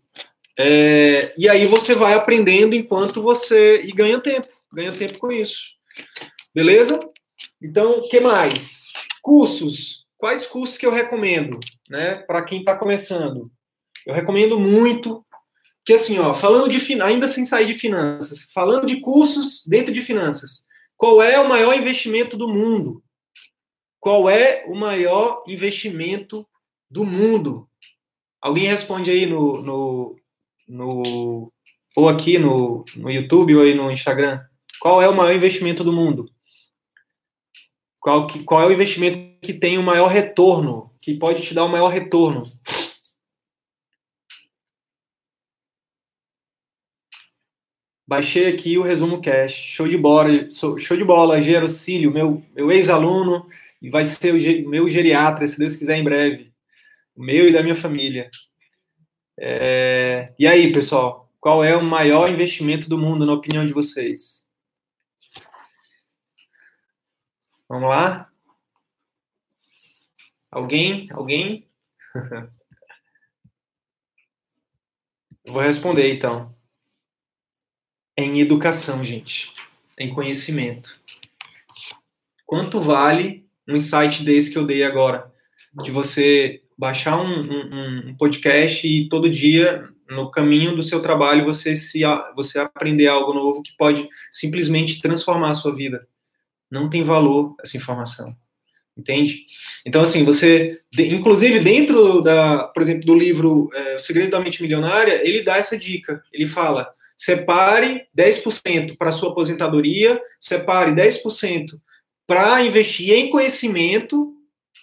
É, 0.62 1.32
e 1.38 1.48
aí 1.48 1.66
você 1.66 1.94
vai 1.94 2.14
aprendendo 2.14 2.74
enquanto 2.74 3.22
você 3.22 3.82
e 3.82 3.92
ganha 3.92 4.20
tempo, 4.20 4.48
ganha 4.72 4.92
tempo 4.92 5.18
com 5.18 5.32
isso. 5.32 5.70
Beleza? 6.54 7.00
Então, 7.62 8.00
o 8.00 8.08
que 8.08 8.20
mais? 8.20 8.86
Cursos 9.22 10.00
quais 10.20 10.46
cursos 10.46 10.76
que 10.76 10.84
eu 10.86 10.92
recomendo, 10.92 11.58
né, 11.88 12.16
para 12.16 12.42
quem 12.42 12.60
está 12.60 12.76
começando? 12.76 13.50
Eu 14.06 14.14
recomendo 14.14 14.60
muito 14.60 15.24
que 15.84 15.94
assim, 15.94 16.18
ó, 16.18 16.34
falando 16.34 16.68
de 16.68 17.02
ainda 17.02 17.26
sem 17.26 17.46
sair 17.46 17.66
de 17.66 17.74
finanças, 17.74 18.46
falando 18.52 18.86
de 18.86 19.00
cursos 19.00 19.66
dentro 19.66 19.92
de 19.92 20.02
finanças, 20.02 20.64
qual 20.96 21.22
é 21.22 21.40
o 21.40 21.48
maior 21.48 21.74
investimento 21.74 22.36
do 22.36 22.48
mundo? 22.48 23.02
Qual 23.98 24.28
é 24.28 24.64
o 24.66 24.74
maior 24.74 25.42
investimento 25.48 26.46
do 26.90 27.04
mundo? 27.04 27.66
Alguém 28.42 28.66
responde 28.66 29.10
aí 29.10 29.24
no, 29.24 29.62
no, 29.62 30.16
no 30.70 31.52
ou 31.96 32.08
aqui 32.08 32.38
no, 32.38 32.84
no 32.96 33.10
YouTube 33.10 33.56
ou 33.56 33.62
aí 33.62 33.74
no 33.74 33.90
Instagram. 33.90 34.40
Qual 34.80 35.02
é 35.02 35.08
o 35.08 35.14
maior 35.14 35.34
investimento 35.34 35.82
do 35.82 35.92
mundo? 35.92 36.30
Qual, 38.00 38.26
que, 38.26 38.42
qual 38.44 38.62
é 38.62 38.66
o 38.66 38.72
investimento 38.72 39.38
que 39.42 39.52
tem 39.52 39.76
o 39.76 39.82
maior 39.82 40.06
retorno, 40.06 40.90
que 41.00 41.14
pode 41.14 41.42
te 41.42 41.52
dar 41.52 41.64
o 41.64 41.68
maior 41.68 41.88
retorno? 41.88 42.42
Baixei 48.06 48.46
aqui 48.48 48.78
o 48.78 48.82
resumo 48.82 49.20
cash. 49.20 49.52
Show 49.52 49.86
de 49.86 49.96
bola, 49.96 50.48
show 50.50 50.96
de 50.96 51.04
bola, 51.04 51.40
Gerocílio, 51.40 52.10
meu, 52.10 52.42
meu 52.54 52.72
ex-aluno, 52.72 53.46
e 53.82 53.90
vai 53.90 54.04
ser 54.04 54.34
o 54.34 54.68
meu 54.68 54.88
geriatra, 54.88 55.46
se 55.46 55.58
Deus 55.58 55.76
quiser, 55.76 55.96
em 55.98 56.04
breve. 56.04 56.52
O 57.14 57.22
meu 57.22 57.48
e 57.48 57.52
da 57.52 57.62
minha 57.62 57.74
família. 57.74 58.30
É... 59.38 60.32
E 60.38 60.46
aí, 60.46 60.72
pessoal, 60.72 61.30
qual 61.40 61.64
é 61.64 61.76
o 61.76 61.82
maior 61.82 62.30
investimento 62.30 62.88
do 62.88 62.98
mundo, 62.98 63.24
na 63.24 63.32
opinião 63.32 63.64
de 63.64 63.72
vocês? 63.72 64.48
Vamos 67.68 67.88
lá? 67.88 68.30
Alguém? 70.50 71.08
Alguém? 71.12 71.68
Vou 75.46 75.62
responder 75.62 76.12
então. 76.12 76.54
Em 78.16 78.40
educação, 78.40 79.04
gente. 79.04 79.52
Em 79.98 80.12
conhecimento. 80.12 81.00
Quanto 82.44 82.80
vale 82.80 83.48
um 83.68 83.76
insight 83.76 84.24
desse 84.24 84.52
que 84.52 84.58
eu 84.58 84.66
dei 84.66 84.82
agora? 84.82 85.32
De 85.82 85.90
você 85.90 86.62
baixar 86.80 87.20
um, 87.20 87.28
um, 87.28 88.08
um 88.08 88.16
podcast 88.16 88.88
e 88.88 89.06
todo 89.06 89.28
dia, 89.28 89.86
no 90.08 90.30
caminho 90.30 90.74
do 90.74 90.82
seu 90.82 91.02
trabalho 91.02 91.44
você 91.44 91.76
se 91.76 92.00
você 92.34 92.58
aprender 92.58 93.06
algo 93.06 93.34
novo 93.34 93.62
que 93.62 93.76
pode 93.76 94.08
simplesmente 94.30 95.02
transformar 95.02 95.50
a 95.50 95.54
sua 95.54 95.74
vida. 95.74 96.08
Não 96.70 96.88
tem 96.88 97.04
valor 97.04 97.54
essa 97.62 97.76
informação. 97.76 98.34
Entende? 98.96 99.44
Então, 99.84 100.02
assim, 100.02 100.24
você, 100.24 100.80
inclusive 100.98 101.60
dentro 101.60 102.22
da, 102.22 102.64
por 102.64 102.82
exemplo, 102.82 103.06
do 103.06 103.14
livro 103.14 103.68
é, 103.72 103.96
O 103.96 104.00
Segredo 104.00 104.30
da 104.30 104.40
Mente 104.40 104.62
Milionária, 104.62 105.20
ele 105.26 105.42
dá 105.42 105.58
essa 105.58 105.78
dica. 105.78 106.22
Ele 106.32 106.46
fala: 106.46 106.90
separe 107.16 108.06
10% 108.16 108.96
para 108.96 109.12
sua 109.12 109.30
aposentadoria, 109.30 110.20
separe 110.40 110.92
10% 110.92 111.78
para 112.26 112.62
investir 112.64 113.12
em 113.12 113.28
conhecimento 113.28 114.34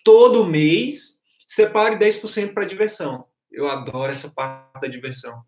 todo 0.04 0.46
mês, 0.46 1.17
separe 1.48 1.96
10% 1.96 2.54
para 2.54 2.66
diversão. 2.66 3.26
Eu 3.50 3.68
adoro 3.70 4.12
essa 4.12 4.30
parte 4.30 4.82
da 4.82 4.88
diversão. 4.88 5.42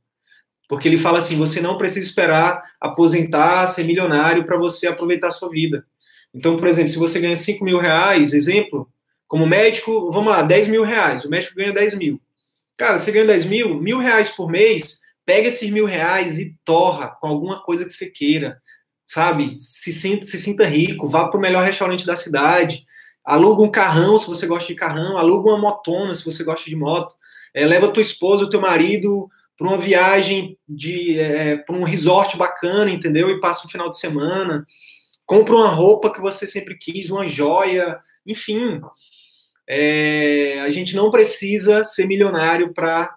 Porque 0.68 0.88
ele 0.88 0.98
fala 0.98 1.18
assim: 1.18 1.38
você 1.38 1.60
não 1.60 1.78
precisa 1.78 2.06
esperar 2.06 2.64
aposentar, 2.80 3.68
ser 3.68 3.84
milionário 3.84 4.46
para 4.46 4.58
você 4.58 4.88
aproveitar 4.88 5.28
a 5.28 5.32
sua 5.32 5.50
vida. 5.50 5.86
Então, 6.34 6.56
por 6.58 6.68
exemplo, 6.68 6.92
se 6.92 6.98
você 6.98 7.20
ganha 7.20 7.36
5 7.36 7.66
mil 7.66 7.80
reais, 7.80 8.34
exemplo, 8.34 8.90
como 9.28 9.46
médico, 9.46 10.12
vamos 10.12 10.32
lá, 10.32 10.42
10 10.42 10.68
mil 10.70 10.84
reais, 10.84 11.26
o 11.26 11.30
médico 11.30 11.56
ganha 11.56 11.74
10 11.74 11.96
mil. 11.96 12.22
Cara, 12.78 12.98
você 12.98 13.12
ganha 13.12 13.26
10 13.26 13.46
mil, 13.48 13.76
mil 13.76 13.98
reais 13.98 14.30
por 14.30 14.50
mês, 14.50 15.02
pega 15.26 15.48
esses 15.48 15.70
mil 15.70 15.86
reais 15.86 16.40
e 16.40 16.56
torra 16.64 17.10
com 17.20 17.28
alguma 17.28 17.62
coisa 17.62 17.84
que 17.84 17.92
você 17.92 18.10
queira, 18.10 18.62
sabe? 19.06 19.56
Se 19.56 19.92
sinta, 19.92 20.26
se 20.28 20.38
sinta 20.38 20.66
rico, 20.66 21.08
vá 21.08 21.28
para 21.28 21.38
o 21.38 21.42
melhor 21.42 21.64
restaurante 21.66 22.06
da 22.06 22.16
cidade, 22.16 22.86
aluga 23.34 23.62
um 23.62 23.72
carrão 23.72 24.18
se 24.18 24.28
você 24.28 24.48
gosta 24.48 24.68
de 24.68 24.76
carrão, 24.76 25.18
aluga 25.18 25.50
uma 25.50 25.58
motona 25.58 26.14
se 26.16 26.26
você 26.26 26.44
gosta 26.44 26.70
de 26.70 26.76
moto, 26.76 27.14
é, 27.54 27.66
leva 27.66 27.92
tua 27.92 28.02
esposa, 28.02 28.46
o 28.46 28.50
teu 28.50 28.62
marido 28.62 29.30
para 29.58 29.68
uma 29.68 29.78
viagem 29.78 30.58
de 30.68 31.20
é, 31.20 31.58
para 31.58 31.76
um 31.76 31.84
resort 31.84 32.38
bacana, 32.38 32.90
entendeu? 32.90 33.30
E 33.30 33.40
passa 33.40 33.68
um 33.68 33.70
final 33.70 33.90
de 33.90 33.98
semana 33.98 34.66
compra 35.30 35.56
uma 35.56 35.68
roupa 35.68 36.12
que 36.12 36.20
você 36.20 36.48
sempre 36.48 36.76
quis, 36.76 37.12
uma 37.12 37.30
joia, 37.30 38.00
enfim. 38.26 38.82
É, 39.70 40.60
a 40.62 40.72
gente 40.72 40.96
não 40.96 41.12
precisa 41.12 41.86
ser 41.86 42.08
milionário 42.08 42.74
para 42.74 43.16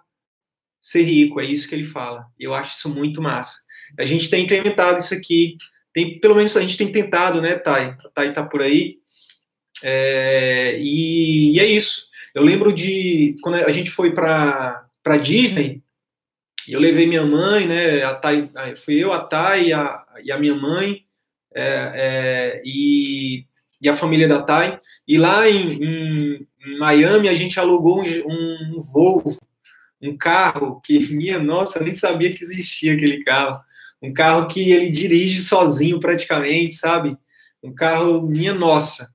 ser 0.79 1.01
rico, 1.01 1.41
é 1.41 1.45
isso 1.45 1.67
que 1.67 1.73
ele 1.73 1.85
fala. 1.85 2.27
Eu 2.39 2.53
acho 2.53 2.75
isso 2.75 2.87
muito 2.87 3.19
massa. 3.19 3.55
A 3.97 4.05
gente 4.05 4.29
tem 4.29 4.43
incrementado 4.43 4.99
isso 4.99 5.11
aqui, 5.11 5.57
tem, 5.91 6.19
pelo 6.19 6.35
menos 6.35 6.55
a 6.55 6.61
gente 6.61 6.77
tem 6.77 6.91
tentado, 6.91 7.41
né, 7.41 7.55
Thay? 7.55 7.95
A 8.05 8.09
Thay 8.13 8.31
tá 8.31 8.43
por 8.43 8.61
aí. 8.61 8.99
É, 9.83 10.77
e, 10.79 11.55
e, 11.55 11.59
é 11.59 11.65
isso. 11.65 12.07
Eu 12.33 12.43
lembro 12.43 12.73
de 12.73 13.35
quando 13.41 13.55
a 13.55 13.71
gente 13.71 13.91
foi 13.91 14.11
para 14.11 14.87
Disney, 15.21 15.83
eu 16.67 16.79
levei 16.79 17.05
minha 17.05 17.25
mãe, 17.25 17.67
né? 17.67 18.03
A 18.03 18.15
Thay, 18.15 18.49
fui 18.77 18.95
eu, 18.95 19.11
a 19.11 19.19
Thay 19.19 19.67
e 19.67 19.73
a, 19.73 20.05
e 20.23 20.31
a 20.31 20.39
minha 20.39 20.55
mãe 20.55 21.03
é, 21.53 21.91
é, 21.95 22.61
e, 22.65 23.45
e, 23.81 23.89
a 23.89 23.97
família 23.97 24.27
da 24.27 24.41
Thay. 24.41 24.79
E 25.07 25.17
lá 25.17 25.49
em, 25.49 25.83
em, 25.83 26.47
Miami 26.79 27.27
a 27.27 27.35
gente 27.35 27.59
alugou 27.59 28.01
um, 28.01 28.77
um, 28.77 28.81
Volvo, 28.91 29.37
um 30.01 30.17
carro 30.17 30.81
que, 30.81 30.99
minha 31.13 31.39
nossa, 31.39 31.79
nem 31.81 31.93
sabia 31.93 32.33
que 32.33 32.43
existia 32.43 32.93
aquele 32.93 33.23
carro. 33.23 33.61
Um 34.01 34.13
carro 34.13 34.47
que 34.47 34.71
ele 34.71 34.89
dirige 34.89 35.41
sozinho 35.41 35.99
praticamente, 35.99 36.75
sabe? 36.75 37.17
Um 37.61 37.73
carro, 37.73 38.21
minha 38.21 38.53
nossa. 38.53 39.13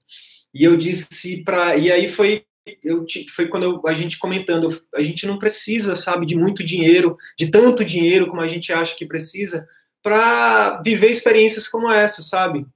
E 0.58 0.64
eu 0.64 0.76
disse 0.76 1.44
para. 1.44 1.76
E 1.76 1.92
aí 1.92 2.08
foi 2.08 2.44
eu, 2.82 3.06
foi 3.34 3.46
quando 3.46 3.62
eu, 3.62 3.82
a 3.86 3.94
gente 3.94 4.18
comentando, 4.18 4.68
a 4.94 5.02
gente 5.02 5.26
não 5.26 5.38
precisa, 5.38 5.96
sabe, 5.96 6.26
de 6.26 6.34
muito 6.34 6.64
dinheiro, 6.64 7.16
de 7.38 7.50
tanto 7.50 7.84
dinheiro 7.84 8.26
como 8.26 8.42
a 8.42 8.46
gente 8.46 8.72
acha 8.72 8.94
que 8.96 9.06
precisa, 9.06 9.66
para 10.02 10.82
viver 10.82 11.10
experiências 11.10 11.66
como 11.66 11.90
essa, 11.90 12.20
sabe? 12.22 12.66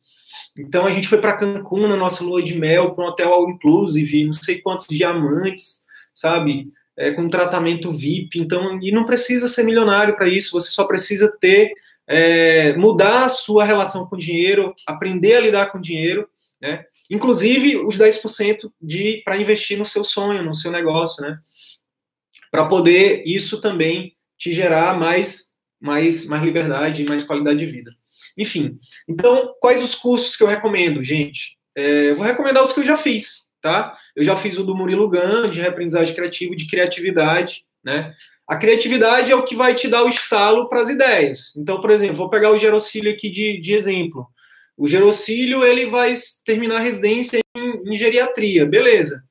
Então 0.59 0.87
a 0.87 0.91
gente 0.91 1.09
foi 1.09 1.19
para 1.19 1.37
Cancún 1.37 1.87
na 1.89 1.97
nossa 1.97 2.23
lua 2.23 2.43
de 2.43 2.59
mel, 2.59 2.95
um 2.97 3.03
hotel 3.03 3.33
all 3.33 3.51
inclusive, 3.51 4.25
não 4.25 4.33
sei 4.33 4.61
quantos 4.61 4.87
diamantes, 4.87 5.83
sabe? 6.15 6.69
É, 6.97 7.11
com 7.13 7.29
tratamento 7.29 7.93
VIP. 7.93 8.39
Então, 8.39 8.79
e 8.83 8.93
não 8.93 9.05
precisa 9.05 9.49
ser 9.49 9.65
milionário 9.65 10.15
para 10.15 10.29
isso, 10.29 10.53
você 10.53 10.71
só 10.71 10.85
precisa 10.85 11.35
ter, 11.41 11.73
é, 12.07 12.77
mudar 12.77 13.25
a 13.25 13.29
sua 13.31 13.65
relação 13.65 14.07
com 14.07 14.17
o 14.17 14.19
dinheiro, 14.19 14.75
aprender 14.87 15.37
a 15.37 15.41
lidar 15.41 15.67
com 15.67 15.79
o 15.79 15.83
dinheiro, 15.83 16.29
né? 16.61 16.85
Inclusive 17.13 17.77
os 17.77 17.99
10% 17.99 18.73
de 18.81 19.21
para 19.23 19.37
investir 19.37 19.77
no 19.77 19.85
seu 19.85 20.03
sonho, 20.03 20.43
no 20.43 20.55
seu 20.55 20.73
negócio, 20.73 21.23
né? 21.23 21.39
Para 22.51 22.65
poder 22.65 23.23
isso 23.27 23.61
também 23.61 24.17
te 24.39 24.53
gerar 24.55 24.99
mais 24.99 25.53
mais, 25.79 26.27
mais 26.27 26.43
liberdade 26.43 27.03
e 27.03 27.09
mais 27.09 27.25
qualidade 27.25 27.59
de 27.59 27.67
vida. 27.67 27.93
Enfim, 28.39 28.79
então, 29.07 29.55
quais 29.61 29.85
os 29.85 29.95
cursos 29.95 30.37
que 30.37 30.43
eu 30.43 30.47
recomendo, 30.47 31.03
gente? 31.05 31.59
É, 31.77 32.11
eu 32.11 32.17
vou 32.17 32.25
recomendar 32.25 32.63
os 32.63 32.73
que 32.73 32.81
eu 32.81 32.85
já 32.85 32.97
fiz, 32.97 33.51
tá? 33.61 33.95
Eu 34.15 34.23
já 34.23 34.37
fiz 34.37 34.57
o 34.57 34.65
do 34.65 34.77
Murilo 34.77 35.11
Gun, 35.11 35.51
de 35.51 35.61
reaprendizagem 35.61 36.15
criativa, 36.15 36.55
de 36.55 36.69
criatividade, 36.69 37.65
né? 37.85 38.15
A 38.49 38.57
criatividade 38.57 39.33
é 39.33 39.37
o 39.37 39.45
que 39.45 39.57
vai 39.57 39.75
te 39.75 39.89
dar 39.89 40.05
o 40.05 40.09
estalo 40.09 40.69
para 40.69 40.81
as 40.81 40.89
ideias. 40.89 41.55
Então, 41.57 41.81
por 41.81 41.91
exemplo, 41.91 42.17
vou 42.17 42.31
pegar 42.31 42.51
o 42.51 42.59
Gerocílio 42.59 43.13
aqui 43.13 43.29
de, 43.29 43.61
de 43.61 43.75
exemplo. 43.75 44.27
O 44.77 44.89
Gerocílio, 44.89 45.65
ele 45.65 45.87
vai 45.87 46.15
terminar 46.45 46.77
a 46.77 46.81
residência 46.81 47.41
em, 47.55 47.93
em 47.93 47.95
geriatria, 47.95 48.67
beleza. 48.67 49.23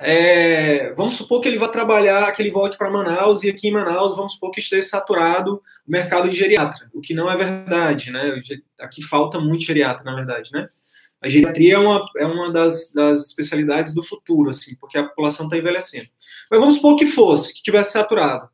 É, 0.00 0.92
vamos 0.94 1.16
supor 1.16 1.40
que 1.40 1.48
ele 1.48 1.58
vá 1.58 1.68
trabalhar, 1.68 2.30
que 2.32 2.40
ele 2.40 2.52
volte 2.52 2.78
para 2.78 2.90
Manaus 2.90 3.42
e 3.42 3.50
aqui 3.50 3.66
em 3.68 3.72
Manaus 3.72 4.16
vamos 4.16 4.34
supor 4.34 4.52
que 4.52 4.60
esteja 4.60 4.88
saturado 4.88 5.56
o 5.56 5.90
mercado 5.90 6.28
de 6.28 6.36
geriatra, 6.36 6.88
o 6.94 7.00
que 7.00 7.12
não 7.12 7.28
é 7.28 7.36
verdade, 7.36 8.12
né? 8.12 8.40
Aqui 8.78 9.02
falta 9.02 9.40
muito 9.40 9.64
geriatra, 9.64 10.04
na 10.04 10.14
verdade, 10.14 10.50
né? 10.52 10.68
A 11.20 11.28
geriatria 11.28 11.74
é 11.74 11.78
uma, 11.78 12.06
é 12.16 12.26
uma 12.26 12.52
das, 12.52 12.92
das 12.92 13.26
especialidades 13.26 13.92
do 13.92 14.02
futuro, 14.02 14.50
assim, 14.50 14.76
porque 14.76 14.96
a 14.96 15.02
população 15.02 15.46
está 15.46 15.56
envelhecendo. 15.56 16.08
Mas 16.48 16.60
vamos 16.60 16.76
supor 16.76 16.96
que 16.96 17.06
fosse, 17.06 17.52
que 17.54 17.62
tivesse 17.62 17.92
saturado. 17.92 18.48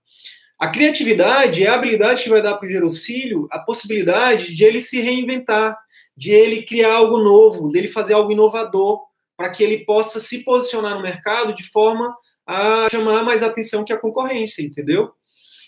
A 0.59 0.68
criatividade 0.68 1.64
é 1.64 1.68
a 1.68 1.74
habilidade 1.74 2.24
que 2.24 2.30
vai 2.30 2.40
dar 2.40 2.55
para 2.55 2.66
o 2.66 2.68
gerocílio 2.68 3.48
a 3.50 3.59
possibilidade 3.59 4.55
de 4.55 4.64
ele 4.64 4.80
se 4.80 5.00
reinventar, 5.00 5.76
de 6.16 6.30
ele 6.30 6.62
criar 6.62 6.94
algo 6.94 7.18
novo, 7.18 7.70
dele 7.70 7.88
fazer 7.88 8.14
algo 8.14 8.30
inovador, 8.30 9.02
para 9.36 9.50
que 9.50 9.64
ele 9.64 9.84
possa 9.84 10.20
se 10.20 10.44
posicionar 10.44 10.94
no 10.94 11.02
mercado 11.02 11.55
de 11.55 11.64
forma 11.64 12.14
a 12.46 12.88
chamar 12.88 13.24
mais 13.24 13.42
atenção 13.42 13.84
que 13.84 13.92
a 13.92 13.98
concorrência, 13.98 14.62
entendeu? 14.62 15.12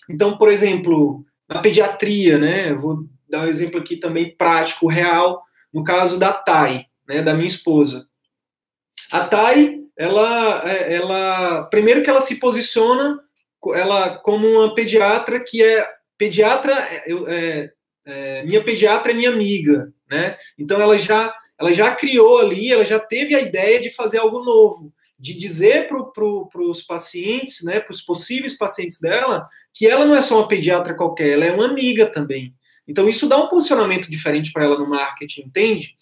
Então, 0.08 0.38
por 0.38 0.48
exemplo, 0.48 1.24
na 1.48 1.60
pediatria, 1.60 2.38
né? 2.38 2.72
Vou 2.74 3.04
dar 3.28 3.42
um 3.42 3.48
exemplo 3.48 3.80
aqui 3.80 3.96
também 3.96 4.36
prático, 4.36 4.86
real, 4.86 5.42
no 5.72 5.82
caso 5.82 6.18
da 6.18 6.32
Thay, 6.32 6.86
né, 7.08 7.22
da 7.22 7.34
minha 7.34 7.46
esposa. 7.46 8.06
A 9.10 9.26
Thay, 9.26 9.80
ela, 9.96 10.62
é, 10.70 10.94
ela, 10.94 11.64
primeiro 11.64 12.02
que 12.02 12.10
ela 12.10 12.20
se 12.20 12.38
posiciona, 12.38 13.20
ela 13.74 14.18
como 14.18 14.46
uma 14.46 14.74
pediatra 14.74 15.40
que 15.40 15.62
é 15.62 15.86
pediatra, 16.18 16.74
eu, 17.06 17.28
é, 17.28 17.70
é, 18.04 18.42
minha 18.44 18.62
pediatra 18.62 19.12
é 19.12 19.14
minha 19.14 19.30
amiga, 19.30 19.92
né? 20.08 20.36
Então 20.58 20.80
ela 20.80 20.96
já 20.96 21.34
ela 21.58 21.72
já 21.72 21.94
criou 21.94 22.38
ali, 22.38 22.70
ela 22.70 22.84
já 22.84 22.98
teve 22.98 23.34
a 23.34 23.40
ideia 23.40 23.80
de 23.80 23.90
fazer 23.90 24.18
algo 24.18 24.44
novo, 24.44 24.92
de 25.18 25.34
dizer 25.34 25.88
para 25.88 26.02
pro, 26.04 26.50
os 26.70 26.82
pacientes, 26.82 27.64
né, 27.64 27.80
para 27.80 27.92
os 27.92 28.02
possíveis 28.02 28.58
pacientes 28.58 29.00
dela, 29.00 29.48
que 29.72 29.86
ela 29.86 30.04
não 30.04 30.14
é 30.14 30.20
só 30.20 30.38
uma 30.38 30.48
pediatra 30.48 30.94
qualquer, 30.94 31.30
ela 31.30 31.46
é 31.46 31.52
uma 31.52 31.64
amiga 31.64 32.06
também. 32.06 32.54
Então, 32.86 33.08
isso 33.08 33.28
dá 33.28 33.36
um 33.36 33.48
posicionamento 33.48 34.08
diferente 34.10 34.52
para 34.52 34.64
ela 34.64 34.78
no 34.78 34.88
marketing, 34.88 35.42
entende? 35.42 35.96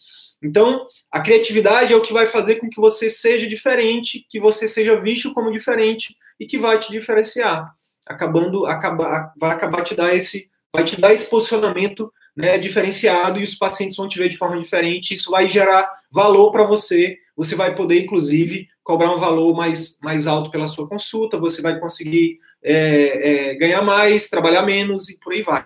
Então, 0.45 0.87
a 1.11 1.23
criatividade 1.23 1.95
é 1.95 1.97
o 1.97 2.03
que 2.03 2.13
vai 2.13 2.27
fazer 2.27 2.57
com 2.57 2.69
que 2.69 2.79
você 2.79 3.09
seja 3.09 3.49
diferente, 3.49 4.27
que 4.29 4.39
você 4.39 4.69
seja 4.69 5.01
visto 5.01 5.33
como 5.33 5.51
diferente 5.51 6.15
e 6.39 6.45
que 6.45 6.59
vai 6.59 6.79
te 6.79 6.93
diferenciar, 6.93 7.73
acabando, 8.07 8.67
acaba, 8.67 9.33
vai 9.39 9.53
acabar 9.53 9.83
te 9.83 9.95
dar 9.95 10.15
esse, 10.15 10.51
vai 10.71 10.85
te 10.85 11.01
dar 11.01 11.15
esse 11.15 11.31
posicionamento 11.31 12.13
né, 12.37 12.59
diferenciado 12.59 13.41
e 13.41 13.43
os 13.43 13.55
pacientes 13.55 13.97
vão 13.97 14.07
te 14.07 14.19
ver 14.19 14.29
de 14.29 14.37
forma 14.37 14.61
diferente. 14.61 15.15
Isso 15.15 15.31
vai 15.31 15.49
gerar 15.49 15.91
valor 16.11 16.53
para 16.53 16.65
você. 16.65 17.17
Você 17.35 17.55
vai 17.55 17.75
poder, 17.75 18.03
inclusive, 18.03 18.69
cobrar 18.83 19.15
um 19.15 19.19
valor 19.19 19.55
mais, 19.55 19.99
mais 20.03 20.27
alto 20.27 20.51
pela 20.51 20.67
sua 20.67 20.87
consulta. 20.87 21.39
Você 21.39 21.63
vai 21.63 21.81
conseguir 21.81 22.39
é, 22.63 23.53
é, 23.53 23.55
ganhar 23.55 23.81
mais, 23.81 24.29
trabalhar 24.29 24.63
menos 24.63 25.09
e 25.09 25.19
por 25.21 25.33
aí 25.33 25.43
vai. 25.43 25.65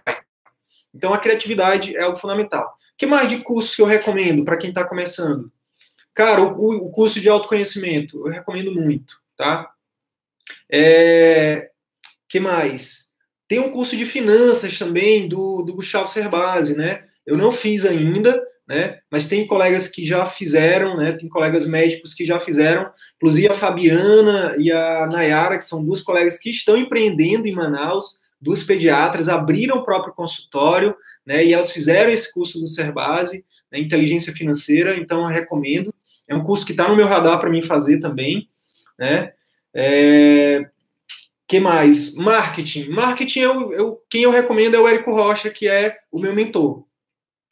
Então, 0.94 1.12
a 1.12 1.18
criatividade 1.18 1.96
é 1.96 2.06
o 2.06 2.16
fundamental. 2.16 2.78
Que 2.98 3.06
mais 3.06 3.28
de 3.28 3.38
curso 3.38 3.76
que 3.76 3.80
eu 3.80 3.86
recomendo 3.86 4.44
para 4.44 4.56
quem 4.56 4.70
está 4.70 4.84
começando? 4.84 5.50
Cara, 6.12 6.42
o, 6.42 6.88
o, 6.88 6.90
curso 6.90 7.20
de 7.20 7.28
autoconhecimento, 7.28 8.26
eu 8.26 8.32
recomendo 8.32 8.74
muito, 8.74 9.14
tá? 9.36 9.70
É, 10.70 11.70
que 12.28 12.40
mais? 12.40 13.12
Tem 13.46 13.60
um 13.60 13.70
curso 13.70 13.96
de 13.96 14.04
finanças 14.04 14.76
também 14.76 15.28
do, 15.28 15.62
do 15.62 15.74
Gustavo 15.74 16.08
Cerbasi, 16.08 16.76
né? 16.76 17.04
Eu 17.24 17.36
não 17.36 17.52
fiz 17.52 17.86
ainda, 17.86 18.42
né? 18.66 18.98
Mas 19.08 19.28
tem 19.28 19.46
colegas 19.46 19.86
que 19.86 20.04
já 20.04 20.26
fizeram, 20.26 20.96
né? 20.96 21.12
Tem 21.12 21.28
colegas 21.28 21.68
médicos 21.68 22.12
que 22.12 22.26
já 22.26 22.40
fizeram, 22.40 22.90
inclusive 23.16 23.48
a 23.48 23.54
Fabiana 23.54 24.56
e 24.58 24.72
a 24.72 25.06
Nayara, 25.06 25.56
que 25.56 25.64
são 25.64 25.84
duas 25.84 26.02
colegas 26.02 26.36
que 26.36 26.50
estão 26.50 26.76
empreendendo 26.76 27.46
em 27.46 27.54
Manaus, 27.54 28.20
duas 28.40 28.64
pediatras, 28.64 29.28
abriram 29.28 29.78
o 29.78 29.84
próprio 29.84 30.12
consultório, 30.12 30.96
né? 31.28 31.44
E 31.44 31.52
elas 31.52 31.70
fizeram 31.70 32.10
esse 32.10 32.32
curso 32.32 32.58
do 32.58 32.66
Cerbase, 32.66 33.44
né, 33.70 33.78
inteligência 33.78 34.32
financeira, 34.32 34.96
então 34.96 35.20
eu 35.20 35.26
recomendo. 35.26 35.94
É 36.26 36.34
um 36.34 36.42
curso 36.42 36.64
que 36.64 36.72
está 36.72 36.88
no 36.88 36.96
meu 36.96 37.06
radar 37.06 37.38
para 37.38 37.50
mim 37.50 37.60
fazer 37.60 38.00
também, 38.00 38.48
né? 38.98 39.32
É, 39.74 40.66
que 41.46 41.60
mais? 41.60 42.14
Marketing. 42.14 42.88
Marketing, 42.88 43.40
eu, 43.40 43.72
eu, 43.74 44.02
quem 44.08 44.22
eu 44.22 44.30
recomendo 44.30 44.74
é 44.74 44.80
o 44.80 44.88
Érico 44.88 45.12
Rocha, 45.12 45.50
que 45.50 45.68
é 45.68 45.98
o 46.10 46.18
meu 46.18 46.34
mentor. 46.34 46.84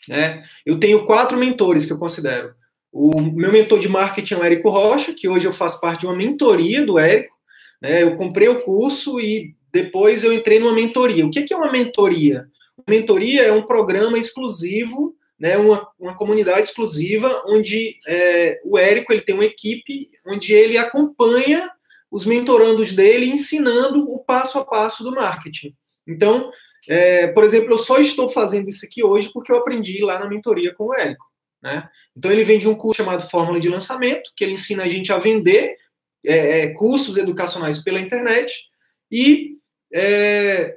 Né? 0.08 0.42
Eu 0.64 0.80
tenho 0.80 1.04
quatro 1.04 1.36
mentores 1.36 1.84
que 1.84 1.92
eu 1.92 1.98
considero. 1.98 2.54
O 2.90 3.20
meu 3.20 3.52
mentor 3.52 3.78
de 3.78 3.88
marketing 3.88 4.34
é 4.34 4.36
o 4.38 4.44
Érico 4.44 4.70
Rocha, 4.70 5.12
que 5.12 5.28
hoje 5.28 5.46
eu 5.46 5.52
faço 5.52 5.80
parte 5.82 6.00
de 6.00 6.06
uma 6.06 6.16
mentoria 6.16 6.84
do 6.84 6.98
Érico. 6.98 7.34
Né? 7.80 8.02
Eu 8.02 8.16
comprei 8.16 8.48
o 8.48 8.62
curso 8.62 9.20
e 9.20 9.54
depois 9.70 10.24
eu 10.24 10.32
entrei 10.32 10.58
numa 10.58 10.72
mentoria. 10.72 11.26
O 11.26 11.30
que 11.30 11.52
é 11.52 11.56
uma 11.56 11.70
mentoria? 11.70 12.46
Mentoria 12.88 13.42
é 13.42 13.52
um 13.52 13.62
programa 13.62 14.18
exclusivo, 14.18 15.16
né, 15.38 15.56
uma, 15.56 15.88
uma 15.98 16.16
comunidade 16.16 16.68
exclusiva, 16.68 17.42
onde 17.46 17.98
é, 18.06 18.60
o 18.64 18.78
Érico 18.78 19.12
ele 19.12 19.22
tem 19.22 19.34
uma 19.34 19.44
equipe 19.44 20.10
onde 20.26 20.52
ele 20.52 20.78
acompanha 20.78 21.70
os 22.10 22.24
mentorandos 22.24 22.92
dele 22.92 23.26
ensinando 23.26 24.10
o 24.10 24.18
passo 24.18 24.58
a 24.58 24.64
passo 24.64 25.02
do 25.02 25.12
marketing. 25.12 25.74
Então, 26.06 26.50
é, 26.88 27.26
por 27.28 27.44
exemplo, 27.44 27.72
eu 27.72 27.78
só 27.78 27.98
estou 27.98 28.28
fazendo 28.28 28.68
isso 28.68 28.86
aqui 28.86 29.02
hoje 29.02 29.30
porque 29.32 29.52
eu 29.52 29.56
aprendi 29.56 30.00
lá 30.02 30.18
na 30.18 30.28
mentoria 30.28 30.72
com 30.74 30.86
o 30.86 30.94
Érico. 30.94 31.26
Né? 31.62 31.88
Então, 32.16 32.30
ele 32.30 32.44
vende 32.44 32.68
um 32.68 32.76
curso 32.76 33.02
chamado 33.02 33.28
Fórmula 33.28 33.58
de 33.58 33.68
Lançamento, 33.68 34.30
que 34.36 34.44
ele 34.44 34.52
ensina 34.52 34.84
a 34.84 34.88
gente 34.88 35.12
a 35.12 35.18
vender 35.18 35.76
é, 36.24 36.60
é 36.60 36.72
cursos 36.74 37.16
educacionais 37.16 37.82
pela 37.82 38.00
internet 38.00 38.66
e 39.10 39.54
é, 39.92 40.76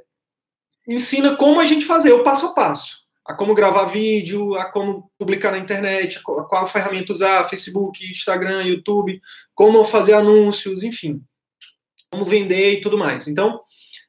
ensina 0.94 1.36
como 1.36 1.60
a 1.60 1.66
gente 1.66 1.86
fazer 1.86 2.12
o 2.12 2.24
passo 2.24 2.48
a 2.48 2.54
passo. 2.54 3.00
A 3.26 3.34
como 3.34 3.54
gravar 3.54 3.86
vídeo, 3.86 4.56
a 4.56 4.66
como 4.66 5.12
publicar 5.18 5.52
na 5.52 5.60
internet, 5.60 6.18
a 6.18 6.44
qual 6.44 6.68
ferramenta 6.68 7.12
usar, 7.12 7.48
Facebook, 7.48 8.04
Instagram, 8.12 8.64
YouTube, 8.64 9.22
como 9.54 9.86
fazer 9.86 10.14
anúncios, 10.14 10.84
enfim 10.84 11.22
como 12.12 12.26
vender 12.26 12.74
e 12.74 12.82
tudo 12.82 12.98
mais. 12.98 13.28
Então, 13.28 13.62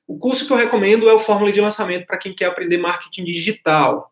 o 0.06 0.18
curso 0.18 0.46
que 0.46 0.52
eu 0.52 0.56
recomendo 0.56 1.08
é 1.08 1.12
o 1.12 1.18
Fórmula 1.18 1.52
de 1.52 1.60
Lançamento 1.60 2.06
para 2.06 2.18
quem 2.18 2.34
quer 2.34 2.46
aprender 2.46 2.78
marketing 2.78 3.24
digital. 3.24 4.10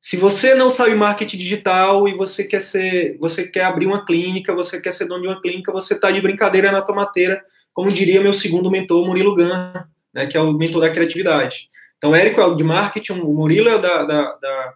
Se 0.00 0.16
você 0.16 0.54
não 0.54 0.70
sabe 0.70 0.94
marketing 0.94 1.38
digital 1.38 2.06
e 2.06 2.14
você 2.14 2.44
quer 2.44 2.60
ser, 2.60 3.16
você 3.18 3.48
quer 3.48 3.64
abrir 3.64 3.86
uma 3.86 4.04
clínica, 4.04 4.54
você 4.54 4.80
quer 4.80 4.92
ser 4.92 5.06
dono 5.06 5.22
de 5.22 5.28
uma 5.28 5.40
clínica, 5.40 5.72
você 5.72 5.94
está 5.94 6.10
de 6.10 6.20
brincadeira 6.20 6.70
na 6.70 6.82
tomateira, 6.82 7.42
como 7.72 7.90
diria 7.90 8.20
meu 8.20 8.32
segundo 8.32 8.70
mentor, 8.70 9.04
Murilo 9.04 9.34
Gan, 9.34 9.88
né, 10.14 10.26
que 10.26 10.36
é 10.36 10.40
o 10.40 10.52
mentor 10.52 10.82
da 10.82 10.90
criatividade. 10.90 11.68
Então, 11.96 12.10
o 12.10 12.14
Érico 12.14 12.40
é 12.40 12.54
de 12.54 12.64
marketing, 12.64 13.20
o 13.20 13.32
Murilo 13.32 13.68
é 13.68 13.78
da, 13.78 14.02
da, 14.02 14.32
da, 14.36 14.74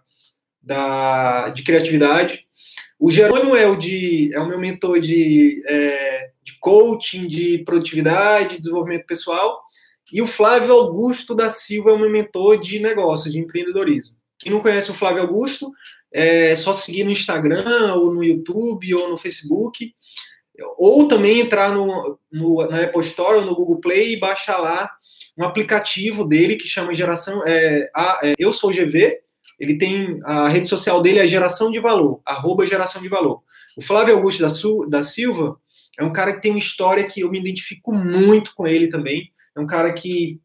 da 0.63 1.49
de 1.51 1.63
criatividade. 1.63 2.47
O 2.99 3.11
Jerônimo 3.11 3.57
é 3.57 3.67
o 3.67 3.77
de 3.77 4.31
é 4.35 4.41
o 4.41 4.49
meu 4.49 4.59
mentor 4.59 5.01
de 5.01 5.63
é, 5.67 6.31
de 6.43 6.59
coaching, 6.59 7.27
de 7.27 7.59
produtividade, 7.65 8.51
de 8.51 8.59
desenvolvimento 8.59 9.07
pessoal. 9.07 9.61
E 10.13 10.21
o 10.21 10.27
Flávio 10.27 10.73
Augusto 10.73 11.35
da 11.35 11.51
Silva 11.51 11.91
é 11.91 11.93
o 11.93 11.99
meu 11.99 12.11
mentor 12.11 12.61
de 12.61 12.81
negócio, 12.81 13.31
de 13.31 13.39
empreendedorismo. 13.39 14.17
Quem 14.39 14.51
não 14.51 14.61
conhece 14.61 14.91
o 14.91 14.95
Flávio 14.95 15.23
Augusto, 15.23 15.71
é 16.13 16.57
só 16.57 16.73
seguir 16.73 17.05
no 17.05 17.11
Instagram, 17.11 17.95
ou 17.95 18.13
no 18.13 18.25
YouTube, 18.25 18.95
ou 18.95 19.09
no 19.09 19.17
Facebook. 19.17 19.95
Ou 20.77 21.07
também 21.07 21.41
entrar 21.41 21.73
no, 21.73 22.19
no, 22.31 22.67
na 22.69 22.83
Apple 22.83 23.01
Store 23.03 23.39
ou 23.39 23.45
no 23.45 23.55
Google 23.55 23.81
Play 23.81 24.15
e 24.15 24.21
baixar 24.21 24.59
lá 24.59 24.91
um 25.37 25.45
aplicativo 25.45 26.25
dele 26.27 26.57
que 26.57 26.69
chama 26.69 26.95
Geração. 26.95 27.43
É, 27.47 27.91
a, 27.95 28.21
é, 28.23 28.33
Eu 28.39 28.53
Sou 28.53 28.71
GV. 28.71 29.19
Ele 29.59 29.79
tem. 29.79 30.21
A 30.25 30.49
rede 30.49 30.69
social 30.69 31.03
dele 31.03 31.19
é 31.19 31.27
Geração 31.27 31.71
de 31.71 31.79
Valor, 31.79 32.21
arroba 32.25 32.67
Geração 32.67 33.03
de 33.03 33.09
Valor. 33.09 33.43
O 33.77 33.83
Flávio 33.83 34.17
Augusto 34.17 34.41
da, 34.41 34.51
Su, 34.51 34.87
da 34.89 35.03
Silva 35.03 35.59
é 35.99 36.05
um 36.05 36.13
cara 36.13 36.33
que 36.33 36.41
tem 36.41 36.51
uma 36.51 36.59
história 36.59 37.05
que 37.05 37.21
eu 37.21 37.31
me 37.31 37.39
identifico 37.39 37.93
muito 37.93 38.55
com 38.55 38.67
ele 38.67 38.89
também. 38.89 39.31
É 39.57 39.61
um 39.61 39.67
cara 39.67 39.93
que 39.93 40.41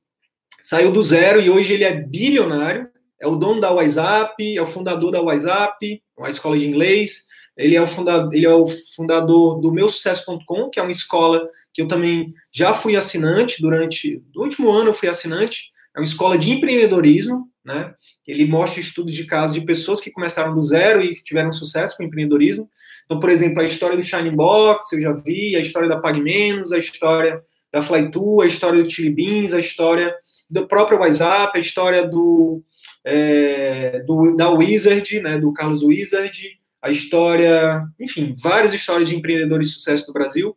saiu 0.62 0.92
do 0.92 1.02
zero 1.02 1.40
e 1.40 1.50
hoje 1.50 1.74
ele 1.74 1.84
é 1.84 1.94
bilionário. 1.94 2.90
É 3.22 3.28
o 3.28 3.36
dono 3.36 3.62
da 3.62 3.72
WhatsApp, 3.72 4.58
é 4.58 4.62
o 4.62 4.68
fundador 4.68 5.12
da 5.12 5.22
WhatsApp, 5.22 6.04
uma 6.18 6.30
escola 6.30 6.60
de 6.60 6.68
inglês. 6.68 7.26
Ele 7.58 7.76
é 7.76 7.82
o 7.82 7.88
fundador, 7.88 8.34
ele 8.34 8.46
é 8.46 8.54
o 8.54 8.66
fundador 8.96 9.62
do 9.62 9.72
meu 9.72 9.88
sucesso.com, 9.88 10.70
que 10.70 10.80
é 10.80 10.84
uma 10.84 10.92
escola 10.92 11.48
que 11.76 11.82
eu 11.82 11.88
também 11.90 12.34
já 12.54 12.74
fui 12.74 12.96
assinante 12.96 13.62
durante 13.62 14.24
o 14.34 14.42
último 14.42 14.72
ano 14.72 14.92
eu 14.92 14.94
fui 14.94 15.10
assinante. 15.10 15.72
É 15.94 16.00
uma 16.00 16.06
escola 16.06 16.38
de 16.38 16.50
empreendedorismo, 16.52 17.50
né? 17.64 17.94
Ele 18.26 18.46
mostra 18.46 18.80
estudos 18.80 19.14
de 19.14 19.26
casos 19.26 19.54
de 19.54 19.66
pessoas 19.66 20.00
que 20.00 20.10
começaram 20.10 20.56
do 20.56 20.62
zero 20.62 21.04
e 21.04 21.12
tiveram 21.12 21.52
sucesso 21.52 21.98
com 21.98 22.04
empreendedorismo. 22.04 22.70
Então, 23.04 23.20
por 23.20 23.30
exemplo, 23.30 23.62
a 23.62 23.66
história 23.66 23.98
do 23.98 24.04
Shine 24.04 24.32
Box, 24.32 24.94
eu 24.94 25.02
já 25.02 25.12
vi, 25.12 25.56
a 25.58 25.60
história 25.60 25.90
da 25.90 26.00
Pag 26.00 26.20
Menos, 26.22 26.72
a 26.72 26.78
história 26.78 27.42
da 27.74 27.82
Flytu, 27.82 28.42
a 28.42 28.46
história 28.46 28.82
do 28.82 28.90
Chili 28.90 29.10
Beans, 29.10 29.54
a 29.54 29.60
história 29.60 30.16
do 30.50 30.66
próprio 30.68 30.98
WhatsApp, 30.98 31.58
a 31.58 31.62
história 31.62 32.08
do, 32.08 32.64
é, 33.04 34.00
do 34.08 34.34
da 34.38 34.50
Wizard, 34.50 35.20
né, 35.20 35.38
do 35.38 35.52
Carlos 35.52 35.84
Wizard, 35.84 36.58
a 36.82 36.90
história, 36.90 37.84
enfim, 38.00 38.34
várias 38.42 38.74
histórias 38.74 39.10
de 39.10 39.16
empreendedores 39.16 39.68
de 39.68 39.74
sucesso 39.74 40.08
do 40.08 40.14
Brasil. 40.14 40.56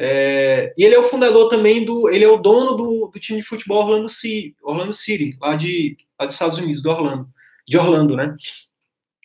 É, 0.00 0.72
e 0.78 0.84
ele 0.84 0.94
é 0.94 0.98
o 0.98 1.08
fundador 1.08 1.48
também 1.48 1.84
do, 1.84 2.08
ele 2.08 2.24
é 2.24 2.28
o 2.28 2.36
dono 2.36 2.76
do, 2.76 3.10
do 3.12 3.18
time 3.18 3.40
de 3.40 3.46
futebol 3.46 3.82
Orlando 3.82 4.08
City, 4.08 4.54
Orlando 4.62 4.92
City, 4.92 5.36
lá 5.40 5.56
de 5.56 5.96
lá 6.18 6.24
dos 6.24 6.36
Estados 6.36 6.56
Unidos, 6.56 6.80
do 6.80 6.90
Orlando, 6.90 7.28
de 7.66 7.76
Orlando, 7.76 8.14
né? 8.14 8.36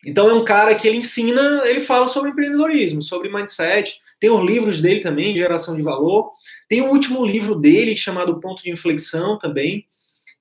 Então 0.04 0.28
é 0.28 0.34
um 0.34 0.44
cara 0.44 0.74
que 0.74 0.88
ele 0.88 0.98
ensina, 0.98 1.62
ele 1.64 1.80
fala 1.80 2.08
sobre 2.08 2.30
empreendedorismo, 2.30 3.00
sobre 3.00 3.32
mindset. 3.32 4.00
Tem 4.18 4.30
os 4.30 4.44
livros 4.44 4.80
dele 4.80 5.00
também, 5.00 5.36
Geração 5.36 5.76
de 5.76 5.82
Valor. 5.82 6.32
Tem 6.68 6.82
o 6.82 6.90
último 6.90 7.24
livro 7.24 7.54
dele, 7.54 7.96
chamado 7.96 8.40
Ponto 8.40 8.62
de 8.62 8.70
Inflexão 8.70 9.38
também. 9.38 9.86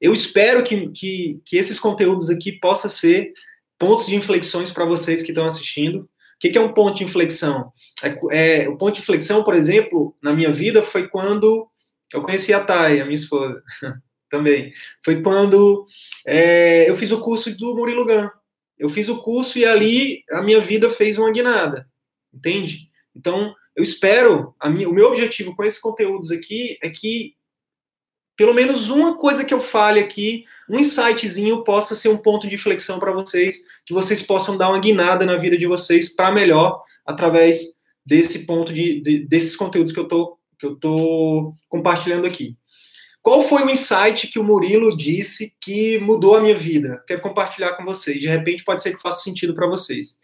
Eu 0.02 0.14
espero 0.14 0.64
que, 0.64 0.90
que, 0.90 1.42
que 1.46 1.58
esses 1.58 1.80
conteúdos 1.80 2.30
aqui 2.30 2.52
possam 2.54 2.90
ser 2.90 3.34
pontos 3.78 4.08
de 4.08 4.16
inflexões 4.16 4.72
para 4.72 4.86
vocês 4.86 5.22
que 5.22 5.32
estão 5.32 5.46
assistindo. 5.46 6.02
O 6.02 6.08
que, 6.40 6.50
que 6.50 6.58
é 6.58 6.62
um 6.62 6.74
ponto 6.74 6.98
de 6.98 7.04
inflexão? 7.04 7.72
É, 8.02 8.64
é, 8.64 8.70
o 8.70 8.78
ponto 8.78 8.96
de 8.96 9.02
inflexão, 9.02 9.44
por 9.44 9.54
exemplo, 9.54 10.16
na 10.22 10.34
minha 10.34 10.52
vida 10.52 10.82
foi 10.82 11.08
quando 11.08 11.68
eu 12.14 12.22
conheci 12.22 12.54
a 12.54 12.64
Thay, 12.64 13.02
a 13.02 13.06
minha 13.06 13.16
esposa, 13.16 13.62
também. 14.30 14.74
Foi 15.04 15.22
quando 15.22 15.86
é, 16.26 16.90
eu 16.90 16.96
fiz 16.96 17.12
o 17.12 17.22
curso 17.22 17.56
do 17.56 17.76
Murilo 17.76 18.06
Gun. 18.06 18.30
Eu 18.78 18.90
fiz 18.90 19.08
o 19.08 19.22
curso 19.22 19.60
e 19.60 19.66
ali 19.66 20.24
a 20.32 20.42
minha 20.42 20.60
vida 20.60 20.90
fez 20.90 21.18
uma 21.18 21.32
guinada, 21.32 21.88
entende? 22.34 22.90
Então, 23.16 23.54
eu 23.76 23.84
espero, 23.84 24.56
minha, 24.66 24.90
o 24.90 24.94
meu 24.94 25.08
objetivo 25.08 25.56
com 25.56 25.64
esses 25.64 25.80
conteúdos 25.80 26.32
aqui 26.32 26.78
é 26.82 26.90
que 26.90 27.36
pelo 28.36 28.54
menos 28.54 28.90
uma 28.90 29.18
coisa 29.18 29.46
que 29.46 29.54
eu 29.54 29.60
fale 29.60 30.00
aqui, 30.00 30.46
um 30.68 30.80
insightzinho 30.80 31.64
possa 31.64 31.96
ser 31.96 32.10
um 32.10 32.18
ponto 32.18 32.48
de 32.48 32.56
inflexão 32.56 33.00
para 33.00 33.12
vocês, 33.12 33.64
que 33.86 33.94
vocês 33.94 34.22
possam 34.24 34.58
dar 34.58 34.70
uma 34.70 34.80
guinada 34.80 35.26
na 35.26 35.38
vida 35.38 35.58
de 35.58 35.68
vocês 35.68 36.16
para 36.16 36.32
melhor 36.32 36.84
através 37.06 37.78
desse 38.06 38.46
ponto 38.46 38.74
de, 38.74 39.02
de, 39.02 39.20
desses 39.28 39.56
conteúdos 39.56 39.94
que 39.94 40.00
eu 40.00 40.08
tô 40.08 40.38
que 40.60 40.66
eu 40.66 40.76
tô 40.78 41.52
compartilhando 41.68 42.26
aqui. 42.26 42.56
Qual 43.22 43.42
foi 43.42 43.64
o 43.64 43.70
insight 43.70 44.28
que 44.28 44.40
o 44.40 44.44
Murilo 44.44 44.96
disse 44.96 45.54
que 45.60 45.98
mudou 46.00 46.36
a 46.36 46.42
minha 46.42 46.56
vida? 46.56 47.04
Quero 47.08 47.22
compartilhar 47.22 47.74
com 47.76 47.84
vocês. 47.84 48.20
De 48.20 48.28
repente 48.28 48.64
pode 48.64 48.82
ser 48.82 48.96
que 48.96 49.02
faça 49.02 49.24
sentido 49.24 49.54
para 49.54 49.68
vocês. 49.68 50.18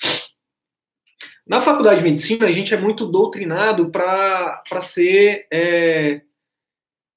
Na 1.48 1.60
faculdade 1.62 1.98
de 1.98 2.04
medicina, 2.04 2.46
a 2.48 2.52
gente 2.52 2.74
é 2.74 2.78
muito 2.78 3.06
doutrinado 3.06 3.90
para 3.90 4.62
ser 4.82 5.48
é, 5.52 6.22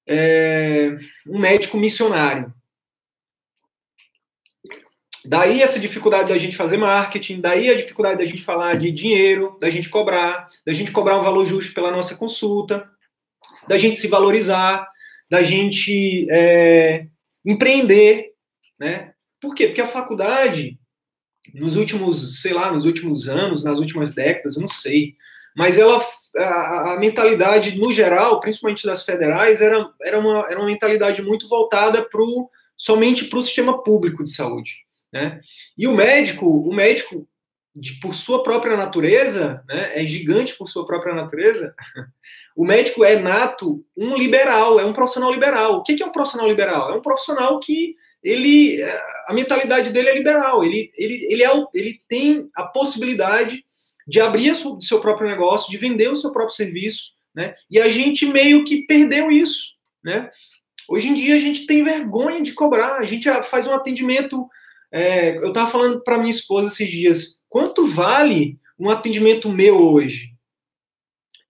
é, 0.07 0.97
um 1.27 1.39
médico 1.39 1.77
missionário. 1.77 2.53
Daí 5.25 5.63
essa 5.63 5.79
dificuldade 5.79 6.31
da 6.31 6.39
gente 6.39 6.57
fazer 6.57 6.77
marketing, 6.77 7.41
daí 7.41 7.71
a 7.71 7.77
dificuldade 7.77 8.19
da 8.19 8.25
gente 8.25 8.43
falar 8.43 8.77
de 8.77 8.91
dinheiro, 8.91 9.57
da 9.61 9.71
gente 9.71 9.89
cobrar, 9.89 10.49
da 10.67 10.73
gente 10.73 10.91
cobrar 10.91 11.19
um 11.19 11.23
valor 11.23 11.47
justo 11.47 11.73
pela 11.73 11.93
nossa 11.93 12.17
consulta, 12.17 12.89
da 13.69 13.79
gente 13.79 14.01
se 14.01 14.09
valorizar, 14.09 14.87
da 15.31 15.43
gente 15.43 16.27
é, 16.31 17.07
empreender, 17.45 18.33
né? 18.79 19.13
Por 19.41 19.55
quê? 19.55 19.67
Porque 19.69 19.81
a 19.81 19.87
faculdade, 19.87 20.79
nos 21.55 21.77
últimos, 21.77 22.41
sei 22.43 22.53
lá, 22.53 22.73
nos 22.73 22.85
últimos 22.85 23.29
anos, 23.29 23.65
nas 23.65 23.79
últimas 23.79 24.15
décadas, 24.15 24.57
não 24.57 24.69
sei, 24.69 25.15
mas 25.57 25.79
ela, 25.79 26.05
a, 26.37 26.95
a 26.95 26.99
mentalidade 26.99 27.79
no 27.79 27.93
geral, 27.93 28.41
principalmente 28.41 28.87
das 28.87 29.05
federais, 29.05 29.61
era, 29.61 29.89
era, 30.03 30.19
uma, 30.19 30.47
era 30.49 30.59
uma 30.59 30.67
mentalidade 30.67 31.23
muito 31.23 31.49
voltada 31.49 32.03
pro, 32.03 32.51
somente 32.77 33.27
para 33.27 33.39
o 33.39 33.43
sistema 33.43 33.83
público 33.83 34.25
de 34.25 34.31
saúde, 34.31 34.79
né? 35.13 35.41
E 35.77 35.87
o 35.87 35.95
médico, 35.95 36.47
o 36.47 36.75
médico, 36.75 37.29
de, 37.75 37.99
por 38.01 38.15
sua 38.15 38.43
própria 38.43 38.77
natureza, 38.77 39.63
né, 39.69 40.03
é 40.03 40.07
gigante 40.07 40.55
por 40.57 40.69
sua 40.69 40.85
própria 40.85 41.15
natureza, 41.15 41.75
o 42.57 42.67
médico 42.67 43.05
é 43.05 43.17
nato 43.19 43.85
um 43.97 44.15
liberal, 44.15 44.79
é 44.79 44.85
um 44.85 44.93
profissional 44.93 45.33
liberal. 45.33 45.77
O 45.77 45.83
que 45.83 46.03
é 46.03 46.07
um 46.07 46.13
profissional 46.13 46.49
liberal? 46.49 46.93
É 46.93 46.97
um 46.97 47.03
profissional 47.03 47.59
que 47.61 47.95
ele, 48.23 48.81
a 49.27 49.33
mentalidade 49.33 49.91
dele 49.91 50.11
é 50.11 50.15
liberal, 50.15 50.63
ele, 50.63 50.93
ele, 50.97 51.27
ele, 51.29 51.43
é, 51.43 51.51
ele 51.75 51.99
tem 52.09 52.49
a 52.55 52.65
possibilidade 52.65 53.65
de 54.07 54.21
abrir 54.21 54.51
o 54.51 54.81
seu 54.81 55.01
próprio 55.01 55.29
negócio, 55.29 55.71
de 55.71 55.77
vender 55.77 56.09
o 56.09 56.17
seu 56.17 56.33
próprio 56.33 56.55
serviço, 56.55 57.13
né? 57.35 57.55
E 57.71 57.81
a 57.81 57.89
gente 57.89 58.27
meio 58.27 58.65
que 58.65 58.85
perdeu 58.87 59.31
isso, 59.31 59.75
né? 60.05 60.31
Hoje 60.89 61.09
em 61.09 61.15
dia 61.15 61.35
a 61.35 61.39
gente 61.39 61.67
tem 61.67 61.83
vergonha 61.83 62.43
de 62.43 62.53
cobrar, 62.53 62.97
a 62.97 63.05
gente 63.05 63.31
faz 63.45 63.67
um 63.67 63.75
atendimento. 63.75 64.49
É, 64.93 65.39
eu 65.39 65.49
estava 65.49 65.71
falando 65.71 66.03
para 66.03 66.19
minha 66.19 66.31
esposa 66.31 66.69
esses 66.69 66.89
dias, 66.89 67.41
quanto 67.49 67.87
vale 67.87 68.61
um 68.79 68.91
atendimento 68.91 69.49
meu 69.49 69.83
hoje? 69.83 70.35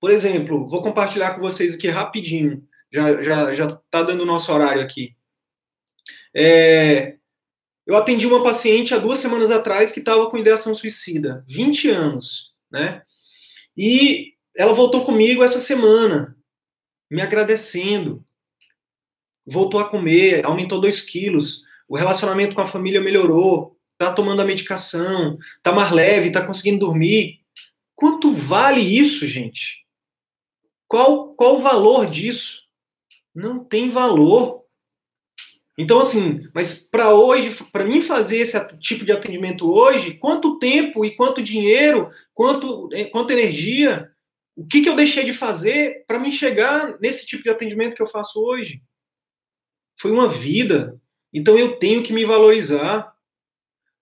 Por 0.01 0.13
exemplo, 0.13 0.69
vou 0.69 0.81
compartilhar 0.81 1.35
com 1.35 1.41
vocês 1.41 1.75
aqui 1.75 1.89
rapidinho, 1.89 2.65
já 2.93 3.21
já 3.23 3.53
já 3.53 3.67
está 3.67 4.03
dando 4.03 4.23
o 4.23 4.27
nosso 4.27 4.53
horário 4.53 4.81
aqui. 4.81 5.17
É, 6.35 7.17
eu 7.85 7.97
atendi 7.97 8.27
uma 8.27 8.45
paciente 8.45 8.95
há 8.95 8.99
duas 8.99 9.19
semanas 9.19 9.51
atrás 9.51 9.91
que 9.91 9.99
estava 9.99 10.31
com 10.31 10.39
ideação 10.39 10.73
suicida, 10.73 11.45
20 11.49 11.91
anos, 11.91 12.53
né? 12.71 13.03
E 13.77 14.35
ela 14.57 14.73
voltou 14.73 15.05
comigo 15.05 15.43
essa 15.43 15.59
semana, 15.59 16.37
me 17.11 17.21
agradecendo. 17.21 18.25
Voltou 19.45 19.81
a 19.81 19.89
comer, 19.89 20.47
aumentou 20.47 20.81
2 20.81 21.01
quilos, 21.03 21.65
o 21.93 21.97
relacionamento 21.97 22.55
com 22.55 22.63
a 22.63 22.67
família 22.67 23.03
melhorou, 23.03 23.77
tá 23.99 24.15
tomando 24.15 24.41
a 24.41 24.47
medicação, 24.47 25.37
tá 25.63 25.73
mais 25.73 25.91
leve, 25.91 26.33
tá 26.33 26.43
conseguindo 26.43 26.87
dormir. 26.87 27.41
Quanto 27.95 28.33
vale 28.33 28.81
isso, 28.81 29.27
gente? 29.27 29.85
Qual, 30.89 31.35
qual 31.35 31.57
o 31.57 31.61
valor 31.61 32.07
disso? 32.07 32.63
Não 33.35 33.63
tem 33.63 33.91
valor. 33.91 34.65
Então, 35.77 36.01
assim, 36.01 36.49
mas 36.55 36.79
para 36.79 37.15
hoje, 37.15 37.55
para 37.71 37.85
mim 37.85 38.01
fazer 38.01 38.39
esse 38.39 38.59
tipo 38.79 39.05
de 39.05 39.13
atendimento 39.13 39.71
hoje, 39.71 40.15
quanto 40.15 40.59
tempo 40.59 41.05
e 41.05 41.15
quanto 41.15 41.43
dinheiro, 41.43 42.11
quanto, 42.33 42.89
eh, 42.95 43.05
quanto 43.05 43.33
energia, 43.33 44.11
o 44.57 44.67
que, 44.67 44.81
que 44.81 44.89
eu 44.89 44.97
deixei 44.97 45.27
de 45.27 45.35
fazer 45.35 46.07
para 46.07 46.19
me 46.19 46.33
chegar 46.33 46.99
nesse 47.01 47.27
tipo 47.27 47.43
de 47.43 47.51
atendimento 47.51 47.95
que 47.95 48.03
eu 48.03 48.07
faço 48.07 48.43
hoje? 48.43 48.83
Foi 50.01 50.11
uma 50.11 50.27
vida. 50.27 50.99
Então 51.33 51.59
eu 51.59 51.77
tenho 51.77 52.03
que 52.03 52.13
me 52.13 52.25
valorizar. 52.25 53.13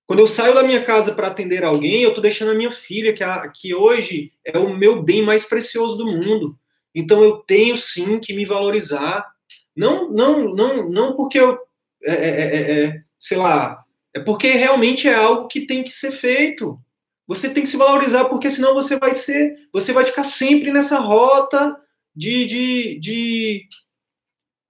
Quando 0.07 0.21
eu 0.21 0.27
saio 0.27 0.55
da 0.55 0.63
minha 0.63 0.83
casa 0.83 1.15
para 1.15 1.29
atender 1.29 1.63
alguém, 1.65 2.03
eu 2.03 2.09
estou 2.09 2.23
deixando 2.23 2.51
a 2.51 2.55
minha 2.55 2.71
filha, 2.71 3.13
que, 3.13 3.23
a, 3.23 3.49
que 3.49 3.75
hoje 3.75 4.33
é 4.45 4.59
o 4.59 4.77
meu 4.77 5.03
bem 5.03 5.23
mais 5.23 5.45
precioso 5.45 5.97
do 5.97 6.07
mundo. 6.07 6.59
Então 6.95 7.23
eu 7.23 7.37
tenho 7.37 7.77
sim 7.77 8.19
que 8.19 8.33
me 8.33 8.45
valorizar 8.45 9.31
não, 9.77 10.11
não, 10.11 10.55
não, 10.55 10.91
não 10.91 11.17
porque 11.17 11.39
eu, 11.39 11.59
é 12.05 12.13
é, 12.13 12.29
é, 12.29 12.57
é, 12.57 12.85
é, 12.85 13.03
sei 13.19 13.39
lá, 13.39 13.83
é 14.15 14.21
porque 14.21 14.49
realmente 14.49 15.09
é 15.09 15.15
algo 15.15 15.49
que 15.49 15.67
tem 15.67 15.83
que 15.83 15.91
ser 15.91 16.13
feito. 16.13 16.79
Você 17.27 17.55
tem 17.55 17.63
que 17.63 17.69
se 17.69 17.77
valorizar, 17.77 18.25
porque 18.25 18.51
senão 18.51 18.75
você 18.75 18.99
vai 18.99 19.13
ser, 19.13 19.57
você 19.73 19.93
vai 19.93 20.05
ficar 20.05 20.25
sempre 20.25 20.73
nessa 20.73 20.99
rota 20.99 21.77
de, 22.15 22.45
de, 22.47 22.99
de, 22.99 23.69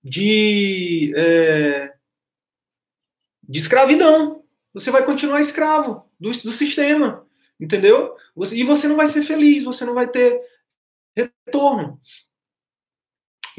de, 0.04 1.12
é, 1.16 1.92
de 3.50 3.58
escravidão. 3.58 4.44
Você 4.72 4.92
vai 4.92 5.04
continuar 5.04 5.40
escravo 5.40 6.08
do, 6.18 6.30
do 6.30 6.52
sistema, 6.52 7.26
entendeu? 7.60 8.14
Você, 8.36 8.56
e 8.56 8.62
você 8.62 8.86
não 8.86 8.94
vai 8.94 9.08
ser 9.08 9.24
feliz, 9.24 9.64
você 9.64 9.84
não 9.84 9.92
vai 9.92 10.06
ter 10.06 10.40
retorno. 11.16 12.00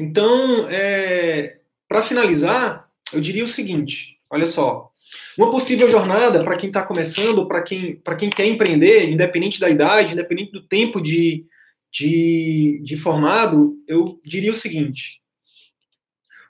Então, 0.00 0.66
é, 0.70 1.60
para 1.86 2.02
finalizar, 2.02 2.90
eu 3.12 3.20
diria 3.20 3.44
o 3.44 3.48
seguinte: 3.48 4.18
olha 4.30 4.46
só. 4.46 4.90
Uma 5.36 5.50
possível 5.50 5.90
jornada 5.90 6.42
para 6.42 6.56
quem 6.56 6.70
está 6.70 6.86
começando, 6.86 7.46
para 7.46 7.62
quem, 7.62 8.00
quem 8.18 8.30
quer 8.30 8.46
empreender, 8.46 9.10
independente 9.10 9.60
da 9.60 9.68
idade, 9.68 10.14
independente 10.14 10.52
do 10.52 10.66
tempo 10.66 11.02
de, 11.02 11.44
de, 11.92 12.80
de 12.82 12.96
formado, 12.96 13.76
eu 13.86 14.18
diria 14.24 14.50
o 14.50 14.54
seguinte: 14.54 15.20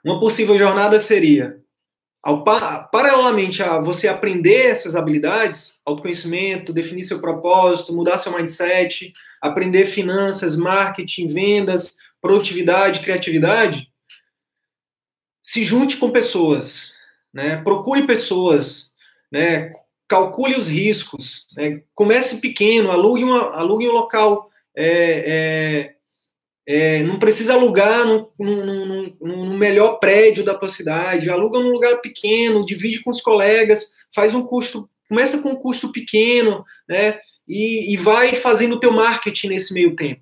uma 0.01 0.17
possível 0.17 0.57
jornada 0.57 0.97
seria, 0.97 1.61
ao, 2.23 2.41
paralelamente 2.43 3.61
a 3.61 3.79
você 3.79 4.07
aprender 4.07 4.67
essas 4.67 4.95
habilidades, 4.95 5.79
autoconhecimento, 5.85 6.71
definir 6.71 7.03
seu 7.03 7.19
propósito, 7.19 7.93
mudar 7.93 8.17
seu 8.17 8.35
mindset, 8.35 9.13
aprender 9.41 9.85
finanças, 9.85 10.55
marketing, 10.55 11.27
vendas, 11.27 11.97
produtividade, 12.21 13.01
criatividade, 13.01 13.91
se 15.41 15.65
junte 15.65 15.97
com 15.97 16.09
pessoas, 16.09 16.93
né? 17.33 17.57
procure 17.57 18.07
pessoas, 18.07 18.93
né? 19.29 19.69
calcule 20.07 20.55
os 20.55 20.69
riscos, 20.69 21.45
né? 21.57 21.81
comece 21.93 22.39
pequeno, 22.39 22.89
alugue, 22.89 23.25
uma, 23.25 23.53
alugue 23.53 23.89
um 23.89 23.91
local, 23.91 24.49
é, 24.73 24.85
é, 24.87 25.95
é, 26.65 27.03
não 27.03 27.19
precisa 27.19 27.53
alugar 27.53 28.05
no, 28.05 29.57
melhor 29.57 29.99
prédio 29.99 30.43
da 30.43 30.53
tua 30.53 30.69
cidade, 30.69 31.29
aluga 31.29 31.59
num 31.59 31.71
lugar 31.71 31.97
pequeno, 31.97 32.65
divide 32.65 33.01
com 33.01 33.09
os 33.09 33.21
colegas, 33.21 33.93
faz 34.13 34.33
um 34.33 34.43
custo, 34.43 34.89
começa 35.09 35.41
com 35.41 35.49
um 35.49 35.55
custo 35.55 35.91
pequeno, 35.91 36.63
né? 36.87 37.19
E, 37.47 37.93
e 37.93 37.97
vai 37.97 38.35
fazendo 38.35 38.75
o 38.75 38.79
teu 38.79 38.91
marketing 38.91 39.49
nesse 39.49 39.73
meio 39.73 39.95
tempo. 39.95 40.21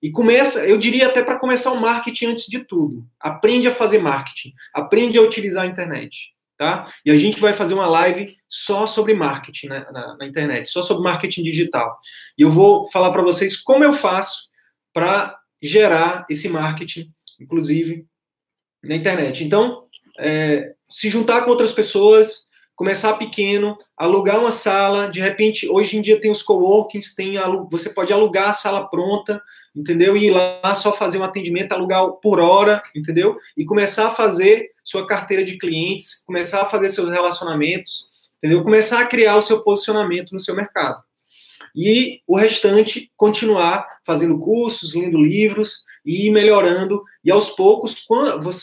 E 0.00 0.10
começa, 0.10 0.66
eu 0.66 0.78
diria 0.78 1.08
até 1.08 1.22
para 1.22 1.38
começar 1.38 1.72
o 1.72 1.80
marketing 1.80 2.26
antes 2.26 2.46
de 2.46 2.60
tudo. 2.60 3.04
Aprende 3.20 3.68
a 3.68 3.72
fazer 3.72 3.98
marketing, 3.98 4.52
aprende 4.72 5.18
a 5.18 5.22
utilizar 5.22 5.64
a 5.64 5.68
internet, 5.68 6.34
tá? 6.56 6.92
E 7.04 7.10
a 7.10 7.16
gente 7.16 7.40
vai 7.40 7.54
fazer 7.54 7.74
uma 7.74 7.88
live 7.88 8.36
só 8.48 8.86
sobre 8.86 9.14
marketing 9.14 9.68
na, 9.68 9.92
na, 9.92 10.16
na 10.16 10.26
internet, 10.26 10.68
só 10.68 10.82
sobre 10.82 11.02
marketing 11.02 11.42
digital. 11.42 11.98
E 12.38 12.42
eu 12.42 12.50
vou 12.50 12.88
falar 12.90 13.10
para 13.10 13.22
vocês 13.22 13.56
como 13.56 13.84
eu 13.84 13.92
faço 13.92 14.50
para 14.92 15.36
gerar 15.62 16.26
esse 16.28 16.48
marketing, 16.48 17.12
inclusive 17.40 18.06
na 18.82 18.96
internet. 18.96 19.44
Então, 19.44 19.84
é, 20.18 20.72
se 20.90 21.08
juntar 21.08 21.42
com 21.42 21.50
outras 21.50 21.72
pessoas, 21.72 22.48
começar 22.74 23.14
pequeno, 23.14 23.78
alugar 23.96 24.40
uma 24.40 24.50
sala, 24.50 25.08
de 25.08 25.20
repente, 25.20 25.68
hoje 25.68 25.96
em 25.96 26.02
dia 26.02 26.20
tem 26.20 26.30
os 26.30 26.42
coworkings, 26.42 27.14
tem 27.14 27.34
você 27.70 27.90
pode 27.90 28.12
alugar 28.12 28.50
a 28.50 28.52
sala 28.52 28.88
pronta, 28.88 29.40
entendeu? 29.74 30.16
E 30.16 30.26
ir 30.26 30.30
lá 30.30 30.74
só 30.74 30.92
fazer 30.92 31.18
um 31.18 31.24
atendimento, 31.24 31.72
alugar 31.72 32.04
por 32.22 32.40
hora, 32.40 32.82
entendeu? 32.94 33.38
E 33.56 33.64
começar 33.64 34.08
a 34.08 34.14
fazer 34.14 34.70
sua 34.82 35.06
carteira 35.06 35.44
de 35.44 35.58
clientes, 35.58 36.24
começar 36.26 36.62
a 36.62 36.66
fazer 36.66 36.88
seus 36.88 37.08
relacionamentos, 37.08 38.08
entendeu? 38.38 38.62
Começar 38.64 39.00
a 39.00 39.06
criar 39.06 39.36
o 39.36 39.42
seu 39.42 39.62
posicionamento 39.62 40.32
no 40.32 40.40
seu 40.40 40.54
mercado. 40.54 41.02
E 41.74 42.20
o 42.26 42.36
restante, 42.36 43.10
continuar 43.16 43.86
fazendo 44.04 44.38
cursos, 44.38 44.94
lendo 44.94 45.18
livros 45.18 45.84
e 46.04 46.30
melhorando. 46.30 47.02
E 47.24 47.30
aos 47.30 47.50
poucos, 47.50 48.04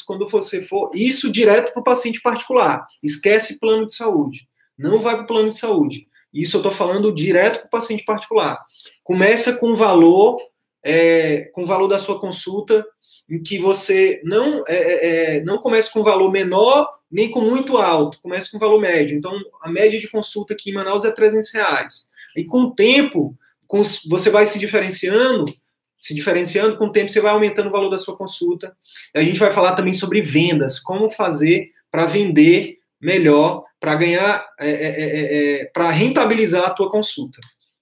quando 0.06 0.28
você, 0.28 0.62
for, 0.62 0.92
isso 0.94 1.32
direto 1.32 1.74
para 1.74 1.82
o 1.82 1.84
paciente 1.84 2.22
particular. 2.22 2.86
Esquece 3.02 3.60
plano 3.60 3.86
de 3.86 3.96
saúde. 3.96 4.48
Não 4.78 5.00
vai 5.00 5.16
para 5.16 5.24
o 5.24 5.28
plano 5.28 5.50
de 5.50 5.58
saúde. 5.58 6.08
Isso 6.34 6.58
eu 6.58 6.60
estou 6.60 6.72
falando 6.72 7.14
direto 7.14 7.60
para 7.60 7.68
o 7.68 7.70
paciente 7.70 8.04
particular. 8.04 8.64
Começa 9.04 9.54
com 9.54 9.72
o 9.72 9.76
valor 9.76 10.40
é, 10.84 11.50
com 11.54 11.64
o 11.64 11.66
valor 11.66 11.88
da 11.88 12.00
sua 12.00 12.20
consulta, 12.20 12.86
em 13.30 13.42
que 13.42 13.60
você 13.60 14.22
não, 14.24 14.64
é, 14.68 14.76
é, 14.76 15.36
é, 15.38 15.44
não 15.44 15.60
comece 15.60 15.92
com 15.92 16.04
valor 16.04 16.32
menor, 16.32 16.88
nem 17.12 17.30
com 17.30 17.42
muito 17.42 17.78
alto, 17.78 18.20
comece 18.22 18.52
com 18.52 18.60
valor 18.60 18.80
médio. 18.80 19.18
Então, 19.18 19.40
a 19.62 19.70
média 19.70 20.00
de 20.00 20.10
consulta 20.10 20.54
aqui 20.54 20.70
em 20.70 20.74
Manaus 20.74 21.06
é 21.06 21.12
300 21.12 21.52
reais. 21.52 22.09
E 22.40 22.46
com 22.46 22.62
o 22.64 22.76
tempo, 22.76 23.36
com, 23.68 23.82
você 24.10 24.30
vai 24.30 24.46
se 24.46 24.58
diferenciando, 24.58 25.46
se 26.00 26.14
diferenciando, 26.16 26.78
com 26.78 26.86
o 26.86 26.92
tempo 26.92 27.10
você 27.10 27.22
vai 27.22 27.32
aumentando 27.32 27.68
o 27.68 27.72
valor 27.72 27.90
da 27.90 27.98
sua 27.98 28.16
consulta. 28.16 28.76
A 29.14 29.22
gente 29.22 29.40
vai 29.40 29.52
falar 29.52 29.76
também 29.76 29.94
sobre 29.94 30.22
vendas, 30.22 30.80
como 30.80 31.10
fazer 31.10 31.70
para 31.92 32.06
vender 32.06 32.78
melhor, 33.02 33.64
para 33.80 33.96
ganhar, 33.96 34.48
é, 34.60 34.70
é, 34.70 35.62
é, 35.62 35.66
para 35.66 35.90
rentabilizar 35.90 36.66
a 36.66 36.72
tua 36.72 36.90
consulta. 36.90 37.40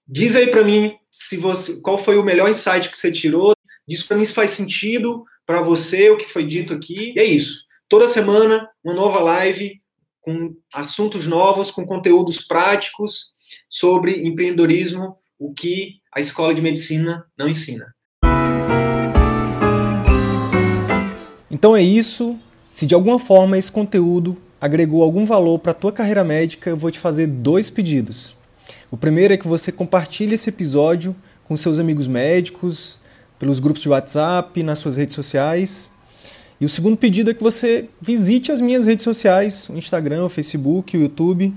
Diz 0.08 0.36
aí 0.36 0.48
para 0.48 0.64
mim 0.64 0.96
se 1.12 1.38
você, 1.38 1.82
qual 1.82 1.98
foi 1.98 2.18
o 2.18 2.24
melhor 2.24 2.50
insight 2.50 2.90
que 2.90 2.98
você 2.98 3.12
tirou. 3.12 3.54
Diz 3.88 4.04
para 4.04 4.18
mim 4.18 4.26
se 4.26 4.34
faz 4.34 4.52
sentido 4.52 5.26
para 5.46 5.62
você 5.62 6.10
o 6.10 6.18
que 6.18 6.26
foi 6.26 6.46
dito 6.46 6.74
aqui. 6.74 7.14
E 7.16 7.20
é 7.20 7.24
isso. 7.24 7.66
Toda 7.90 8.08
semana 8.08 8.70
uma 8.84 8.94
nova 8.94 9.20
live 9.20 9.82
com 10.22 10.56
assuntos 10.74 11.26
novos, 11.26 11.72
com 11.72 11.86
conteúdos 11.86 12.42
práticos 12.42 13.34
sobre 13.70 14.28
empreendedorismo, 14.28 15.18
o 15.40 15.54
que 15.54 15.96
a 16.14 16.20
escola 16.20 16.54
de 16.54 16.62
medicina 16.62 17.26
não 17.38 17.48
ensina. 17.48 17.94
Então 21.50 21.76
é 21.76 21.82
isso. 21.82 22.38
Se 22.70 22.86
de 22.86 22.94
alguma 22.94 23.18
forma 23.18 23.58
esse 23.58 23.72
conteúdo 23.72 24.38
agregou 24.60 25.04
algum 25.04 25.26
valor 25.26 25.60
para 25.60 25.72
a 25.72 25.76
tua 25.76 25.92
carreira 25.92 26.24
médica, 26.24 26.70
eu 26.70 26.78
vou 26.78 26.92
te 26.92 27.00
fazer 27.00 27.28
dois 27.28 27.70
pedidos. 27.70 28.36
O 28.92 28.98
primeiro 28.98 29.34
é 29.34 29.38
que 29.38 29.48
você 29.48 29.72
compartilhe 29.72 30.34
esse 30.34 30.50
episódio 30.50 31.16
com 31.44 31.56
seus 31.56 31.80
amigos 31.80 32.08
médicos, 32.08 33.00
pelos 33.40 33.60
grupos 33.60 33.82
de 33.82 33.90
WhatsApp, 33.90 34.62
nas 34.64 34.80
suas 34.80 34.98
redes 34.98 35.16
sociais. 35.16 35.92
E 36.60 36.66
o 36.66 36.70
segundo 36.70 36.98
pedido 36.98 37.30
é 37.30 37.34
que 37.34 37.44
você 37.44 37.88
visite 38.02 38.52
as 38.52 38.60
minhas 38.60 38.86
redes 38.86 39.04
sociais, 39.04 39.70
o 39.70 39.78
Instagram, 39.78 40.26
o 40.26 40.30
Facebook, 40.30 40.98
o 40.98 41.02
YouTube. 41.02 41.54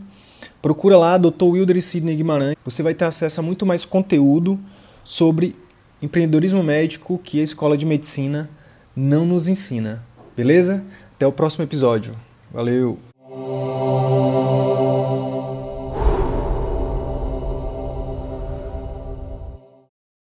Procura 0.60 0.96
lá 0.96 1.16
Dr. 1.16 1.44
Wilder 1.44 1.76
e 1.76 1.82
Sidney 1.82 2.16
Guimarães. 2.16 2.56
Você 2.64 2.82
vai 2.82 2.94
ter 2.94 3.04
acesso 3.04 3.40
a 3.40 3.42
muito 3.42 3.64
mais 3.64 3.84
conteúdo 3.84 4.58
sobre 5.04 5.56
empreendedorismo 6.02 6.62
médico 6.62 7.18
que 7.22 7.40
a 7.40 7.44
escola 7.44 7.76
de 7.76 7.86
medicina 7.86 8.48
não 8.94 9.24
nos 9.24 9.48
ensina. 9.48 10.02
Beleza? 10.36 10.82
Até 11.14 11.26
o 11.26 11.32
próximo 11.32 11.64
episódio. 11.64 12.14
Valeu! 12.52 12.98